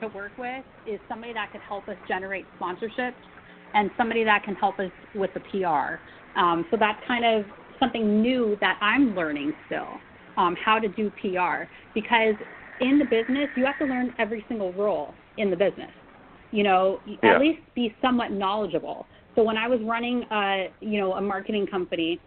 to 0.00 0.08
work 0.08 0.32
with 0.36 0.64
is 0.88 0.98
somebody 1.08 1.32
that 1.34 1.52
could 1.52 1.60
help 1.60 1.88
us 1.88 1.96
generate 2.08 2.46
sponsorships 2.60 3.14
and 3.74 3.90
somebody 3.96 4.24
that 4.24 4.42
can 4.44 4.54
help 4.56 4.78
us 4.78 4.90
with 5.14 5.30
the 5.34 5.40
PR. 5.40 6.00
Um, 6.38 6.66
so 6.70 6.76
that's 6.78 6.98
kind 7.06 7.24
of 7.24 7.44
something 7.78 8.22
new 8.22 8.56
that 8.60 8.78
I'm 8.80 9.14
learning 9.14 9.52
still 9.66 9.88
um, 10.36 10.56
how 10.62 10.78
to 10.78 10.88
do 10.88 11.10
PR 11.20 11.64
because 11.94 12.34
in 12.80 12.98
the 12.98 13.04
business 13.04 13.48
you 13.56 13.64
have 13.64 13.78
to 13.78 13.84
learn 13.84 14.14
every 14.18 14.44
single 14.48 14.72
role 14.72 15.14
in 15.38 15.50
the 15.50 15.56
business. 15.56 15.90
You 16.50 16.62
know, 16.62 17.00
yeah. 17.06 17.34
at 17.34 17.40
least 17.40 17.60
be 17.74 17.94
somewhat 18.00 18.30
knowledgeable. 18.30 19.06
So 19.34 19.42
when 19.42 19.56
I 19.56 19.66
was 19.66 19.80
running, 19.82 20.24
a, 20.30 20.68
you 20.80 21.00
know, 21.00 21.14
a 21.14 21.20
marketing 21.20 21.66
company, 21.66 22.20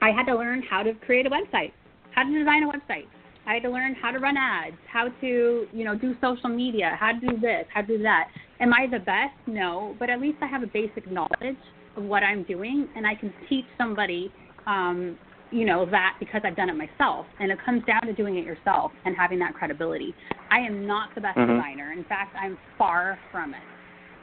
I 0.00 0.10
had 0.10 0.24
to 0.26 0.34
learn 0.34 0.62
how 0.62 0.82
to 0.82 0.94
create 0.94 1.26
a 1.26 1.30
website, 1.30 1.72
how 2.14 2.22
to 2.22 2.38
design 2.38 2.62
a 2.62 2.68
website. 2.68 3.06
I 3.46 3.54
had 3.54 3.62
to 3.64 3.70
learn 3.70 3.96
how 4.00 4.12
to 4.12 4.18
run 4.18 4.36
ads, 4.36 4.76
how 4.90 5.08
to, 5.20 5.66
you 5.72 5.84
know, 5.84 5.96
do 5.96 6.14
social 6.20 6.48
media, 6.48 6.96
how 6.98 7.12
to 7.12 7.20
do 7.20 7.40
this, 7.40 7.64
how 7.74 7.80
to 7.80 7.86
do 7.86 8.02
that. 8.02 8.28
Am 8.60 8.72
I 8.72 8.86
the 8.86 9.00
best? 9.00 9.34
No, 9.46 9.96
but 9.98 10.10
at 10.10 10.20
least 10.20 10.38
I 10.40 10.46
have 10.46 10.62
a 10.62 10.68
basic 10.68 11.10
knowledge 11.10 11.56
of 11.96 12.04
what 12.04 12.22
I'm 12.22 12.44
doing, 12.44 12.88
and 12.94 13.06
I 13.06 13.14
can 13.14 13.32
teach 13.48 13.64
somebody 13.76 14.30
um, 14.70 15.18
you 15.50 15.64
know 15.64 15.84
that 15.90 16.16
because 16.20 16.42
I've 16.44 16.56
done 16.56 16.68
it 16.68 16.76
myself, 16.76 17.26
and 17.40 17.50
it 17.50 17.58
comes 17.64 17.84
down 17.84 18.02
to 18.06 18.12
doing 18.12 18.36
it 18.36 18.44
yourself 18.44 18.92
and 19.04 19.16
having 19.16 19.38
that 19.40 19.54
credibility. 19.54 20.14
I 20.50 20.60
am 20.60 20.86
not 20.86 21.14
the 21.14 21.20
best 21.20 21.36
mm-hmm. 21.36 21.56
designer. 21.56 21.92
In 21.92 22.04
fact, 22.04 22.36
I'm 22.40 22.56
far 22.78 23.18
from 23.32 23.54
it. 23.54 23.60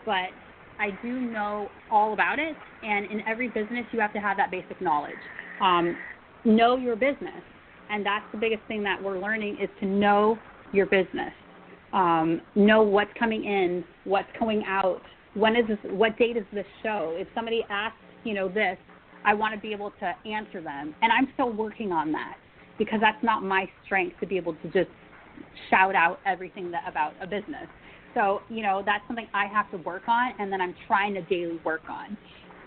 But 0.06 0.30
I 0.80 0.91
do 1.02 1.20
know 1.20 1.68
all 1.91 2.14
about 2.14 2.39
it, 2.39 2.56
and 2.82 3.12
in 3.12 3.22
every 3.28 3.50
business, 3.50 3.86
you 3.91 4.00
have 4.00 4.14
to 4.14 4.20
have 4.20 4.38
that 4.38 4.52
basic 4.52 4.82
knowledge. 4.82 5.16
Um, 5.62 5.98
know 6.45 6.78
your 6.78 6.95
business, 6.95 7.43
and 7.89 8.06
that's 8.06 8.26
the 8.32 8.38
biggest 8.38 8.62
thing 8.68 8.84
that 8.84 9.02
we're 9.04 9.20
learning 9.20 9.58
is 9.62 9.70
to 9.82 9.86
know 9.86 10.38
your 10.72 10.86
business. 10.86 11.34
Um, 11.91 12.41
know 12.56 12.84
what's 12.84 13.12
coming 13.20 13.43
in, 13.43 13.84
what's 14.06 14.30
going 14.39 14.64
out. 14.66 15.02
When 15.34 15.56
is 15.56 15.68
this? 15.68 15.78
What 15.91 16.18
date 16.18 16.38
is 16.38 16.45
this 16.54 16.66
show? 16.84 17.16
If 17.18 17.28
somebody 17.36 17.66
asks, 17.70 17.98
you 18.24 18.34
know, 18.34 18.48
this, 18.48 18.78
I 19.28 19.34
want 19.34 19.53
to 19.53 19.59
be 19.59 19.73
able 19.73 19.91
to 19.99 20.13
answer 20.25 20.61
them. 20.61 20.95
And 21.01 21.11
I'm 21.11 21.28
still 21.34 21.51
working 21.51 21.91
on 21.91 22.13
that 22.13 22.38
because 22.80 22.99
that's 23.01 23.21
not 23.21 23.43
my 23.43 23.69
strength 23.86 24.17
to 24.21 24.25
be 24.25 24.38
able 24.38 24.53
to 24.53 24.67
just 24.71 24.89
shout 25.69 25.95
out 25.95 26.21
everything 26.25 26.71
that, 26.71 26.84
about 26.88 27.13
a 27.21 27.28
business. 27.28 27.67
So, 28.13 28.41
you 28.49 28.63
know, 28.63 28.82
that's 28.86 29.03
something 29.05 29.28
I 29.34 29.45
have 29.47 29.69
to 29.71 29.78
work 29.78 30.03
on 30.07 30.32
and 30.39 30.51
then 30.51 30.61
I'm 30.61 30.73
trying 30.88 31.13
to 31.15 31.21
daily 31.23 31.59
work 31.65 31.82
on. 31.89 32.17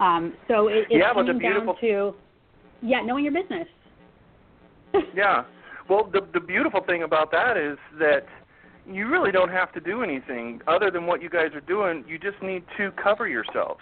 Um, 0.00 0.34
so 0.48 0.68
it, 0.68 0.84
it's 0.90 1.00
yeah, 1.00 1.14
coming 1.14 1.38
beautiful... 1.38 1.72
down 1.72 1.80
to, 1.80 2.14
yeah, 2.82 3.00
knowing 3.02 3.24
your 3.24 3.32
business. 3.32 3.66
yeah. 5.16 5.44
Well, 5.88 6.08
the 6.12 6.20
the 6.32 6.40
beautiful 6.40 6.82
thing 6.84 7.02
about 7.02 7.30
that 7.32 7.56
is 7.56 7.76
that 7.98 8.26
you 8.86 9.08
really 9.08 9.32
don't 9.32 9.50
have 9.50 9.72
to 9.72 9.80
do 9.80 10.02
anything 10.02 10.60
other 10.66 10.90
than 10.90 11.06
what 11.06 11.20
you 11.20 11.28
guys 11.28 11.50
are 11.54 11.60
doing. 11.60 12.04
You 12.06 12.18
just 12.18 12.40
need 12.42 12.64
to 12.78 12.92
cover 12.92 13.28
yourselves. 13.28 13.80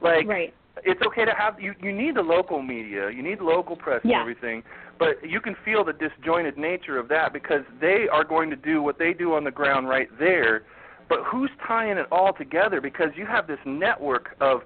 Like 0.00 0.26
right 0.26 0.54
it's 0.84 1.00
okay 1.06 1.24
to 1.24 1.32
have 1.32 1.60
you 1.60 1.74
you 1.82 1.92
need 1.92 2.16
the 2.16 2.22
local 2.22 2.62
media, 2.62 3.10
you 3.10 3.22
need 3.22 3.40
local 3.40 3.76
press 3.76 4.00
yeah. 4.04 4.14
and 4.14 4.20
everything, 4.20 4.62
but 4.98 5.16
you 5.28 5.40
can 5.40 5.56
feel 5.64 5.84
the 5.84 5.92
disjointed 5.92 6.56
nature 6.58 6.98
of 6.98 7.08
that 7.08 7.32
because 7.32 7.62
they 7.80 8.06
are 8.10 8.24
going 8.24 8.50
to 8.50 8.56
do 8.56 8.82
what 8.82 8.98
they 8.98 9.12
do 9.12 9.34
on 9.34 9.44
the 9.44 9.50
ground 9.50 9.88
right 9.88 10.08
there. 10.18 10.64
But 11.08 11.20
who's 11.24 11.50
tying 11.66 11.96
it 11.96 12.06
all 12.12 12.32
together? 12.32 12.80
Because 12.80 13.08
you 13.16 13.24
have 13.26 13.46
this 13.46 13.58
network 13.64 14.36
of 14.40 14.60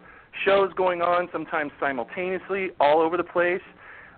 shows 0.44 0.72
going 0.74 1.02
on, 1.02 1.28
sometimes 1.30 1.72
simultaneously, 1.78 2.70
all 2.80 3.00
over 3.00 3.16
the 3.16 3.24
place. 3.24 3.60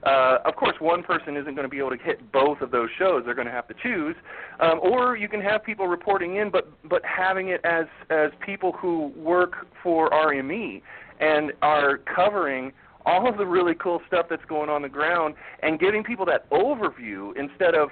uh, 0.04 0.38
of 0.44 0.54
course, 0.56 0.74
one 0.80 1.02
person 1.02 1.36
isn't 1.36 1.54
going 1.54 1.64
to 1.64 1.68
be 1.68 1.78
able 1.78 1.90
to 1.90 2.02
hit 2.02 2.30
both 2.30 2.60
of 2.60 2.70
those 2.70 2.88
shows. 2.98 3.22
They're 3.24 3.34
going 3.34 3.46
to 3.46 3.52
have 3.52 3.66
to 3.68 3.74
choose, 3.82 4.14
um, 4.60 4.78
or 4.82 5.16
you 5.16 5.28
can 5.28 5.40
have 5.40 5.64
people 5.64 5.86
reporting 5.86 6.36
in, 6.36 6.50
but 6.50 6.70
but 6.88 7.02
having 7.04 7.48
it 7.48 7.60
as 7.64 7.86
as 8.10 8.30
people 8.44 8.72
who 8.72 9.12
work 9.16 9.66
for 9.82 10.10
RME 10.10 10.82
and 11.20 11.52
are 11.62 11.98
covering 11.98 12.72
all 13.06 13.28
of 13.28 13.36
the 13.36 13.46
really 13.46 13.74
cool 13.74 14.00
stuff 14.06 14.26
that's 14.30 14.44
going 14.46 14.70
on 14.70 14.82
the 14.82 14.88
ground 14.88 15.34
and 15.62 15.78
giving 15.78 16.02
people 16.02 16.24
that 16.26 16.48
overview 16.50 17.36
instead 17.36 17.74
of 17.74 17.90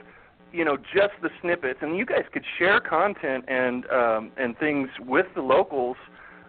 you 0.52 0.64
know 0.64 0.76
just 0.76 1.14
the 1.22 1.30
snippets. 1.40 1.78
And 1.82 1.96
you 1.96 2.06
guys 2.06 2.24
could 2.32 2.44
share 2.58 2.80
content 2.80 3.44
and 3.48 3.86
um 3.90 4.32
and 4.36 4.56
things 4.58 4.88
with 5.00 5.26
the 5.34 5.42
locals 5.42 5.96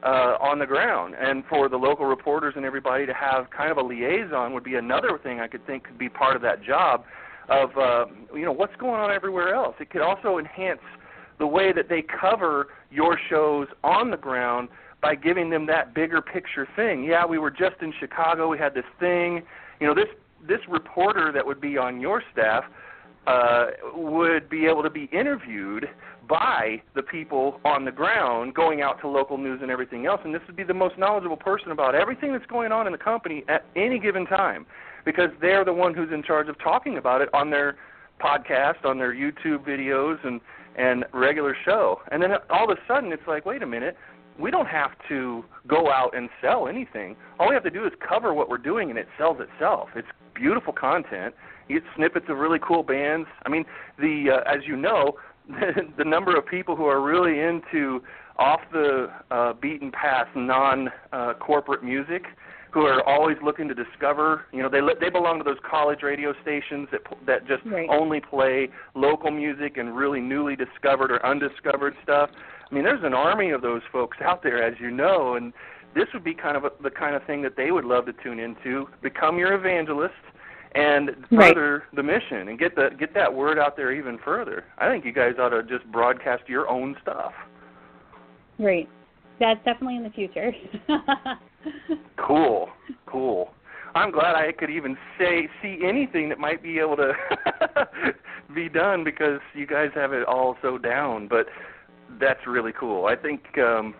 uh 0.03 0.37
on 0.39 0.59
the 0.59 0.65
ground. 0.65 1.15
And 1.19 1.43
for 1.49 1.69
the 1.69 1.77
local 1.77 2.05
reporters 2.05 2.53
and 2.55 2.65
everybody 2.65 3.05
to 3.05 3.13
have 3.13 3.49
kind 3.49 3.71
of 3.71 3.77
a 3.77 3.83
liaison 3.83 4.53
would 4.53 4.63
be 4.63 4.75
another 4.75 5.19
thing 5.21 5.39
I 5.39 5.47
could 5.47 5.65
think 5.65 5.85
could 5.85 5.99
be 5.99 6.09
part 6.09 6.35
of 6.35 6.41
that 6.43 6.63
job 6.63 7.03
of 7.49 7.77
uh 7.77 8.05
you 8.33 8.45
know 8.45 8.53
what's 8.53 8.75
going 8.77 8.99
on 8.99 9.11
everywhere 9.11 9.53
else. 9.53 9.75
It 9.79 9.89
could 9.89 10.01
also 10.01 10.37
enhance 10.37 10.81
the 11.39 11.47
way 11.47 11.73
that 11.73 11.89
they 11.89 12.01
cover 12.01 12.67
your 12.91 13.17
shows 13.29 13.67
on 13.83 14.11
the 14.11 14.17
ground 14.17 14.69
by 15.03 15.13
giving 15.15 15.49
them 15.49 15.65
that 15.67 15.93
bigger 15.93 16.21
picture 16.21 16.65
thing. 16.77 17.03
Yeah, 17.03 17.25
we 17.25 17.37
were 17.37 17.51
just 17.51 17.75
in 17.81 17.93
Chicago, 17.99 18.47
we 18.47 18.57
had 18.57 18.73
this 18.73 18.85
thing. 18.99 19.43
You 19.79 19.87
know, 19.87 19.93
this 19.93 20.07
this 20.47 20.61
reporter 20.67 21.31
that 21.33 21.45
would 21.45 21.61
be 21.61 21.77
on 21.77 22.01
your 22.01 22.23
staff 22.31 22.63
uh, 23.27 23.67
would 23.95 24.49
be 24.49 24.65
able 24.65 24.81
to 24.83 24.89
be 24.89 25.09
interviewed 25.11 25.87
by 26.27 26.81
the 26.95 27.01
people 27.01 27.59
on 27.65 27.85
the 27.85 27.91
ground 27.91 28.53
going 28.53 28.81
out 28.81 28.99
to 29.01 29.07
local 29.07 29.37
news 29.37 29.59
and 29.61 29.69
everything 29.69 30.05
else 30.05 30.21
and 30.23 30.33
this 30.33 30.41
would 30.47 30.55
be 30.55 30.63
the 30.63 30.73
most 30.73 30.97
knowledgeable 30.97 31.37
person 31.37 31.71
about 31.71 31.95
everything 31.95 32.31
that's 32.31 32.45
going 32.45 32.71
on 32.71 32.85
in 32.85 32.93
the 32.93 32.97
company 32.97 33.43
at 33.49 33.65
any 33.75 33.99
given 33.99 34.25
time 34.25 34.65
because 35.05 35.29
they're 35.41 35.65
the 35.65 35.73
one 35.73 35.93
who's 35.93 36.11
in 36.13 36.23
charge 36.23 36.47
of 36.47 36.57
talking 36.59 36.97
about 36.97 37.21
it 37.21 37.29
on 37.33 37.49
their 37.49 37.75
podcast 38.21 38.85
on 38.85 38.97
their 38.97 39.13
YouTube 39.13 39.65
videos 39.67 40.17
and 40.25 40.39
and 40.77 41.05
regular 41.13 41.55
show 41.65 42.01
and 42.11 42.21
then 42.23 42.31
all 42.49 42.71
of 42.71 42.77
a 42.77 42.81
sudden 42.87 43.11
it's 43.11 43.27
like 43.27 43.45
wait 43.45 43.61
a 43.61 43.67
minute 43.67 43.97
we 44.39 44.51
don't 44.51 44.67
have 44.67 44.91
to 45.09 45.43
go 45.67 45.91
out 45.91 46.15
and 46.15 46.29
sell 46.41 46.67
anything. 46.67 47.15
All 47.39 47.49
we 47.49 47.53
have 47.53 47.63
to 47.63 47.69
do 47.69 47.85
is 47.85 47.91
cover 48.07 48.33
what 48.33 48.49
we're 48.49 48.57
doing, 48.57 48.89
and 48.89 48.97
it 48.97 49.07
sells 49.17 49.37
itself. 49.39 49.89
It's 49.95 50.07
beautiful 50.33 50.73
content. 50.73 51.33
You 51.69 51.79
get 51.79 51.89
snippets 51.95 52.25
of 52.29 52.37
really 52.37 52.59
cool 52.65 52.83
bands. 52.83 53.27
I 53.45 53.49
mean, 53.49 53.65
the 53.99 54.41
uh, 54.45 54.51
as 54.51 54.61
you 54.65 54.75
know, 54.75 55.13
the 55.97 56.05
number 56.05 56.37
of 56.37 56.45
people 56.45 56.75
who 56.75 56.85
are 56.85 57.01
really 57.01 57.39
into 57.39 58.01
off 58.37 58.61
the 58.71 59.11
uh, 59.31 59.53
beaten 59.53 59.91
path, 59.91 60.27
non 60.35 60.89
uh, 61.11 61.33
corporate 61.39 61.83
music, 61.83 62.23
who 62.73 62.81
are 62.81 63.07
always 63.07 63.37
looking 63.43 63.67
to 63.67 63.75
discover. 63.75 64.45
You 64.51 64.63
know, 64.63 64.69
they 64.69 64.79
they 64.99 65.09
belong 65.09 65.37
to 65.37 65.43
those 65.43 65.57
college 65.69 66.01
radio 66.01 66.33
stations 66.41 66.87
that 66.91 67.01
that 67.27 67.47
just 67.47 67.63
right. 67.65 67.87
only 67.89 68.19
play 68.19 68.69
local 68.95 69.31
music 69.31 69.77
and 69.77 69.95
really 69.95 70.19
newly 70.19 70.55
discovered 70.55 71.11
or 71.11 71.23
undiscovered 71.25 71.93
stuff. 72.03 72.29
I 72.73 72.75
mean, 72.75 72.85
there's 72.85 73.03
an 73.03 73.13
army 73.13 73.51
of 73.51 73.61
those 73.61 73.83
folks 73.91 74.17
out 74.19 74.41
there, 74.41 74.63
as 74.63 74.73
you 74.79 74.89
know, 74.89 75.35
and 75.35 75.53
this 75.93 76.05
would 76.11 76.23
be 76.23 76.33
kind 76.33 76.57
of 76.57 76.65
a, 76.65 76.71
the 76.81 76.89
kind 76.89 77.15
of 77.15 77.23
thing 77.25 77.43
that 77.43 77.55
they 77.55 77.69
would 77.69 77.85
love 77.85 78.07
to 78.07 78.13
tune 78.23 78.39
into. 78.39 78.87
Become 79.03 79.37
your 79.37 79.53
evangelist 79.53 80.15
and 80.73 81.11
further 81.29 81.83
right. 81.85 81.95
the 81.95 82.01
mission 82.01 82.47
and 82.47 82.57
get 82.57 82.73
the 82.73 82.89
get 82.97 83.13
that 83.13 83.31
word 83.31 83.59
out 83.59 83.77
there 83.77 83.91
even 83.91 84.17
further. 84.25 84.65
I 84.79 84.89
think 84.89 85.05
you 85.05 85.13
guys 85.13 85.33
ought 85.39 85.49
to 85.49 85.61
just 85.61 85.85
broadcast 85.91 86.49
your 86.49 86.67
own 86.67 86.95
stuff. 86.99 87.33
Right. 88.57 88.89
That's 89.39 89.63
definitely 89.65 89.97
in 89.97 90.03
the 90.03 90.09
future. 90.09 90.51
cool. 92.17 92.69
Cool. 93.05 93.51
I'm 93.93 94.09
glad 94.09 94.33
I 94.33 94.51
could 94.51 94.71
even 94.71 94.97
say 95.19 95.47
see 95.61 95.77
anything 95.87 96.27
that 96.29 96.39
might 96.39 96.63
be 96.63 96.79
able 96.79 96.95
to 96.95 97.13
be 98.55 98.67
done 98.67 99.03
because 99.03 99.41
you 99.53 99.67
guys 99.67 99.89
have 99.93 100.11
it 100.11 100.25
all 100.25 100.57
so 100.63 100.79
down. 100.79 101.27
But 101.27 101.45
that's 102.19 102.45
really 102.47 102.73
cool. 102.77 103.05
I 103.05 103.15
think 103.15 103.57
um 103.57 103.95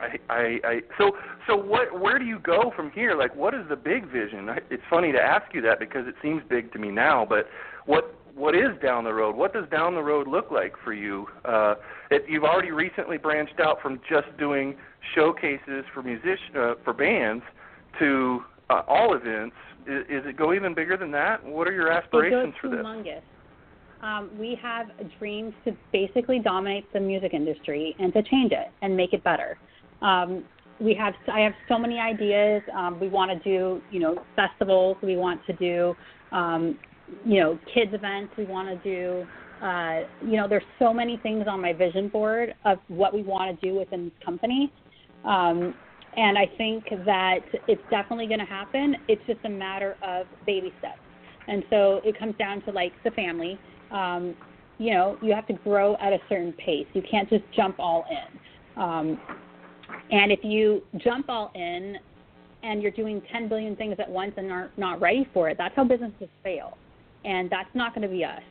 I, 0.00 0.18
I, 0.28 0.60
I 0.64 0.80
so 0.98 1.12
so 1.46 1.56
what 1.56 2.00
where 2.00 2.18
do 2.18 2.24
you 2.24 2.38
go 2.38 2.72
from 2.74 2.90
here? 2.90 3.16
Like 3.16 3.34
what 3.34 3.54
is 3.54 3.66
the 3.68 3.76
big 3.76 4.10
vision? 4.10 4.48
It's 4.70 4.82
funny 4.90 5.12
to 5.12 5.20
ask 5.20 5.54
you 5.54 5.60
that 5.62 5.78
because 5.78 6.06
it 6.06 6.14
seems 6.22 6.42
big 6.48 6.72
to 6.72 6.78
me 6.78 6.90
now, 6.90 7.26
but 7.28 7.48
what 7.86 8.14
what 8.34 8.54
is 8.56 8.70
down 8.82 9.04
the 9.04 9.14
road? 9.14 9.36
What 9.36 9.52
does 9.52 9.68
down 9.70 9.94
the 9.94 10.02
road 10.02 10.26
look 10.26 10.50
like 10.50 10.74
for 10.82 10.92
you? 10.92 11.26
Uh, 11.44 11.74
it, 12.10 12.24
you've 12.28 12.44
already 12.44 12.72
recently 12.72 13.16
branched 13.16 13.60
out 13.60 13.80
from 13.80 14.00
just 14.08 14.36
doing 14.38 14.76
showcases 15.14 15.84
for 15.92 16.02
musician 16.02 16.56
uh, 16.56 16.74
for 16.82 16.92
bands 16.92 17.44
to 18.00 18.40
uh, 18.70 18.82
all 18.88 19.14
events. 19.14 19.54
Is, 19.86 20.02
is 20.08 20.22
it 20.26 20.36
go 20.36 20.52
even 20.52 20.74
bigger 20.74 20.96
than 20.96 21.12
that? 21.12 21.44
What 21.44 21.68
are 21.68 21.72
your 21.72 21.92
aspirations 21.92 22.54
for 22.60 22.68
this? 22.68 22.80
Humongous. 22.80 23.20
Um, 24.04 24.28
we 24.38 24.58
have 24.60 24.88
dreams 25.18 25.54
to 25.64 25.74
basically 25.90 26.38
dominate 26.38 26.92
the 26.92 27.00
music 27.00 27.32
industry 27.32 27.96
and 27.98 28.12
to 28.12 28.22
change 28.22 28.52
it 28.52 28.68
and 28.82 28.94
make 28.94 29.14
it 29.14 29.24
better. 29.24 29.56
Um, 30.02 30.44
we 30.78 30.94
have 30.94 31.14
I 31.32 31.40
have 31.40 31.54
so 31.68 31.78
many 31.78 31.98
ideas. 31.98 32.62
Um, 32.76 33.00
we 33.00 33.08
want 33.08 33.30
to 33.30 33.38
do 33.48 33.80
you 33.90 34.00
know 34.00 34.22
festivals. 34.36 34.98
We 35.02 35.16
want 35.16 35.40
to 35.46 35.54
do 35.54 35.94
um, 36.32 36.78
you 37.24 37.40
know 37.40 37.58
kids 37.72 37.94
events. 37.94 38.34
We 38.36 38.44
want 38.44 38.68
to 38.68 38.76
do 38.84 39.26
uh, 39.64 40.00
you 40.22 40.36
know 40.36 40.48
there's 40.48 40.64
so 40.78 40.92
many 40.92 41.18
things 41.22 41.46
on 41.48 41.62
my 41.62 41.72
vision 41.72 42.08
board 42.08 42.54
of 42.66 42.78
what 42.88 43.14
we 43.14 43.22
want 43.22 43.58
to 43.58 43.66
do 43.66 43.78
within 43.78 44.04
this 44.04 44.24
company. 44.24 44.70
Um, 45.24 45.74
and 46.16 46.36
I 46.36 46.44
think 46.58 46.84
that 47.06 47.40
it's 47.66 47.82
definitely 47.90 48.26
going 48.26 48.38
to 48.38 48.44
happen. 48.44 48.96
It's 49.08 49.22
just 49.26 49.40
a 49.44 49.48
matter 49.48 49.96
of 50.06 50.26
baby 50.46 50.72
steps. 50.78 51.00
And 51.48 51.64
so 51.70 52.00
it 52.04 52.18
comes 52.18 52.36
down 52.38 52.62
to 52.62 52.70
like 52.70 52.92
the 53.02 53.10
family 53.10 53.58
um, 53.94 54.34
you 54.78 54.92
know, 54.92 55.16
you 55.22 55.32
have 55.32 55.46
to 55.46 55.52
grow 55.52 55.96
at 55.96 56.12
a 56.12 56.18
certain 56.28 56.52
pace. 56.52 56.86
You 56.92 57.02
can't 57.08 57.30
just 57.30 57.44
jump 57.54 57.76
all 57.78 58.04
in. 58.10 58.82
Um, 58.82 59.20
and 60.10 60.32
if 60.32 60.40
you 60.42 60.82
jump 60.98 61.26
all 61.28 61.52
in 61.54 61.96
and 62.62 62.82
you're 62.82 62.90
doing 62.90 63.22
10 63.32 63.48
billion 63.48 63.76
things 63.76 63.96
at 63.98 64.10
once 64.10 64.32
and 64.36 64.50
are 64.50 64.70
not 64.76 65.00
ready 65.00 65.28
for 65.32 65.48
it, 65.48 65.56
that's 65.58 65.74
how 65.76 65.84
businesses 65.84 66.28
fail. 66.42 66.76
And 67.24 67.48
that's 67.48 67.68
not 67.74 67.94
going 67.94 68.02
to 68.02 68.12
be 68.12 68.24
us. 68.24 68.42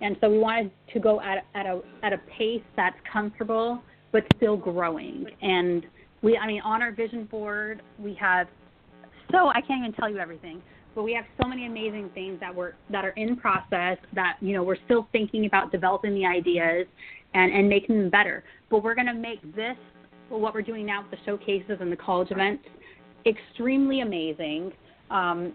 And 0.00 0.16
so 0.20 0.30
we 0.30 0.38
wanted 0.38 0.70
to 0.92 1.00
go 1.00 1.20
at, 1.20 1.44
at 1.54 1.66
a 1.66 1.80
at 2.02 2.12
a 2.12 2.18
pace 2.36 2.62
that's 2.76 2.96
comfortable 3.10 3.82
but 4.10 4.24
still 4.36 4.56
growing. 4.56 5.26
And 5.40 5.86
we, 6.22 6.36
I 6.36 6.46
mean, 6.46 6.60
on 6.62 6.82
our 6.82 6.92
vision 6.92 7.24
board, 7.24 7.82
we 7.98 8.14
have 8.14 8.46
so 9.30 9.48
I 9.48 9.60
can't 9.60 9.80
even 9.84 9.92
tell 9.92 10.10
you 10.10 10.18
everything 10.18 10.60
but 10.94 11.02
we 11.02 11.12
have 11.14 11.24
so 11.40 11.48
many 11.48 11.66
amazing 11.66 12.10
things 12.14 12.38
that 12.40 12.54
we're 12.54 12.74
that 12.90 13.04
are 13.04 13.10
in 13.10 13.36
process 13.36 13.98
that 14.14 14.36
you 14.40 14.52
know 14.54 14.62
we're 14.62 14.82
still 14.84 15.08
thinking 15.12 15.46
about 15.46 15.72
developing 15.72 16.14
the 16.14 16.26
ideas 16.26 16.86
and 17.34 17.52
and 17.52 17.68
making 17.68 17.98
them 17.98 18.10
better. 18.10 18.44
But 18.70 18.82
we're 18.82 18.94
going 18.94 19.06
to 19.06 19.14
make 19.14 19.40
this 19.54 19.76
what 20.28 20.54
we're 20.54 20.62
doing 20.62 20.86
now 20.86 21.02
with 21.02 21.10
the 21.10 21.24
showcases 21.24 21.78
and 21.80 21.92
the 21.92 21.96
college 21.96 22.30
events 22.30 22.64
extremely 23.26 24.00
amazing 24.00 24.72
um, 25.10 25.52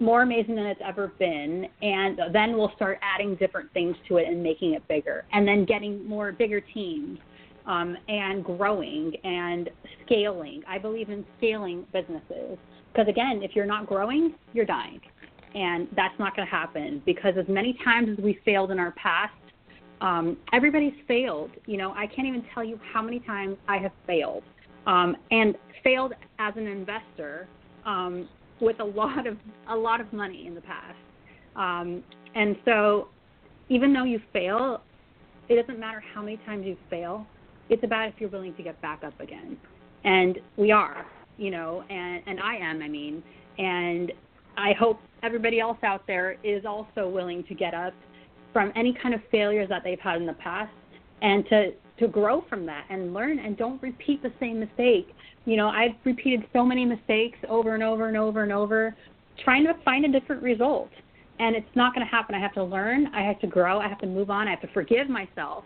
more 0.00 0.22
amazing 0.22 0.54
than 0.54 0.66
it's 0.66 0.80
ever 0.84 1.08
been. 1.18 1.66
And 1.82 2.20
then 2.32 2.56
we'll 2.56 2.72
start 2.76 2.98
adding 3.02 3.34
different 3.36 3.72
things 3.72 3.96
to 4.08 4.18
it 4.18 4.28
and 4.28 4.42
making 4.42 4.74
it 4.74 4.86
bigger 4.88 5.24
and 5.32 5.46
then 5.46 5.64
getting 5.64 6.06
more 6.06 6.32
bigger 6.32 6.60
teams 6.60 7.18
um, 7.66 7.96
and 8.08 8.44
growing 8.44 9.14
and 9.24 9.70
scaling. 10.04 10.62
I 10.68 10.78
believe 10.78 11.10
in 11.10 11.24
scaling 11.38 11.84
businesses 11.92 12.58
because 12.92 13.08
again, 13.08 13.42
if 13.42 13.54
you're 13.54 13.66
not 13.66 13.86
growing, 13.86 14.34
you're 14.52 14.64
dying. 14.64 15.00
And 15.54 15.88
that's 15.96 16.18
not 16.18 16.36
going 16.36 16.46
to 16.46 16.50
happen 16.50 17.02
because 17.06 17.34
as 17.38 17.46
many 17.48 17.78
times 17.84 18.08
as 18.16 18.22
we 18.22 18.38
failed 18.44 18.70
in 18.70 18.78
our 18.78 18.92
past, 18.92 19.32
um, 20.00 20.36
everybody's 20.52 20.94
failed. 21.06 21.50
You 21.66 21.78
know, 21.78 21.92
I 21.92 22.06
can't 22.06 22.28
even 22.28 22.44
tell 22.54 22.62
you 22.62 22.78
how 22.92 23.02
many 23.02 23.20
times 23.20 23.56
I 23.66 23.78
have 23.78 23.92
failed, 24.06 24.42
um, 24.86 25.16
and 25.30 25.56
failed 25.82 26.12
as 26.38 26.54
an 26.56 26.66
investor 26.66 27.48
um, 27.84 28.28
with 28.60 28.78
a 28.80 28.84
lot 28.84 29.26
of 29.26 29.36
a 29.68 29.74
lot 29.74 30.00
of 30.00 30.12
money 30.12 30.46
in 30.46 30.54
the 30.54 30.60
past. 30.60 30.98
Um, 31.56 32.04
and 32.34 32.56
so, 32.64 33.08
even 33.68 33.92
though 33.92 34.04
you 34.04 34.20
fail, 34.32 34.82
it 35.48 35.56
doesn't 35.60 35.80
matter 35.80 36.02
how 36.14 36.22
many 36.22 36.36
times 36.46 36.66
you 36.66 36.76
fail. 36.90 37.26
It's 37.68 37.82
about 37.82 38.08
if 38.08 38.14
you're 38.18 38.30
willing 38.30 38.54
to 38.54 38.62
get 38.62 38.80
back 38.80 39.02
up 39.02 39.18
again, 39.20 39.56
and 40.04 40.38
we 40.56 40.70
are 40.70 41.06
you 41.38 41.50
know, 41.50 41.84
and 41.88 42.22
and 42.26 42.40
I 42.40 42.56
am, 42.56 42.82
I 42.82 42.88
mean, 42.88 43.22
and 43.58 44.12
I 44.56 44.72
hope 44.78 45.00
everybody 45.22 45.60
else 45.60 45.78
out 45.82 46.06
there 46.06 46.36
is 46.42 46.64
also 46.66 47.08
willing 47.08 47.44
to 47.44 47.54
get 47.54 47.74
up 47.74 47.94
from 48.52 48.72
any 48.76 48.96
kind 49.00 49.14
of 49.14 49.20
failures 49.30 49.68
that 49.68 49.82
they've 49.84 50.00
had 50.00 50.16
in 50.16 50.26
the 50.26 50.34
past 50.34 50.72
and 51.22 51.44
to 51.48 51.70
to 51.98 52.08
grow 52.08 52.44
from 52.48 52.64
that 52.66 52.84
and 52.90 53.12
learn 53.12 53.38
and 53.38 53.56
don't 53.56 53.80
repeat 53.82 54.22
the 54.22 54.32
same 54.38 54.60
mistake. 54.60 55.08
You 55.46 55.56
know, 55.56 55.68
I've 55.68 55.94
repeated 56.04 56.44
so 56.52 56.64
many 56.64 56.84
mistakes 56.84 57.38
over 57.48 57.74
and 57.74 57.82
over 57.82 58.08
and 58.08 58.16
over 58.16 58.42
and 58.42 58.52
over 58.52 58.94
trying 59.44 59.64
to 59.64 59.74
find 59.84 60.04
a 60.04 60.20
different 60.20 60.42
result. 60.42 60.90
And 61.40 61.54
it's 61.54 61.66
not 61.74 61.94
going 61.94 62.04
to 62.04 62.10
happen. 62.10 62.34
I 62.34 62.40
have 62.40 62.54
to 62.54 62.64
learn, 62.64 63.06
I 63.14 63.22
have 63.22 63.38
to 63.40 63.46
grow, 63.46 63.78
I 63.78 63.88
have 63.88 63.98
to 64.00 64.06
move 64.06 64.28
on, 64.28 64.48
I 64.48 64.50
have 64.50 64.60
to 64.62 64.72
forgive 64.74 65.08
myself, 65.08 65.64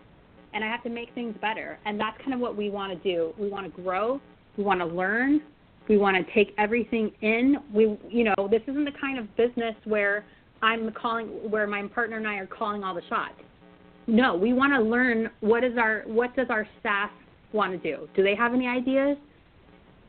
and 0.53 0.63
I 0.63 0.67
have 0.67 0.83
to 0.83 0.89
make 0.89 1.13
things 1.15 1.35
better. 1.41 1.79
And 1.85 1.99
that's 1.99 2.17
kind 2.19 2.33
of 2.33 2.39
what 2.39 2.55
we 2.55 2.69
want 2.69 2.93
to 2.93 3.03
do. 3.03 3.33
We 3.39 3.49
want 3.49 3.65
to 3.65 3.81
grow, 3.81 4.21
we 4.55 4.63
want 4.63 4.79
to 4.81 4.85
learn, 4.85 5.41
We 5.87 5.97
want 5.97 6.15
to 6.15 6.33
take 6.33 6.53
everything 6.57 7.11
in. 7.21 7.57
We, 7.73 7.97
you 8.09 8.23
know, 8.23 8.47
this 8.49 8.61
isn't 8.67 8.85
the 8.85 8.97
kind 8.99 9.19
of 9.19 9.35
business 9.35 9.75
where 9.83 10.25
I'm 10.61 10.91
calling, 10.91 11.27
where 11.49 11.67
my 11.67 11.85
partner 11.87 12.17
and 12.17 12.27
I 12.27 12.35
are 12.35 12.47
calling 12.47 12.83
all 12.83 12.95
the 12.95 13.01
shots. 13.09 13.33
No, 14.07 14.35
we 14.35 14.53
want 14.53 14.73
to 14.73 14.81
learn 14.81 15.29
what 15.41 15.63
is 15.63 15.77
our, 15.77 16.03
what 16.05 16.35
does 16.35 16.47
our 16.49 16.67
staff 16.79 17.09
want 17.51 17.71
to 17.71 17.77
do? 17.77 18.07
Do 18.15 18.23
they 18.23 18.35
have 18.35 18.53
any 18.53 18.67
ideas? 18.67 19.17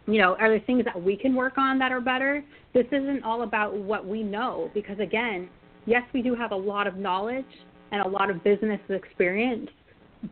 You 0.07 0.19
know, 0.19 0.37
are 0.37 0.49
there 0.49 0.61
things 0.61 0.85
that 0.85 1.01
we 1.01 1.17
can 1.17 1.35
work 1.35 1.59
on 1.59 1.79
that 1.79 1.91
are 1.91 2.01
better? 2.01 2.45
This 2.73 2.87
isn't 2.93 3.23
all 3.25 3.43
about 3.43 3.77
what 3.77 4.07
we 4.07 4.23
know 4.23 4.71
because 4.75 4.99
again, 4.99 5.49
yes, 5.87 6.03
we 6.13 6.23
do 6.23 6.35
have 6.35 6.53
a 6.53 6.57
lot 6.57 6.87
of 6.87 6.97
knowledge 6.97 7.45
and 7.93 8.03
a 8.03 8.09
lot 8.09 8.31
of 8.31 8.43
business 8.43 8.81
experience, 8.89 9.71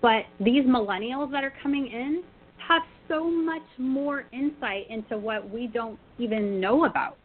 but 0.01 0.24
these 0.40 0.64
millennials 0.64 1.30
that 1.30 1.45
are 1.45 1.53
coming 1.62 1.86
in 1.86 2.22
have 2.59 2.82
so 3.09 3.30
much 3.30 3.62
more 3.78 4.24
insight 4.32 4.88
into 4.90 5.18
what 5.18 5.48
we 5.48 5.66
don't 5.66 5.98
even 6.18 6.61
know 6.61 6.84
about. 6.84 7.18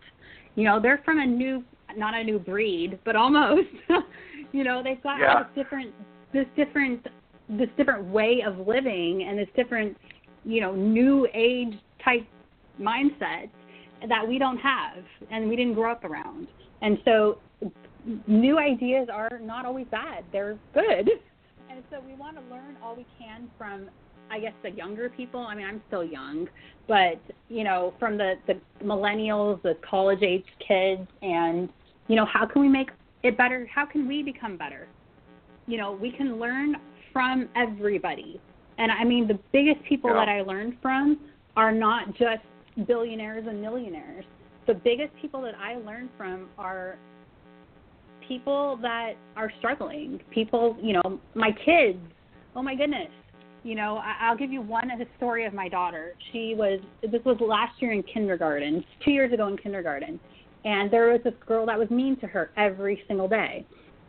You 0.55 0.63
know, 0.63 0.79
they're 0.81 1.01
from 1.05 1.19
a 1.19 1.25
new 1.25 1.63
not 1.95 2.13
a 2.13 2.23
new 2.23 2.37
breed, 2.37 2.99
but 3.05 3.15
almost. 3.15 3.69
you 4.51 4.63
know, 4.63 4.83
they've 4.83 5.01
got 5.01 5.19
yeah. 5.19 5.43
this 5.43 5.63
different 5.63 5.93
this 6.33 6.45
different 6.55 7.07
this 7.49 7.69
different 7.77 8.05
way 8.05 8.43
of 8.45 8.67
living 8.67 9.25
and 9.27 9.37
this 9.37 9.47
different, 9.55 9.95
you 10.43 10.61
know, 10.61 10.75
new 10.75 11.27
age 11.33 11.73
type 12.03 12.27
mindset 12.79 13.49
that 14.07 14.27
we 14.27 14.37
don't 14.37 14.57
have 14.57 15.03
and 15.31 15.47
we 15.47 15.55
didn't 15.55 15.73
grow 15.73 15.91
up 15.91 16.03
around. 16.03 16.47
And 16.81 16.97
so 17.05 17.39
new 18.27 18.59
ideas 18.59 19.07
are 19.11 19.39
not 19.41 19.65
always 19.65 19.87
bad. 19.89 20.23
They're 20.31 20.57
good. 20.73 21.09
And 21.69 21.83
so 21.91 21.99
we 22.07 22.15
want 22.15 22.37
to 22.37 22.41
learn 22.49 22.75
all 22.81 22.95
we 22.95 23.05
can 23.19 23.51
from 23.55 23.89
I 24.29 24.39
guess 24.39 24.53
the 24.63 24.71
younger 24.71 25.09
people. 25.09 25.41
I 25.41 25.55
mean, 25.55 25.65
I'm 25.65 25.81
still 25.87 26.03
young, 26.03 26.47
but 26.87 27.19
you 27.49 27.63
know, 27.63 27.93
from 27.99 28.17
the 28.17 28.35
the 28.47 28.59
millennials, 28.83 29.61
the 29.63 29.77
college 29.89 30.21
age 30.21 30.45
kids, 30.65 31.07
and 31.21 31.69
you 32.07 32.15
know, 32.15 32.25
how 32.25 32.45
can 32.45 32.61
we 32.61 32.69
make 32.69 32.89
it 33.23 33.37
better? 33.37 33.67
How 33.73 33.85
can 33.85 34.07
we 34.07 34.23
become 34.23 34.57
better? 34.57 34.87
You 35.67 35.77
know, 35.77 35.91
we 35.91 36.11
can 36.11 36.39
learn 36.39 36.75
from 37.11 37.49
everybody. 37.55 38.39
And 38.77 38.91
I 38.91 39.03
mean, 39.03 39.27
the 39.27 39.39
biggest 39.51 39.83
people 39.85 40.11
yeah. 40.11 40.25
that 40.25 40.29
I 40.29 40.41
learned 40.41 40.77
from 40.81 41.19
are 41.55 41.71
not 41.71 42.09
just 42.09 42.43
billionaires 42.85 43.45
and 43.47 43.61
millionaires. 43.61 44.25
The 44.67 44.75
biggest 44.75 45.11
people 45.21 45.41
that 45.41 45.55
I 45.55 45.75
learned 45.75 46.09
from 46.17 46.49
are 46.57 46.97
people 48.27 48.77
that 48.81 49.13
are 49.35 49.51
struggling. 49.57 50.19
People, 50.31 50.77
you 50.81 50.93
know, 50.93 51.19
my 51.33 51.51
kids. 51.65 51.99
Oh 52.55 52.61
my 52.61 52.75
goodness. 52.75 53.09
You 53.67 53.75
know, 53.75 53.97
I, 53.97 54.15
I'll 54.21 54.37
give 54.37 54.49
you 54.49 54.61
one 54.61 54.89
of 54.89 54.97
the 54.97 55.05
story 55.17 55.43
of 55.43 55.53
my 55.53 55.67
daughter. 55.67 56.13
She 56.31 56.55
was 56.55 56.79
this 57.01 57.21
was 57.25 57.35
last 57.41 57.73
year 57.81 57.91
in 57.91 58.01
kindergarten, 58.01 58.81
two 59.03 59.11
years 59.11 59.33
ago 59.33 59.45
in 59.49 59.57
kindergarten, 59.57 60.21
and 60.63 60.89
there 60.89 61.11
was 61.11 61.19
this 61.25 61.33
girl 61.45 61.65
that 61.65 61.77
was 61.77 61.89
mean 61.89 62.15
to 62.21 62.27
her 62.27 62.51
every 62.55 63.03
single 63.09 63.27
day. 63.27 63.65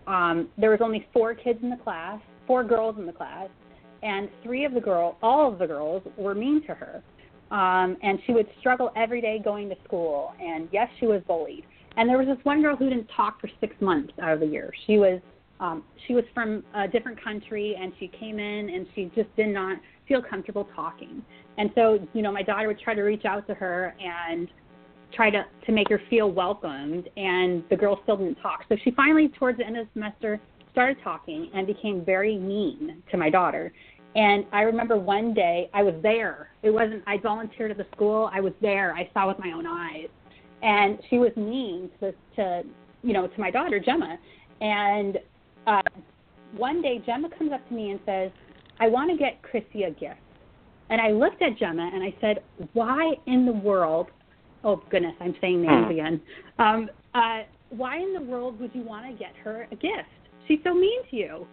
Um, 0.07 0.49
there 0.59 0.71
was 0.71 0.79
only 0.81 1.09
four 1.13 1.35
kids 1.35 1.59
in 1.61 1.71
the 1.71 1.77
class, 1.77 2.21
four 2.47 2.63
girls 2.63 2.99
in 2.99 3.07
the 3.07 3.13
class, 3.13 3.49
and 4.05 4.29
three 4.45 4.65
of 4.65 4.75
the 4.75 4.81
girls, 4.81 5.17
all 5.25 5.53
of 5.53 5.59
the 5.59 5.67
girls, 5.67 6.05
were 6.17 6.37
mean 6.37 6.65
to 6.69 6.75
her. 6.75 7.03
Um, 7.51 7.97
and 8.01 8.21
she 8.27 8.35
would 8.35 8.47
struggle 8.61 8.93
every 8.95 9.21
day 9.21 9.41
going 9.43 9.69
to 9.71 9.77
school. 9.83 10.35
And 10.41 10.69
yes, 10.71 10.89
she 11.01 11.07
was 11.07 11.21
bullied. 11.27 11.65
And 11.97 12.09
there 12.09 12.17
was 12.17 12.29
this 12.29 12.39
one 12.45 12.63
girl 12.63 12.77
who 12.77 12.89
didn't 12.91 13.09
talk 13.17 13.41
for 13.41 13.51
six 13.59 13.75
months 13.81 14.13
out 14.23 14.35
of 14.35 14.39
the 14.39 14.47
year. 14.47 14.73
She 14.87 14.99
was 14.99 15.21
um, 15.61 15.83
she 16.07 16.15
was 16.15 16.25
from 16.35 16.63
a 16.75 16.87
different 16.87 17.23
country, 17.23 17.77
and 17.81 17.93
she 17.99 18.09
came 18.09 18.39
in 18.39 18.71
and 18.71 18.87
she 18.95 19.11
just 19.17 19.35
did 19.37 19.49
not 19.49 19.79
feel 20.07 20.23
comfortable 20.23 20.69
talking. 20.75 21.23
And 21.59 21.71
so, 21.75 21.99
you 22.15 22.23
know, 22.23 22.33
my 22.33 22.43
daughter 22.43 22.69
would 22.69 22.81
try 22.81 22.95
to 22.95 23.03
reach 23.03 23.25
out 23.25 23.47
to 23.49 23.55
her 23.55 23.95
and 24.01 24.49
try 25.13 25.31
to 25.31 25.45
to 25.67 25.73
make 25.73 25.89
her 25.89 26.01
feel 26.11 26.31
welcomed 26.31 27.09
and 27.17 27.65
the 27.71 27.77
girl 27.77 28.01
still 28.03 28.17
didn't 28.17 28.37
talk. 28.37 28.65
So 28.69 28.77
she 28.85 28.91
finally 28.93 29.29
towards 29.29 29.59
the 29.59 29.67
end 29.67 29.77
of 29.77 29.87
the 29.87 29.93
semester 29.95 30.41
started 30.73 30.99
talking 31.03 31.51
and 31.55 31.67
became 31.67 32.05
very 32.05 32.37
mean 32.37 33.03
to 33.11 33.17
my 33.17 33.31
daughter. 33.31 33.73
And 34.15 34.45
i 34.53 34.63
remember 34.63 34.99
one 34.99 35.35
day 35.35 35.71
i 35.73 35.83
was 35.83 35.95
there. 36.03 36.51
It 36.63 36.71
wasn't 36.71 37.03
i 37.07 37.17
volunteered 37.19 37.71
at 37.71 37.79
the 37.79 37.87
school. 37.95 38.31
I 38.33 38.41
was 38.41 38.53
there. 38.61 38.95
I 38.95 39.09
saw 39.15 39.29
with 39.29 39.39
my 39.39 39.53
own 39.53 39.67
eyes. 39.67 40.09
And 40.63 40.99
she 41.09 41.19
was 41.19 41.35
mean 41.37 41.91
to 42.01 42.13
to 42.37 42.63
you 43.03 43.13
know 43.13 43.27
to 43.27 43.41
my 43.41 43.51
daughter 43.51 43.81
gemma. 43.81 44.19
And 44.61 45.19
uh 45.69 45.83
one 46.57 46.81
day 46.81 47.03
gemma 47.05 47.29
comes 47.37 47.53
up 47.53 47.67
to 47.69 47.75
me 47.75 47.91
and 47.91 48.01
says 48.07 48.31
i 48.81 48.89
want 48.89 49.11
to 49.11 49.17
get 49.17 49.43
chrissy 49.43 49.85
a 49.85 49.91
gift 49.91 50.21
and 50.91 51.01
i 51.01 51.11
looked 51.11 51.43
at 51.43 51.59
gemma 51.59 51.91
and 51.93 52.03
i 52.03 52.15
said 52.21 52.39
why 52.73 53.13
in 53.27 53.45
the 53.45 53.53
world 53.53 54.09
oh 54.65 54.83
goodness, 54.91 55.15
I'm 55.21 55.35
saying 55.41 55.63
names 55.63 55.87
hmm. 55.87 55.93
again. 55.93 56.21
Um, 56.59 56.91
uh, 57.15 57.41
why 57.71 57.99
in 57.99 58.13
the 58.15 58.21
world 58.21 58.59
would 58.61 58.71
you 58.75 58.83
want 58.83 59.07
to 59.07 59.13
get 59.13 59.35
her 59.45 59.67
a 59.71 59.77
gift? 59.77 60.09
She's 60.47 60.59
so 60.65 60.75
mean 60.75 61.01
to 61.11 61.17
you. 61.17 61.47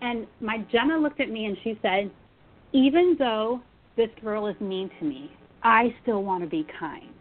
And 0.00 0.26
my 0.40 0.58
Gemma 0.70 0.98
looked 0.98 1.20
at 1.20 1.30
me 1.30 1.46
and 1.46 1.56
she 1.62 1.78
said, 1.80 2.10
even 2.72 3.16
though 3.18 3.60
this 3.96 4.08
girl 4.22 4.46
is 4.46 4.56
mean 4.60 4.90
to 4.98 5.04
me, 5.04 5.30
I 5.62 5.94
still 6.02 6.22
want 6.22 6.42
to 6.42 6.48
be 6.48 6.66
kind. 6.78 7.14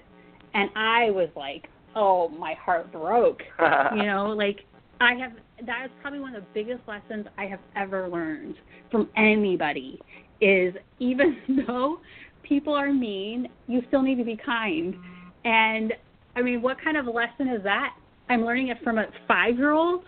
And 0.53 0.69
I 0.75 1.11
was 1.11 1.29
like, 1.35 1.69
oh, 1.95 2.29
my 2.29 2.55
heart 2.55 2.91
broke. 2.91 3.41
you 3.95 4.03
know, 4.03 4.33
like 4.37 4.61
I 5.01 5.15
have 5.15 5.31
that 5.65 5.85
is 5.85 5.91
probably 5.99 6.19
one 6.19 6.35
of 6.35 6.43
the 6.43 6.49
biggest 6.53 6.87
lessons 6.87 7.25
I 7.37 7.45
have 7.45 7.59
ever 7.75 8.07
learned 8.07 8.55
from 8.91 9.09
anybody 9.17 9.99
is 10.41 10.75
even 10.99 11.37
though 11.67 11.99
people 12.43 12.73
are 12.73 12.93
mean, 12.93 13.49
you 13.67 13.81
still 13.87 14.03
need 14.03 14.17
to 14.19 14.23
be 14.23 14.37
kind. 14.37 14.95
And 15.43 15.93
I 16.35 16.43
mean, 16.43 16.61
what 16.61 16.77
kind 16.83 16.97
of 16.97 17.07
lesson 17.07 17.47
is 17.47 17.63
that? 17.63 17.95
I'm 18.29 18.45
learning 18.45 18.67
it 18.67 18.77
from 18.83 18.99
a 18.99 19.05
five 19.27 19.57
year 19.57 19.71
old. 19.71 20.03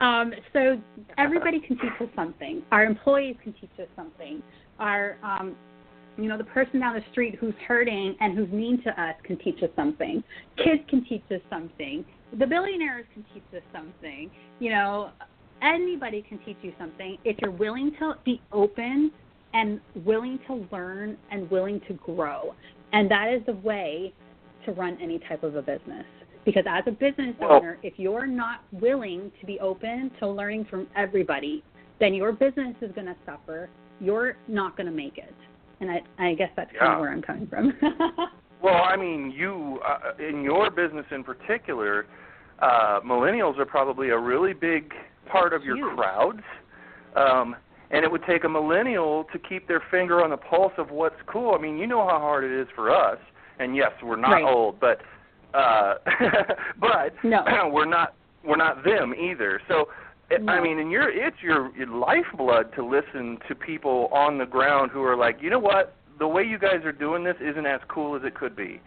Um, 0.00 0.32
so 0.52 0.76
everybody 1.18 1.60
can 1.60 1.78
teach 1.78 2.00
us 2.00 2.08
something. 2.16 2.62
Our 2.72 2.84
employees 2.84 3.36
can 3.42 3.52
teach 3.54 3.70
us 3.78 3.88
something. 3.94 4.42
Our, 4.80 5.18
um, 5.22 5.54
you 6.18 6.28
know, 6.28 6.36
the 6.36 6.44
person 6.44 6.80
down 6.80 6.94
the 6.94 7.04
street 7.12 7.36
who's 7.38 7.54
hurting 7.66 8.16
and 8.20 8.36
who's 8.36 8.50
mean 8.50 8.82
to 8.82 8.90
us 8.90 9.14
can 9.22 9.38
teach 9.38 9.62
us 9.62 9.70
something. 9.76 10.22
Kids 10.56 10.82
can 10.90 11.04
teach 11.04 11.22
us 11.30 11.40
something. 11.48 12.04
The 12.38 12.46
billionaires 12.46 13.06
can 13.14 13.24
teach 13.32 13.42
us 13.54 13.62
something. 13.72 14.30
You 14.58 14.70
know, 14.70 15.10
anybody 15.62 16.22
can 16.22 16.38
teach 16.38 16.56
you 16.62 16.72
something 16.78 17.18
if 17.24 17.36
you're 17.40 17.50
willing 17.50 17.92
to 17.98 18.14
be 18.24 18.40
open 18.52 19.12
and 19.54 19.80
willing 20.04 20.38
to 20.46 20.66
learn 20.70 21.16
and 21.30 21.50
willing 21.50 21.80
to 21.88 21.94
grow. 21.94 22.54
And 22.92 23.10
that 23.10 23.32
is 23.32 23.42
the 23.46 23.54
way 23.54 24.12
to 24.64 24.72
run 24.72 24.98
any 25.00 25.18
type 25.20 25.42
of 25.42 25.56
a 25.56 25.62
business. 25.62 26.04
Because 26.44 26.64
as 26.68 26.84
a 26.86 26.92
business 26.92 27.34
owner, 27.40 27.78
if 27.82 27.94
you're 27.96 28.26
not 28.26 28.62
willing 28.70 29.32
to 29.40 29.46
be 29.46 29.58
open 29.58 30.10
to 30.20 30.28
learning 30.28 30.66
from 30.70 30.86
everybody, 30.94 31.64
then 31.98 32.14
your 32.14 32.32
business 32.32 32.74
is 32.82 32.92
going 32.92 33.06
to 33.06 33.16
suffer. 33.24 33.68
You're 34.00 34.36
not 34.46 34.76
going 34.76 34.86
to 34.86 34.92
make 34.92 35.18
it. 35.18 35.34
And 35.80 35.90
I, 35.90 36.02
I 36.18 36.34
guess 36.34 36.50
that's 36.56 36.70
yeah. 36.74 36.80
kind 36.80 36.92
of 36.94 37.00
where 37.00 37.12
I'm 37.12 37.22
coming 37.22 37.46
from. 37.48 37.72
well, 38.62 38.82
I 38.82 38.96
mean, 38.96 39.32
you, 39.36 39.80
uh, 39.86 40.22
in 40.22 40.42
your 40.42 40.70
business 40.70 41.06
in 41.10 41.22
particular, 41.24 42.06
uh, 42.60 43.00
millennials 43.04 43.58
are 43.58 43.66
probably 43.66 44.10
a 44.10 44.18
really 44.18 44.52
big 44.52 44.92
part 45.30 45.52
of 45.52 45.62
your 45.64 45.76
Huge. 45.76 45.96
crowds. 45.96 46.42
Um, 47.14 47.56
and 47.90 48.04
it 48.04 48.10
would 48.10 48.24
take 48.26 48.44
a 48.44 48.48
millennial 48.48 49.24
to 49.32 49.38
keep 49.38 49.68
their 49.68 49.82
finger 49.90 50.22
on 50.22 50.30
the 50.30 50.36
pulse 50.36 50.72
of 50.76 50.90
what's 50.90 51.20
cool. 51.26 51.54
I 51.56 51.62
mean, 51.62 51.78
you 51.78 51.86
know 51.86 52.06
how 52.06 52.18
hard 52.18 52.44
it 52.44 52.50
is 52.50 52.66
for 52.74 52.94
us 52.94 53.18
and 53.58 53.76
yes, 53.76 53.92
we're 54.02 54.16
not 54.16 54.32
right. 54.32 54.44
old, 54.44 54.80
but 54.80 55.00
uh, 55.54 55.94
but 56.80 57.14
no. 57.24 57.42
we're 57.72 57.86
not 57.86 58.14
we're 58.44 58.56
not 58.56 58.84
them 58.84 59.14
either. 59.14 59.60
So 59.68 59.88
no. 60.40 60.52
I 60.52 60.62
mean, 60.62 60.78
and 60.78 60.90
you're 60.90 61.08
it's 61.08 61.36
your, 61.42 61.74
your 61.76 61.88
lifeblood 61.88 62.74
to 62.74 62.84
listen 62.84 63.38
to 63.48 63.54
people 63.54 64.08
on 64.12 64.38
the 64.38 64.46
ground 64.46 64.90
who 64.90 65.02
are 65.02 65.16
like, 65.16 65.38
you 65.40 65.50
know 65.50 65.58
what, 65.58 65.96
the 66.18 66.28
way 66.28 66.42
you 66.42 66.58
guys 66.58 66.84
are 66.84 66.92
doing 66.92 67.24
this 67.24 67.36
isn't 67.40 67.66
as 67.66 67.80
cool 67.88 68.16
as 68.16 68.22
it 68.24 68.34
could 68.34 68.56
be, 68.56 68.80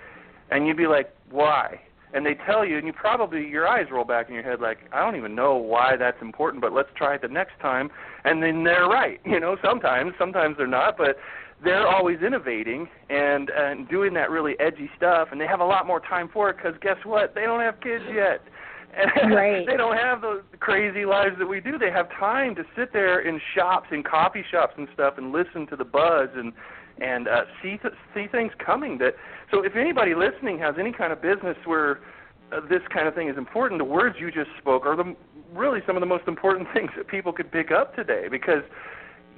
and 0.52 0.68
you'd 0.68 0.78
be 0.78 0.88
like, 0.88 1.14
why? 1.30 1.82
And 2.14 2.26
they 2.26 2.36
tell 2.46 2.66
you, 2.66 2.78
and 2.78 2.88
you 2.88 2.94
probably 2.94 3.48
your 3.48 3.68
eyes 3.68 3.86
roll 3.92 4.04
back 4.04 4.30
in 4.30 4.34
your 4.34 4.44
head 4.44 4.60
like, 4.60 4.80
I 4.92 5.00
don't 5.00 5.16
even 5.16 5.36
know 5.36 5.56
why 5.56 5.96
that's 5.96 6.20
important, 6.22 6.62
but 6.62 6.74
let's 6.74 6.90
try 6.96 7.16
it 7.16 7.22
the 7.22 7.28
next 7.28 7.60
time. 7.62 7.92
And 8.26 8.42
then 8.42 8.64
they're 8.64 8.88
right. 8.88 9.22
You 9.26 9.40
know, 9.40 9.58
sometimes, 9.64 10.14
sometimes 10.18 10.58
they're 10.58 10.66
not, 10.66 10.98
but 10.98 11.18
they're 11.64 11.88
always 11.88 12.20
innovating 12.22 12.88
and 13.10 13.50
and 13.50 13.88
doing 13.90 14.14
that 14.14 14.30
really 14.30 14.56
edgy 14.60 14.90
stuff, 14.98 15.30
and 15.32 15.40
they 15.40 15.48
have 15.48 15.60
a 15.60 15.66
lot 15.66 15.86
more 15.86 16.00
time 16.00 16.30
for 16.32 16.50
it 16.50 16.58
because 16.58 16.74
guess 16.82 16.98
what? 17.04 17.36
They 17.36 17.42
don't 17.42 17.62
have 17.62 17.80
kids 17.82 18.06
yet. 18.14 18.42
And 18.98 19.32
right. 19.36 19.68
they 19.68 19.78
don't 19.78 19.98
have 19.98 20.22
those 20.22 20.42
crazy 20.60 21.06
lives 21.06 21.36
that 21.38 21.46
we 21.46 21.60
do. 21.60 21.78
They 21.78 21.92
have 21.92 22.10
time 22.10 22.56
to 22.56 22.64
sit 22.76 22.92
there 22.92 23.20
in 23.20 23.40
shops, 23.56 23.90
in 23.92 24.04
coffee 24.04 24.44
shops 24.50 24.74
and 24.78 24.88
stuff, 24.94 25.16
and 25.18 25.32
listen 25.32 25.68
to 25.68 25.76
the 25.76 25.86
buzz 25.86 26.30
and 26.36 26.54
and 27.02 27.28
uh, 27.28 27.42
see 27.62 27.78
th- 27.78 27.94
see 28.14 28.28
things 28.32 28.52
coming. 28.64 28.98
That 28.98 29.16
so 29.52 29.64
if 29.64 29.76
anybody 29.76 30.16
listening 30.16 30.60
has 30.60 30.76
any 30.80 30.92
kind 30.92 31.12
of 31.14 31.22
business 31.22 31.58
where 31.66 32.00
uh, 32.52 32.62
this 32.70 32.82
kind 32.94 33.08
of 33.08 33.16
thing 33.16 33.30
is 33.30 33.38
important, 33.38 33.80
the 33.80 33.86
words 33.86 34.16
you 34.20 34.32
just 34.32 34.50
spoke 34.58 34.86
are 34.86 34.96
the 34.96 35.16
really 35.54 35.80
some 35.88 35.96
of 35.96 36.02
the 36.02 36.06
most 36.08 36.28
important 36.28 36.68
things 36.74 36.92
that 36.98 37.08
people 37.08 37.34
could 37.34 37.52
pick 37.52 37.72
up 37.72 37.96
today 37.96 38.28
because 38.30 38.64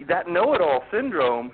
that 0.08 0.28
know-it-all 0.28 0.84
syndrome 0.92 1.52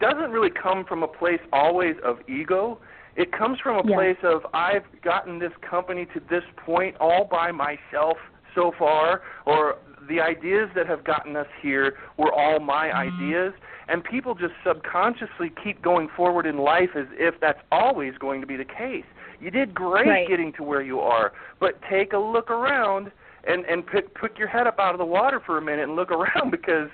doesn't 0.00 0.30
really 0.30 0.50
come 0.50 0.84
from 0.84 1.02
a 1.02 1.08
place 1.08 1.40
always 1.52 1.94
of 2.04 2.18
ego. 2.28 2.78
It 3.16 3.32
comes 3.32 3.58
from 3.60 3.76
a 3.76 3.88
Yeah. 3.88 3.96
place 3.96 4.18
of 4.22 4.46
I've 4.52 4.84
gotten 5.02 5.38
this 5.38 5.52
company 5.68 6.06
to 6.14 6.20
this 6.28 6.44
point 6.56 6.96
all 7.00 7.24
by 7.24 7.52
myself 7.52 8.18
so 8.54 8.72
far, 8.78 9.22
or 9.46 9.76
the 10.08 10.20
ideas 10.20 10.68
that 10.74 10.86
have 10.86 11.04
gotten 11.04 11.36
us 11.36 11.46
here 11.60 11.96
were 12.16 12.32
all 12.32 12.60
my 12.60 12.92
ideas, 12.92 13.52
and 13.88 14.04
people 14.04 14.34
just 14.34 14.54
subconsciously 14.66 15.50
keep 15.62 15.82
going 15.82 16.08
forward 16.16 16.46
in 16.46 16.58
life 16.58 16.90
as 16.96 17.06
if 17.12 17.34
that's 17.40 17.60
always 17.72 18.14
going 18.18 18.40
to 18.40 18.46
be 18.46 18.56
the 18.56 18.64
case. 18.64 19.04
You 19.40 19.50
did 19.50 19.74
great 19.74 20.06
Right. 20.06 20.28
getting 20.28 20.52
to 20.54 20.62
where 20.62 20.82
you 20.82 21.00
are, 21.00 21.32
but 21.60 21.80
take 21.88 22.12
a 22.12 22.18
look 22.18 22.50
around 22.50 23.10
and 23.46 23.64
and 23.66 23.86
pick 23.86 24.14
put 24.14 24.36
your 24.36 24.48
head 24.48 24.66
up 24.66 24.78
out 24.78 24.94
of 24.94 24.98
the 24.98 25.04
water 25.04 25.40
for 25.44 25.58
a 25.58 25.62
minute 25.62 25.84
and 25.84 25.96
look 25.96 26.10
around 26.18 26.50
because 26.50 26.88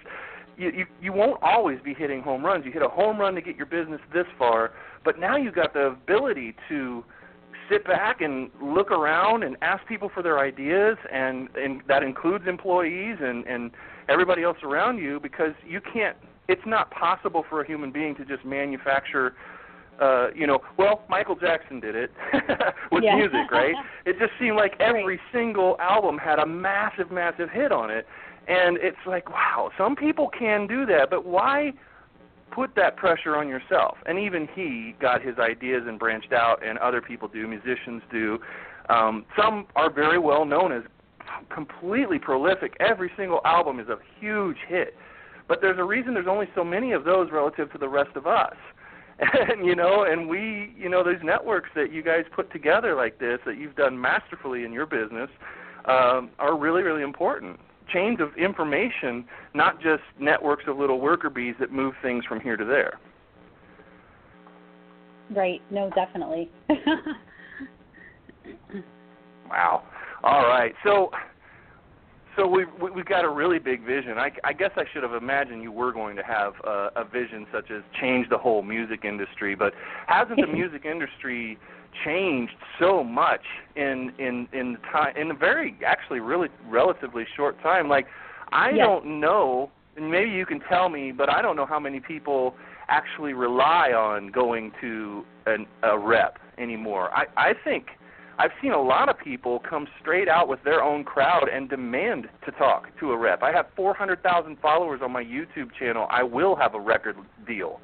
you, 0.56 0.70
you 0.70 0.86
you 1.00 1.12
won't 1.12 1.42
always 1.42 1.78
be 1.82 1.94
hitting 1.94 2.22
home 2.22 2.44
runs. 2.44 2.64
You 2.64 2.72
hit 2.72 2.82
a 2.82 2.88
home 2.88 3.18
run 3.18 3.34
to 3.34 3.40
get 3.40 3.56
your 3.56 3.66
business 3.66 4.00
this 4.12 4.26
far, 4.38 4.72
but 5.04 5.18
now 5.18 5.36
you've 5.36 5.54
got 5.54 5.72
the 5.72 5.86
ability 5.86 6.54
to 6.68 7.04
sit 7.70 7.84
back 7.86 8.20
and 8.20 8.50
look 8.62 8.90
around 8.90 9.42
and 9.42 9.56
ask 9.62 9.86
people 9.86 10.10
for 10.12 10.22
their 10.22 10.38
ideas 10.38 10.96
and 11.10 11.48
and 11.56 11.82
that 11.88 12.02
includes 12.02 12.46
employees 12.46 13.16
and 13.20 13.46
and 13.46 13.70
everybody 14.08 14.42
else 14.42 14.58
around 14.62 14.98
you 14.98 15.18
because 15.18 15.52
you 15.66 15.80
can't 15.80 16.16
it's 16.48 16.62
not 16.66 16.90
possible 16.90 17.44
for 17.48 17.60
a 17.62 17.66
human 17.66 17.90
being 17.90 18.14
to 18.16 18.24
just 18.24 18.44
manufacture 18.44 19.34
uh 20.00 20.26
you 20.34 20.46
know 20.46 20.58
well 20.76 21.02
michael 21.08 21.36
jackson 21.36 21.78
did 21.80 21.94
it 21.94 22.10
with 22.92 23.04
Yeah. 23.04 23.16
music 23.16 23.50
right? 23.50 23.74
It 24.06 24.18
just 24.18 24.32
seemed 24.38 24.56
like 24.56 24.74
every 24.80 25.04
Right. 25.16 25.20
single 25.32 25.76
album 25.80 26.18
had 26.18 26.38
a 26.38 26.46
massive 26.46 27.10
massive 27.10 27.48
hit 27.50 27.72
on 27.72 27.90
it. 27.90 28.06
And 28.48 28.76
it's 28.78 28.98
like 29.06 29.30
wow 29.30 29.70
some 29.78 29.94
people 29.96 30.28
can 30.36 30.66
do 30.66 30.84
that 30.86 31.10
but 31.10 31.24
why 31.24 31.72
put 32.50 32.74
that 32.76 32.96
pressure 32.96 33.36
on 33.36 33.48
yourself? 33.48 33.96
And 34.06 34.18
even 34.18 34.46
he 34.54 34.94
got 35.00 35.22
his 35.22 35.38
ideas 35.38 35.82
and 35.86 35.98
branched 35.98 36.32
out 36.32 36.64
and 36.66 36.76
other 36.78 37.00
people 37.00 37.28
do 37.28 37.46
musicians 37.46 38.02
do. 38.10 38.38
Um 38.88 39.24
some 39.40 39.66
are 39.76 39.90
very 39.90 40.18
well 40.18 40.44
known 40.44 40.72
as 40.72 40.82
completely 41.50 42.18
prolific. 42.18 42.76
Every 42.80 43.10
single 43.16 43.40
album 43.44 43.78
is 43.80 43.88
a 43.88 43.98
huge 44.20 44.58
hit 44.68 44.96
but 45.48 45.60
there's 45.60 45.78
a 45.78 45.84
reason 45.84 46.14
there's 46.14 46.26
only 46.28 46.48
so 46.54 46.64
many 46.64 46.92
of 46.92 47.04
those 47.04 47.30
relative 47.30 47.70
to 47.72 47.78
the 47.78 47.88
rest 47.88 48.16
of 48.16 48.26
us. 48.26 48.56
And 49.32 49.64
you 49.64 49.76
know 49.76 50.02
and 50.02 50.28
we 50.28 50.74
you 50.76 50.88
know 50.88 51.04
these 51.04 51.22
networks 51.22 51.70
that 51.76 51.92
you 51.92 52.02
guys 52.02 52.24
put 52.34 52.50
together 52.52 52.96
like 52.96 53.20
this 53.20 53.38
that 53.46 53.56
you've 53.56 53.76
done 53.76 54.00
masterfully 54.00 54.64
in 54.64 54.72
your 54.72 54.86
business 54.86 55.30
um 55.84 56.30
are 56.40 56.58
really 56.58 56.82
really 56.82 57.02
important. 57.02 57.60
Chains 57.92 58.18
of 58.20 58.36
information 58.36 59.24
not 59.54 59.80
just 59.80 60.02
networks 60.18 60.64
of 60.66 60.78
little 60.78 61.00
worker 61.00 61.30
bees 61.30 61.54
that 61.60 61.70
move 61.70 61.94
things 62.02 62.24
from 62.24 62.40
here 62.40 62.56
to 62.56 62.64
there. 62.64 62.98
Right. 65.30 65.62
No, 65.70 65.90
definitely. 65.94 66.50
wow. 69.48 69.84
All 70.24 70.42
right. 70.42 70.74
So 70.84 71.10
so 72.36 72.46
we've 72.46 72.66
we- 72.80 72.90
we've 72.90 73.04
got 73.06 73.24
a 73.24 73.28
really 73.28 73.58
big 73.58 73.84
vision. 73.84 74.18
I, 74.18 74.30
I 74.44 74.52
guess 74.52 74.70
I 74.76 74.84
should 74.92 75.02
have 75.02 75.14
imagined 75.14 75.62
you 75.62 75.72
were 75.72 75.92
going 75.92 76.16
to 76.16 76.22
have 76.22 76.54
a, 76.64 76.90
a 76.96 77.04
vision 77.04 77.46
such 77.52 77.70
as 77.70 77.82
change 78.00 78.28
the 78.28 78.38
whole 78.38 78.62
music 78.62 79.04
industry, 79.04 79.54
but 79.54 79.72
hasn't 80.06 80.40
the 80.40 80.46
music 80.60 80.84
industry 80.84 81.58
changed 82.04 82.54
so 82.78 83.04
much 83.04 83.42
in 83.76 84.12
in 84.18 84.48
in 84.52 84.76
time 84.92 85.16
in 85.16 85.30
a 85.30 85.34
very 85.34 85.76
actually 85.86 86.20
really 86.20 86.48
relatively 86.68 87.24
short 87.36 87.60
time? 87.62 87.88
Like 87.88 88.06
I 88.52 88.70
Yes. 88.70 88.86
don't 88.86 89.20
know, 89.20 89.70
and 89.96 90.10
maybe 90.10 90.30
you 90.30 90.46
can 90.46 90.60
tell 90.60 90.88
me, 90.88 91.12
but 91.12 91.28
I 91.28 91.40
don't 91.42 91.56
know 91.56 91.66
how 91.66 91.80
many 91.80 92.00
people 92.00 92.54
actually 92.88 93.32
rely 93.32 93.92
on 93.92 94.28
going 94.30 94.70
to 94.80 95.24
an, 95.46 95.66
a 95.82 95.98
rep 95.98 96.38
anymore. 96.58 97.10
I 97.12 97.26
I 97.36 97.52
think 97.64 97.86
I've 98.38 98.50
seen 98.60 98.72
a 98.72 98.80
lot 98.80 99.08
of 99.08 99.18
people 99.18 99.60
come 99.68 99.86
straight 100.00 100.28
out 100.28 100.48
with 100.48 100.62
their 100.64 100.82
own 100.82 101.04
crowd 101.04 101.48
and 101.52 101.68
demand 101.68 102.28
to 102.44 102.50
talk 102.52 102.86
to 102.98 103.12
a 103.12 103.16
rep. 103.16 103.42
I 103.42 103.52
have 103.52 103.66
400,000 103.76 104.56
followers 104.60 105.00
on 105.02 105.12
my 105.12 105.22
YouTube 105.22 105.70
channel. 105.78 106.06
I 106.10 106.22
will 106.22 106.56
have 106.56 106.74
a 106.74 106.80
record 106.80 107.16
deal. 107.46 107.80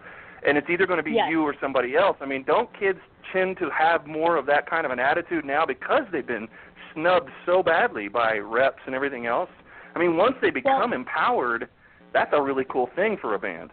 And 0.47 0.59
it's 0.59 0.69
either 0.69 0.87
going 0.87 0.97
to 0.97 1.03
be 1.05 1.13
Yes. 1.13 1.29
you 1.31 1.43
or 1.43 1.55
somebody 1.61 1.97
else. 1.97 2.17
I 2.21 2.27
mean, 2.27 2.43
don't 2.45 2.69
kids 2.79 2.99
tend 3.33 3.59
to 3.59 3.71
have 3.71 4.07
more 4.07 4.37
of 4.37 4.47
that 4.47 4.69
kind 4.69 4.85
of 4.87 4.91
an 4.91 4.99
attitude 4.99 5.45
now 5.45 5.65
because 5.65 6.03
they've 6.11 6.27
been 6.27 6.49
snubbed 6.95 7.31
so 7.47 7.63
badly 7.63 8.09
by 8.09 8.39
reps 8.39 8.81
and 8.87 8.95
everything 8.95 9.27
else? 9.27 9.51
I 9.95 9.99
mean, 9.99 10.17
once 10.17 10.35
they 10.41 10.51
become 10.51 10.93
empowered, 10.93 11.69
that's 12.13 12.31
a 12.33 12.43
really 12.43 12.65
cool 12.69 12.89
thing 12.97 13.19
for 13.21 13.35
a 13.35 13.39
band. 13.39 13.71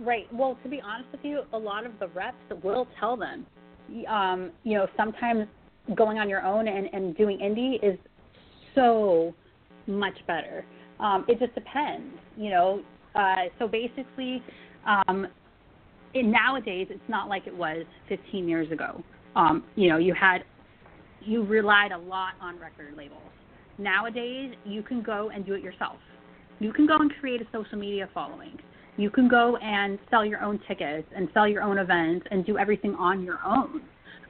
Right. 0.00 0.26
Well, 0.32 0.58
to 0.62 0.68
be 0.68 0.80
honest 0.80 1.10
with 1.12 1.24
you, 1.24 1.42
a 1.52 1.58
lot 1.58 1.86
of 1.86 1.92
the 1.98 2.08
reps 2.08 2.36
will 2.62 2.86
tell 3.00 3.16
them, 3.16 3.46
um, 4.08 4.50
you 4.64 4.74
know, 4.76 4.86
sometimes 4.96 5.46
going 5.94 6.18
on 6.18 6.28
your 6.28 6.44
own 6.44 6.68
and, 6.68 6.88
and 6.92 7.16
doing 7.16 7.38
indie 7.38 7.82
is 7.82 7.98
so 8.74 9.34
much 9.86 10.14
better. 10.26 10.64
Um, 11.00 11.24
it 11.28 11.38
just 11.38 11.54
depends, 11.54 12.14
you 12.36 12.50
know. 12.50 12.82
Uh, 13.14 13.46
so 13.58 13.66
basically, 13.66 14.42
um, 14.86 15.26
in, 16.14 16.30
nowadays 16.30 16.88
it's 16.90 17.00
not 17.08 17.28
like 17.28 17.46
it 17.46 17.56
was 17.56 17.84
15 18.08 18.48
years 18.48 18.70
ago. 18.70 19.02
Um, 19.36 19.64
you 19.76 19.88
know, 19.88 19.98
you 19.98 20.14
had 20.14 20.44
you 21.20 21.44
relied 21.44 21.92
a 21.92 21.98
lot 21.98 22.34
on 22.40 22.58
record 22.58 22.96
labels. 22.96 23.20
Nowadays, 23.76 24.54
you 24.64 24.82
can 24.82 25.02
go 25.02 25.30
and 25.32 25.44
do 25.44 25.54
it 25.54 25.62
yourself. 25.62 25.96
You 26.58 26.72
can 26.72 26.86
go 26.86 26.96
and 26.96 27.12
create 27.20 27.40
a 27.40 27.46
social 27.52 27.78
media 27.78 28.08
following. 28.12 28.58
You 28.96 29.10
can 29.10 29.28
go 29.28 29.56
and 29.58 29.98
sell 30.10 30.24
your 30.24 30.42
own 30.42 30.58
tickets 30.66 31.06
and 31.14 31.28
sell 31.32 31.46
your 31.46 31.62
own 31.62 31.78
events 31.78 32.26
and 32.32 32.44
do 32.44 32.58
everything 32.58 32.94
on 32.96 33.22
your 33.22 33.38
own. 33.46 33.82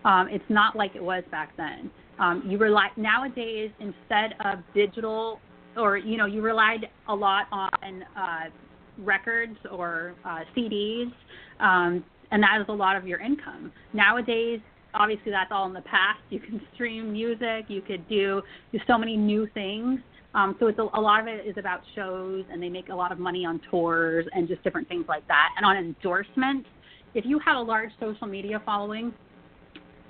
Um, 0.05 0.29
it's 0.31 0.45
not 0.49 0.77
like 0.77 0.95
it 0.95 1.03
was 1.03 1.25
back 1.31 1.57
then. 1.57 1.91
Um, 2.19 2.43
you 2.47 2.59
rely 2.59 2.89
nowadays 2.97 3.71
instead 3.81 4.35
of 4.45 4.59
digital, 4.75 5.41
or 5.77 5.97
you 5.97 6.17
know, 6.17 6.27
you 6.27 6.43
relied 6.43 6.89
a 7.09 7.15
lot 7.15 7.47
on 7.53 8.05
uh, 8.17 8.51
records 8.99 9.57
or 9.71 10.15
uh, 10.25 10.41
CDs, 10.57 11.13
um, 11.61 12.05
and 12.31 12.43
that 12.43 12.61
is 12.61 12.67
a 12.69 12.73
lot 12.73 12.97
of 12.97 13.07
your 13.07 13.21
income. 13.21 13.73
Nowadays, 13.93 14.61
obviously, 14.95 15.31
that's 15.31 15.51
all 15.53 15.67
in 15.67 15.73
the 15.73 15.83
past. 15.83 16.19
You 16.31 16.41
can 16.41 16.61
stream 16.75 17.13
music. 17.13 17.67
You 17.69 17.81
could 17.81 18.09
do 18.09 18.43
do 18.73 18.79
so 18.87 18.99
many 18.99 19.17
new 19.17 19.49
things. 19.55 20.01
Um, 20.35 20.57
so 20.61 20.67
it's 20.67 20.79
a, 20.79 20.83
a 20.83 21.01
lot 21.01 21.21
of 21.21 21.27
it 21.27 21.47
is 21.47 21.57
about 21.57 21.81
shows, 21.95 22.45
and 22.51 22.63
they 22.63 22.69
make 22.69 22.89
a 22.91 22.95
lot 22.95 23.13
of 23.13 23.19
money 23.19 23.47
on 23.47 23.61
tours 23.71 24.27
and 24.33 24.47
just 24.47 24.63
different 24.63 24.89
things 24.89 25.07
like 25.09 25.27
that. 25.29 25.51
And 25.57 25.65
on 25.65 25.77
endorsements, 25.77 26.69
if 27.15 27.25
you 27.25 27.39
have 27.39 27.57
a 27.57 27.61
large 27.61 27.91
social 27.99 28.27
media 28.27 28.61
following, 28.67 29.15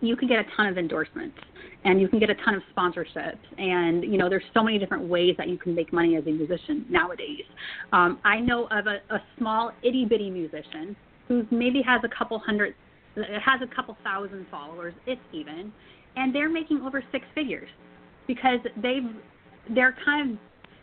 you 0.00 0.16
can 0.16 0.28
get 0.28 0.38
a 0.38 0.44
ton 0.56 0.66
of 0.66 0.78
endorsements 0.78 1.38
and 1.84 2.00
you 2.00 2.08
can 2.08 2.18
get 2.18 2.30
a 2.30 2.34
ton 2.36 2.54
of 2.54 2.62
sponsorships 2.76 3.38
and 3.58 4.02
you 4.04 4.18
know 4.18 4.28
there's 4.28 4.44
so 4.54 4.62
many 4.62 4.78
different 4.78 5.04
ways 5.04 5.34
that 5.38 5.48
you 5.48 5.58
can 5.58 5.74
make 5.74 5.92
money 5.92 6.16
as 6.16 6.24
a 6.26 6.30
musician 6.30 6.84
nowadays. 6.88 7.44
Um, 7.92 8.18
i 8.24 8.40
know 8.40 8.66
of 8.70 8.86
a, 8.86 9.00
a 9.14 9.22
small 9.38 9.72
itty 9.82 10.04
bitty 10.04 10.30
musician 10.30 10.96
who 11.28 11.46
maybe 11.50 11.82
has 11.82 12.00
a 12.04 12.08
couple 12.16 12.38
hundred 12.38 12.74
has 13.16 13.60
a 13.62 13.74
couple 13.74 13.96
thousand 14.04 14.46
followers 14.50 14.94
if 15.06 15.18
even 15.32 15.72
and 16.16 16.34
they're 16.34 16.50
making 16.50 16.80
over 16.82 17.02
six 17.12 17.24
figures 17.34 17.68
because 18.26 18.60
they've 18.82 19.04
they're 19.74 19.96
kind 20.04 20.32
of 20.32 20.38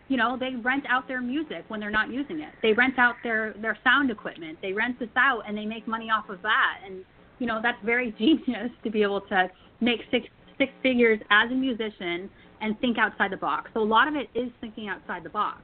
you 0.07 0.17
know 0.17 0.37
they 0.37 0.55
rent 0.55 0.85
out 0.89 1.07
their 1.07 1.21
music 1.21 1.63
when 1.67 1.79
they're 1.79 1.89
not 1.89 2.11
using 2.11 2.39
it. 2.41 2.53
They 2.61 2.73
rent 2.73 2.99
out 2.99 3.15
their 3.23 3.53
their 3.61 3.77
sound 3.83 4.11
equipment. 4.11 4.59
They 4.61 4.73
rent 4.73 4.99
this 4.99 5.09
out 5.15 5.43
and 5.47 5.57
they 5.57 5.65
make 5.65 5.87
money 5.87 6.09
off 6.09 6.29
of 6.29 6.41
that. 6.43 6.79
And 6.85 7.03
you 7.39 7.47
know 7.47 7.59
that's 7.61 7.77
very 7.83 8.11
genius 8.17 8.71
to 8.83 8.89
be 8.89 9.01
able 9.01 9.21
to 9.21 9.49
make 9.81 9.99
six 10.11 10.27
six 10.57 10.71
figures 10.81 11.19
as 11.31 11.51
a 11.51 11.55
musician 11.55 12.29
and 12.61 12.79
think 12.79 12.97
outside 12.97 13.31
the 13.31 13.37
box. 13.37 13.69
So 13.73 13.81
a 13.81 13.83
lot 13.83 14.07
of 14.07 14.15
it 14.15 14.29
is 14.33 14.49
thinking 14.61 14.87
outside 14.87 15.23
the 15.23 15.29
box. 15.29 15.61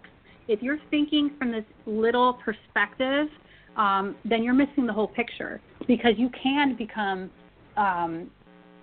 If 0.48 0.62
you're 0.62 0.80
thinking 0.90 1.32
from 1.38 1.52
this 1.52 1.64
little 1.86 2.34
perspective, 2.34 3.28
um, 3.78 4.16
then 4.26 4.44
you're 4.44 4.54
missing 4.54 4.86
the 4.86 4.94
whole 4.94 5.08
picture 5.08 5.62
because 5.88 6.14
you 6.18 6.30
can 6.44 6.76
become 6.76 7.30
um, 7.78 8.30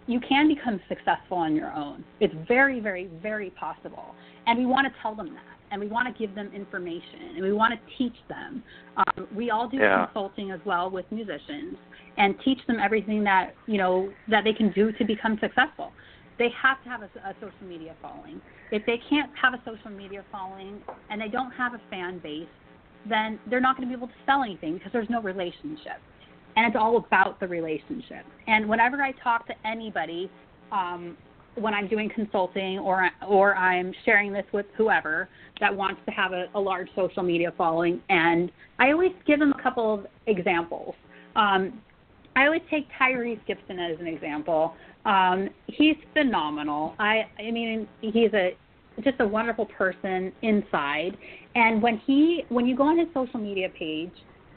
you 0.07 0.18
can 0.26 0.49
become 0.49 0.80
successful 0.89 1.36
on 1.36 1.55
your 1.55 1.70
own. 1.74 2.03
It's 2.18 2.32
very, 2.49 2.80
very, 2.80 3.11
very 3.22 3.51
possible, 3.51 4.14
and 4.47 4.59
we 4.59 4.64
want 4.64 4.86
to 4.86 5.03
tell 5.03 5.14
them 5.14 5.34
that, 5.34 5.58
and 5.71 5.81
we 5.81 5.87
want 5.87 6.07
to 6.09 6.19
give 6.19 6.35
them 6.35 6.51
information, 6.55 7.35
and 7.37 7.43
we 7.43 7.53
want 7.53 7.75
to 7.75 7.97
teach 7.97 8.16
them. 8.29 8.62
Um, 8.97 9.29
we 9.35 9.51
all 9.51 9.69
do 9.69 9.79
Yeah. 9.79 10.07
consulting 10.07 10.51
as 10.51 10.61
well 10.64 10.91
with 10.91 11.11
musicians, 11.12 11.77
and 12.16 12.39
teach 12.41 12.64
them 12.66 12.79
everything 12.81 13.23
that 13.25 13.55
you 13.66 13.79
know 13.79 14.11
that 14.29 14.45
they 14.45 14.53
can 14.53 14.71
do 14.73 14.93
to 14.93 15.05
become 15.05 15.39
successful. 15.39 15.93
They 16.39 16.51
have 16.51 16.83
to 16.85 16.89
have 16.89 17.03
a, 17.03 17.11
a 17.25 17.35
social 17.41 17.66
media 17.66 17.95
following. 18.01 18.41
If 18.71 18.87
they 18.87 18.99
can't 19.11 19.31
have 19.41 19.55
a 19.55 19.62
social 19.64 19.91
media 19.91 20.25
following 20.31 20.81
and 21.11 21.21
they 21.21 21.29
don't 21.29 21.51
have 21.53 21.75
a 21.75 21.81
fan 21.91 22.19
base, 22.19 22.47
then 23.09 23.41
they're 23.49 23.61
not 23.61 23.77
going 23.77 23.89
to 23.89 23.93
be 23.93 23.99
able 23.99 24.09
to 24.09 24.21
sell 24.25 24.43
anything 24.45 24.75
because 24.75 24.93
there's 24.93 25.11
no 25.11 25.21
relationship. 25.21 25.99
And 26.57 26.66
it's 26.66 26.77
all 26.77 26.97
about 26.97 27.41
the 27.41 27.49
relationship. 27.49 28.25
And 28.47 28.69
whenever 28.69 29.03
I 29.03 29.12
talk 29.12 29.47
to 29.49 29.55
anybody, 29.64 30.31
um, 30.71 31.16
when 31.61 31.75
I'm 31.75 31.89
doing 31.89 32.11
consulting 32.15 32.79
or 32.79 33.09
or 33.27 33.55
I'm 33.55 33.93
sharing 34.05 34.33
this 34.33 34.45
with 34.53 34.67
whoever 34.77 35.29
that 35.61 35.75
wants 35.75 36.01
to 36.07 36.13
have 36.13 36.33
a, 36.33 36.47
a 36.55 36.61
large 36.61 36.89
social 36.95 37.23
media 37.23 37.53
following, 37.57 38.01
and 38.09 38.51
I 38.79 38.93
always 38.93 39.13
give 39.27 39.39
them 39.39 39.53
a 39.59 39.63
couple 39.63 39.95
of 39.95 40.07
examples. 40.27 40.95
Um, 41.37 41.81
I 42.37 42.47
always 42.47 42.63
take 42.71 42.87
Tyrese 43.01 43.45
Gibson 43.47 43.79
as 43.79 43.99
an 44.01 44.07
example. 44.07 44.75
Um, 45.05 45.49
he's 45.67 45.97
phenomenal. 46.13 46.95
I 46.99 47.23
I 47.39 47.51
mean 47.51 47.89
he's 48.01 48.33
a 48.35 48.57
just 49.03 49.21
a 49.21 49.27
wonderful 49.27 49.67
person 49.67 50.33
inside. 50.43 51.17
And 51.55 51.83
when 51.83 51.99
he 52.07 52.45
when 52.49 52.67
you 52.67 52.77
go 52.77 52.85
on 52.85 52.99
his 52.99 53.09
social 53.15 53.41
media 53.41 53.69
page, 53.69 54.13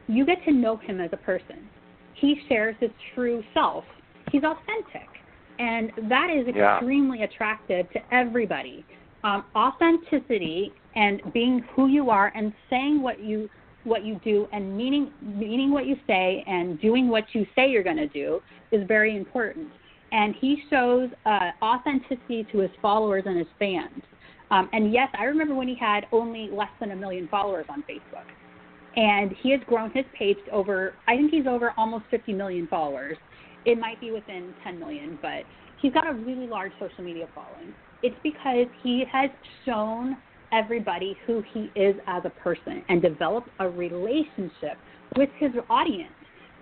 you 0.08 0.26
get 0.26 0.44
to 0.46 0.52
know 0.52 0.78
him 0.78 1.00
as 1.00 1.10
a 1.14 1.18
person. 1.18 1.68
He 2.16 2.36
shares 2.48 2.76
his 2.80 2.92
true 3.16 3.44
self. 3.54 3.84
He's 4.32 4.44
authentic. 4.44 5.08
And 5.62 5.92
that 6.10 6.30
is 6.32 6.48
extremely 6.48 7.20
yeah. 7.20 7.26
attractive 7.26 7.88
to 7.92 8.00
everybody. 8.12 8.84
Um, 9.24 9.46
authenticity 9.56 10.74
and 10.96 11.22
being 11.34 11.64
who 11.76 11.88
you 11.88 12.10
are 12.10 12.32
and 12.36 12.52
saying 12.70 13.02
what 13.02 13.24
you 13.24 13.48
what 13.84 14.04
you 14.04 14.20
do 14.24 14.48
and 14.52 14.76
meaning 14.76 15.12
meaning 15.22 15.72
what 15.72 15.86
you 15.86 15.96
say 16.08 16.44
and 16.48 16.80
doing 16.82 17.10
what 17.10 17.24
you 17.34 17.46
say 17.56 17.70
you're 17.70 17.84
going 17.84 17.98
to 17.98 18.08
do 18.08 18.42
is 18.72 18.88
very 18.88 19.16
important. 19.16 19.68
And 20.12 20.34
he 20.42 20.64
shows 20.70 21.10
uh, 21.26 21.52
authenticity 21.62 22.46
to 22.52 22.60
his 22.60 22.72
followers 22.82 23.24
and 23.28 23.38
his 23.38 23.48
fans. 23.60 24.02
Um, 24.50 24.68
and 24.74 24.92
yes, 24.92 25.10
I 25.18 25.26
remember 25.26 25.54
when 25.56 25.68
he 25.68 25.76
had 25.76 26.06
only 26.12 26.50
less 26.52 26.72
than 26.80 26.92
a 26.92 26.96
million 26.96 27.28
followers 27.28 27.66
on 27.70 27.84
Facebook. 27.84 28.26
And 28.96 29.32
he 29.42 29.52
has 29.52 29.62
grown 29.68 29.92
his 29.92 30.04
page 30.18 30.38
to 30.48 30.52
over, 30.52 30.96
I 31.08 31.16
think 31.16 31.32
he's 31.32 31.48
over 31.48 31.74
almost 31.78 32.06
50 32.12 32.34
million 32.34 32.68
followers. 32.68 33.18
It 33.66 33.80
might 33.80 34.00
be 34.00 34.12
within 34.12 34.54
10 34.64 34.80
million, 34.80 35.18
but 35.22 35.44
he's 35.82 35.94
got 35.94 36.10
a 36.10 36.14
really 36.14 36.48
large 36.48 36.72
social 36.80 37.04
media 37.04 37.28
following. 37.36 37.74
It's 38.04 38.16
because 38.24 38.68
he 38.84 39.04
has 39.12 39.30
shown 39.66 40.18
everybody 40.52 41.18
who 41.26 41.44
he 41.54 41.72
is 41.80 41.96
as 42.08 42.24
a 42.26 42.30
person 42.30 42.84
and 42.90 43.02
developed 43.02 43.50
a 43.60 43.70
relationship 43.70 44.78
with 45.16 45.30
his 45.38 45.52
audience. 45.70 46.12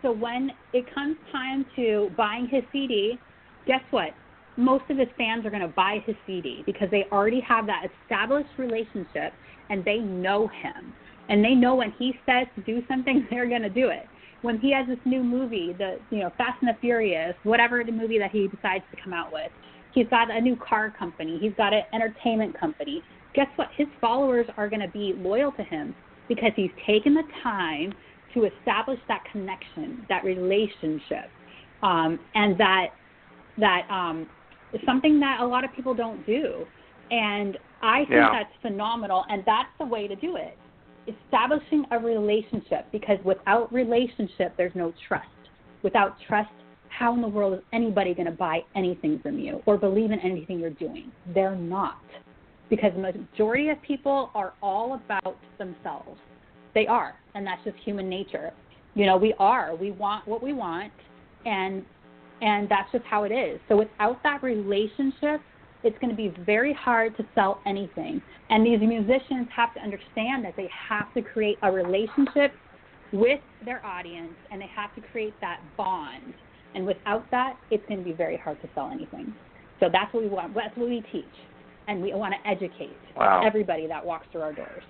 So 0.01 0.11
when 0.11 0.51
it 0.73 0.93
comes 0.93 1.17
time 1.31 1.65
to 1.75 2.09
buying 2.15 2.47
his 2.47 2.63
CD, 2.71 3.19
guess 3.65 3.81
what? 3.91 4.09
Most 4.57 4.83
of 4.89 4.97
his 4.97 5.07
fans 5.17 5.45
are 5.45 5.49
going 5.49 5.61
to 5.61 5.67
buy 5.69 5.99
his 6.05 6.15
CD 6.25 6.63
because 6.65 6.89
they 6.91 7.05
already 7.11 7.41
have 7.41 7.65
that 7.67 7.83
established 8.03 8.49
relationship 8.57 9.33
and 9.69 9.83
they 9.85 9.97
know 9.97 10.47
him. 10.47 10.93
And 11.29 11.43
they 11.43 11.53
know 11.53 11.75
when 11.75 11.91
he 11.97 12.13
says 12.25 12.47
to 12.55 12.61
do 12.63 12.81
something, 12.87 13.27
they're 13.29 13.47
going 13.47 13.61
to 13.61 13.69
do 13.69 13.89
it. 13.89 14.05
When 14.41 14.59
he 14.59 14.71
has 14.73 14.87
this 14.87 14.99
new 15.05 15.23
movie, 15.23 15.73
the 15.77 15.99
you 16.09 16.19
know 16.19 16.31
Fast 16.37 16.61
and 16.61 16.69
the 16.69 16.79
Furious, 16.79 17.35
whatever 17.43 17.83
the 17.83 17.91
movie 17.91 18.19
that 18.19 18.31
he 18.31 18.47
decides 18.47 18.83
to 18.91 19.01
come 19.01 19.13
out 19.13 19.33
with, 19.33 19.51
he's 19.93 20.07
got 20.07 20.31
a 20.31 20.39
new 20.39 20.55
car 20.55 20.93
company, 20.97 21.37
he's 21.41 21.53
got 21.57 21.73
an 21.73 21.83
entertainment 21.93 22.57
company. 22.59 23.03
Guess 23.33 23.47
what? 23.57 23.67
His 23.75 23.87
followers 24.01 24.47
are 24.57 24.69
going 24.69 24.81
to 24.81 24.87
be 24.87 25.13
loyal 25.17 25.51
to 25.53 25.63
him 25.63 25.93
because 26.27 26.51
he's 26.55 26.71
taken 26.87 27.13
the 27.13 27.23
time 27.43 27.93
to 28.33 28.45
establish 28.45 28.99
that 29.07 29.23
connection, 29.31 30.05
that 30.09 30.23
relationship, 30.23 31.29
um, 31.83 32.19
and 32.35 32.57
that 32.59 32.87
that 33.57 33.87
um, 33.89 34.27
is 34.73 34.79
something 34.85 35.19
that 35.19 35.41
a 35.41 35.45
lot 35.45 35.63
of 35.63 35.73
people 35.73 35.93
don't 35.93 36.25
do. 36.25 36.65
And 37.11 37.57
I 37.81 37.99
think 37.99 38.11
yeah. 38.11 38.29
that's 38.31 38.53
phenomenal, 38.61 39.25
and 39.29 39.43
that's 39.45 39.69
the 39.79 39.85
way 39.85 40.07
to 40.07 40.15
do 40.15 40.35
it. 40.35 40.57
Establishing 41.25 41.85
a 41.91 41.97
relationship, 41.97 42.85
because 42.91 43.17
without 43.23 43.71
relationship, 43.73 44.53
there's 44.57 44.75
no 44.75 44.93
trust. 45.07 45.27
Without 45.81 46.17
trust, 46.27 46.49
how 46.89 47.13
in 47.13 47.21
the 47.21 47.27
world 47.27 47.53
is 47.53 47.61
anybody 47.71 48.13
going 48.13 48.25
to 48.25 48.31
buy 48.31 48.59
anything 48.75 49.19
from 49.19 49.39
you 49.39 49.61
or 49.65 49.77
believe 49.77 50.11
in 50.11 50.19
anything 50.19 50.59
you're 50.59 50.69
doing? 50.71 51.11
They're 51.33 51.55
not. 51.55 52.01
Because 52.69 52.91
the 52.93 53.01
majority 53.01 53.69
of 53.69 53.81
people 53.81 54.29
are 54.35 54.53
all 54.61 54.95
about 54.95 55.37
themselves. 55.57 56.19
They 56.75 56.85
are, 56.85 57.15
and 57.33 57.45
that's 57.47 57.63
just 57.63 57.77
human 57.77 58.09
nature. 58.09 58.51
You 58.93 59.05
know, 59.05 59.17
we 59.17 59.33
are. 59.39 59.75
We 59.75 59.91
want 59.91 60.27
what 60.27 60.43
we 60.43 60.53
want, 60.53 60.91
and 61.45 61.83
and 62.41 62.69
that's 62.69 62.91
just 62.91 63.05
how 63.05 63.23
it 63.23 63.31
is. 63.31 63.59
So 63.67 63.77
without 63.77 64.21
that 64.23 64.43
relationship, 64.43 65.41
it's 65.83 65.97
going 65.99 66.09
to 66.09 66.15
be 66.15 66.33
very 66.45 66.73
hard 66.73 67.15
to 67.17 67.25
sell 67.35 67.61
anything. 67.65 68.21
And 68.49 68.65
these 68.65 68.79
musicians 68.79 69.47
have 69.55 69.73
to 69.75 69.79
understand 69.81 70.43
that 70.45 70.55
they 70.57 70.69
have 70.89 71.13
to 71.13 71.21
create 71.21 71.57
a 71.63 71.71
relationship 71.71 72.53
with 73.11 73.39
their 73.65 73.85
audience 73.85 74.33
and 74.51 74.61
they 74.61 74.69
have 74.75 74.93
to 74.95 75.01
create 75.11 75.33
that 75.41 75.61
bond. 75.77 76.33
And 76.75 76.85
without 76.85 77.29
that, 77.31 77.57
it's 77.71 77.83
going 77.87 77.99
to 77.99 78.05
be 78.05 78.13
very 78.13 78.37
hard 78.37 78.61
to 78.61 78.69
sell 78.75 78.89
anything. 78.91 79.33
So 79.79 79.87
that's 79.91 80.13
what 80.13 80.23
we 80.23 80.29
want. 80.29 80.53
That's 80.53 80.75
what 80.75 80.89
we 80.89 81.03
teach. 81.11 81.25
And 81.87 82.01
we 82.01 82.13
want 82.13 82.33
to 82.33 82.49
educate 82.49 82.95
wow. 83.15 83.41
everybody 83.45 83.87
that 83.87 84.05
walks 84.05 84.27
through 84.31 84.41
our 84.41 84.53
doors. 84.53 84.83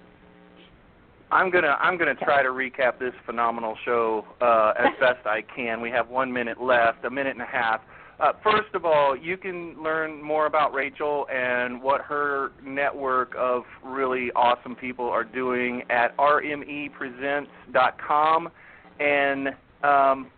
I'm 1.31 1.51
gonna 1.51 1.77
I'm 1.79 1.97
gonna 1.97 2.15
try 2.15 2.41
to 2.41 2.49
recap 2.49 2.97
this 2.99 3.13
phenomenal 3.25 3.77
show 3.85 4.25
uh, 4.41 4.73
as 4.79 4.87
best 4.99 5.27
I 5.27 5.43
can. 5.55 5.79
We 5.79 5.91
have 5.91 6.09
one 6.09 6.33
minute 6.33 6.59
left, 6.59 7.05
a 7.05 7.09
minute 7.09 7.33
and 7.33 7.41
a 7.41 7.45
half. 7.45 7.81
Uh, 8.19 8.33
first 8.43 8.73
of 8.73 8.83
all, 8.83 9.15
you 9.15 9.37
can 9.37 9.81
learn 9.81 10.21
more 10.21 10.45
about 10.45 10.73
Rachel 10.73 11.25
and 11.33 11.81
what 11.81 12.01
her 12.01 12.51
network 12.65 13.33
of 13.37 13.63
really 13.83 14.29
awesome 14.35 14.75
people 14.75 15.05
are 15.05 15.23
doing 15.23 15.83
at 15.89 16.17
rmepresents.com. 16.17 18.49
And 18.99 19.47
um, 19.83 20.29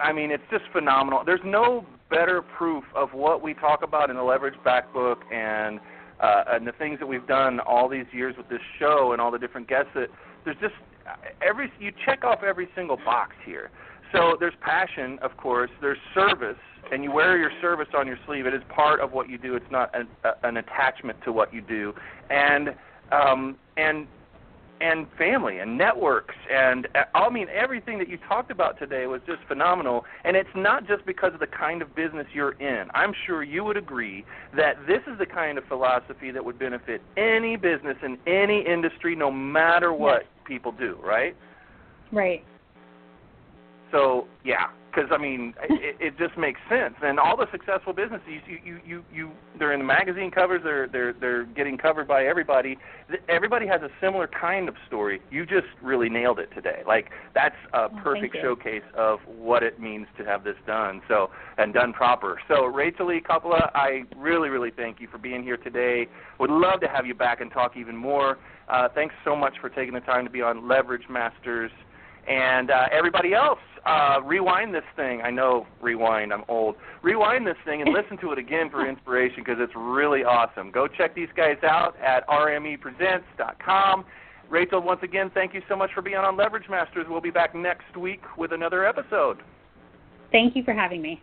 I 0.00 0.12
mean, 0.12 0.30
it's 0.30 0.42
just 0.50 0.64
phenomenal. 0.72 1.22
There's 1.24 1.40
no 1.44 1.86
better 2.10 2.42
proof 2.42 2.84
of 2.94 3.14
what 3.14 3.42
we 3.42 3.54
talk 3.54 3.82
about 3.82 4.10
in 4.10 4.16
the 4.16 4.22
Leverage 4.22 4.62
Black 4.62 4.92
book 4.92 5.22
and 5.32 5.80
uh, 6.20 6.44
and 6.50 6.66
the 6.66 6.72
things 6.72 6.98
that 7.00 7.06
we've 7.06 7.26
done 7.26 7.58
all 7.60 7.88
these 7.88 8.04
years 8.12 8.36
with 8.36 8.46
this 8.48 8.60
show 8.78 9.12
and 9.12 9.20
all 9.20 9.32
the 9.32 9.38
different 9.38 9.68
guests 9.68 9.90
that 9.94 10.08
there's 10.44 10.58
just 10.60 10.74
every 11.44 11.72
you 11.80 11.90
check 12.04 12.22
off 12.22 12.44
every 12.44 12.68
single 12.76 12.96
box 12.96 13.34
here. 13.44 13.70
So 14.12 14.36
there's 14.38 14.54
passion, 14.60 15.18
of 15.22 15.36
course. 15.36 15.70
There's 15.80 15.98
service, 16.14 16.58
and 16.90 17.02
you 17.02 17.10
wear 17.10 17.38
your 17.38 17.50
service 17.60 17.88
on 17.96 18.06
your 18.06 18.18
sleeve. 18.26 18.46
It 18.46 18.54
is 18.54 18.62
part 18.68 19.00
of 19.00 19.12
what 19.12 19.28
you 19.28 19.38
do. 19.38 19.56
It's 19.56 19.70
not 19.70 19.94
an, 19.94 20.06
a, 20.24 20.46
an 20.46 20.58
attachment 20.58 21.18
to 21.24 21.32
what 21.32 21.52
you 21.52 21.62
do. 21.62 21.94
And 22.30 22.74
um, 23.10 23.56
and 23.76 24.06
and 24.80 25.06
family 25.16 25.58
and 25.58 25.78
networks 25.78 26.34
and 26.50 26.88
uh, 26.94 27.04
I 27.14 27.30
mean 27.30 27.46
everything 27.48 27.98
that 27.98 28.08
you 28.08 28.18
talked 28.28 28.50
about 28.50 28.78
today 28.78 29.06
was 29.06 29.20
just 29.26 29.38
phenomenal 29.46 30.04
and 30.24 30.36
it's 30.36 30.50
not 30.56 30.88
just 30.88 31.06
because 31.06 31.32
of 31.34 31.40
the 31.40 31.46
kind 31.46 31.82
of 31.82 31.94
business 31.94 32.26
you're 32.34 32.52
in. 32.60 32.88
I'm 32.92 33.12
sure 33.26 33.44
you 33.44 33.62
would 33.62 33.76
agree 33.76 34.24
that 34.56 34.74
this 34.88 35.00
is 35.06 35.18
the 35.18 35.26
kind 35.26 35.56
of 35.56 35.64
philosophy 35.66 36.32
that 36.32 36.44
would 36.44 36.58
benefit 36.58 37.00
any 37.16 37.56
business 37.56 37.96
in 38.02 38.18
any 38.26 38.66
industry 38.66 39.14
no 39.14 39.30
matter 39.30 39.92
what 39.92 40.22
yes. 40.22 40.30
people 40.46 40.72
do, 40.72 40.98
right? 41.02 41.36
Right. 42.10 42.44
So, 43.92 44.26
yeah, 44.44 44.68
because 44.92 45.10
I 45.12 45.18
mean, 45.18 45.54
it, 45.68 45.96
it 46.00 46.18
just 46.18 46.36
makes 46.36 46.60
sense. 46.68 46.94
And 47.02 47.18
all 47.18 47.36
the 47.36 47.46
successful 47.50 47.92
businesses, 47.92 48.26
you, 48.46 48.58
you, 48.64 48.80
you, 48.84 49.04
you, 49.12 49.30
they're 49.58 49.72
in 49.72 49.80
the 49.80 49.86
magazine 49.86 50.30
covers. 50.30 50.62
They're, 50.64 50.88
they're, 50.88 51.12
they're 51.12 51.44
getting 51.44 51.78
covered 51.78 52.06
by 52.08 52.24
everybody. 52.24 52.76
Everybody 53.28 53.66
has 53.66 53.82
a 53.82 53.88
similar 54.00 54.28
kind 54.28 54.68
of 54.68 54.74
story. 54.86 55.20
You 55.30 55.46
just 55.46 55.66
really 55.82 56.08
nailed 56.08 56.38
it 56.38 56.50
today. 56.54 56.82
Like 56.86 57.10
that's 57.34 57.54
a 57.72 57.82
oh, 57.82 57.88
perfect 58.02 58.36
showcase 58.40 58.82
of 58.96 59.20
what 59.26 59.62
it 59.62 59.80
means 59.80 60.06
to 60.18 60.24
have 60.24 60.44
this 60.44 60.56
done. 60.66 61.00
So 61.08 61.30
and 61.58 61.72
done 61.72 61.92
proper. 61.92 62.38
So 62.48 62.64
Rachel 62.66 63.06
Lee 63.06 63.20
Coppola, 63.20 63.70
I 63.74 64.02
really, 64.16 64.48
really 64.48 64.70
thank 64.70 65.00
you 65.00 65.08
for 65.08 65.18
being 65.18 65.42
here 65.42 65.56
today. 65.56 66.06
Would 66.38 66.50
love 66.50 66.80
to 66.80 66.88
have 66.88 67.06
you 67.06 67.14
back 67.14 67.40
and 67.40 67.50
talk 67.50 67.76
even 67.76 67.96
more. 67.96 68.38
Uh, 68.68 68.88
thanks 68.94 69.14
so 69.24 69.36
much 69.36 69.54
for 69.60 69.68
taking 69.68 69.94
the 69.94 70.00
time 70.00 70.24
to 70.24 70.30
be 70.30 70.40
on 70.42 70.68
Leverage 70.68 71.08
Masters. 71.10 71.70
And 72.28 72.70
uh, 72.70 72.86
everybody 72.92 73.34
else, 73.34 73.58
uh, 73.84 74.20
rewind 74.24 74.74
this 74.74 74.84
thing. 74.94 75.22
I 75.22 75.30
know 75.30 75.66
rewind. 75.80 76.32
I'm 76.32 76.44
old. 76.48 76.76
Rewind 77.02 77.46
this 77.46 77.56
thing 77.64 77.82
and 77.82 77.92
listen 77.94 78.16
to 78.18 78.32
it 78.32 78.38
again 78.38 78.70
for 78.70 78.88
inspiration 78.88 79.42
because 79.44 79.56
it's 79.58 79.72
really 79.76 80.24
awesome. 80.24 80.70
Go 80.70 80.86
check 80.86 81.14
these 81.14 81.28
guys 81.36 81.56
out 81.62 81.94
at 82.00 82.26
rmepresents.com. 82.28 84.04
Rachel, 84.50 84.82
once 84.82 85.00
again, 85.02 85.30
thank 85.32 85.54
you 85.54 85.62
so 85.68 85.74
much 85.74 85.90
for 85.94 86.02
being 86.02 86.16
on 86.16 86.36
Leverage 86.36 86.68
Masters. 86.68 87.06
We'll 87.08 87.22
be 87.22 87.30
back 87.30 87.54
next 87.54 87.96
week 87.96 88.20
with 88.36 88.52
another 88.52 88.86
episode. 88.86 89.38
Thank 90.30 90.54
you 90.54 90.62
for 90.62 90.74
having 90.74 91.00
me. 91.00 91.22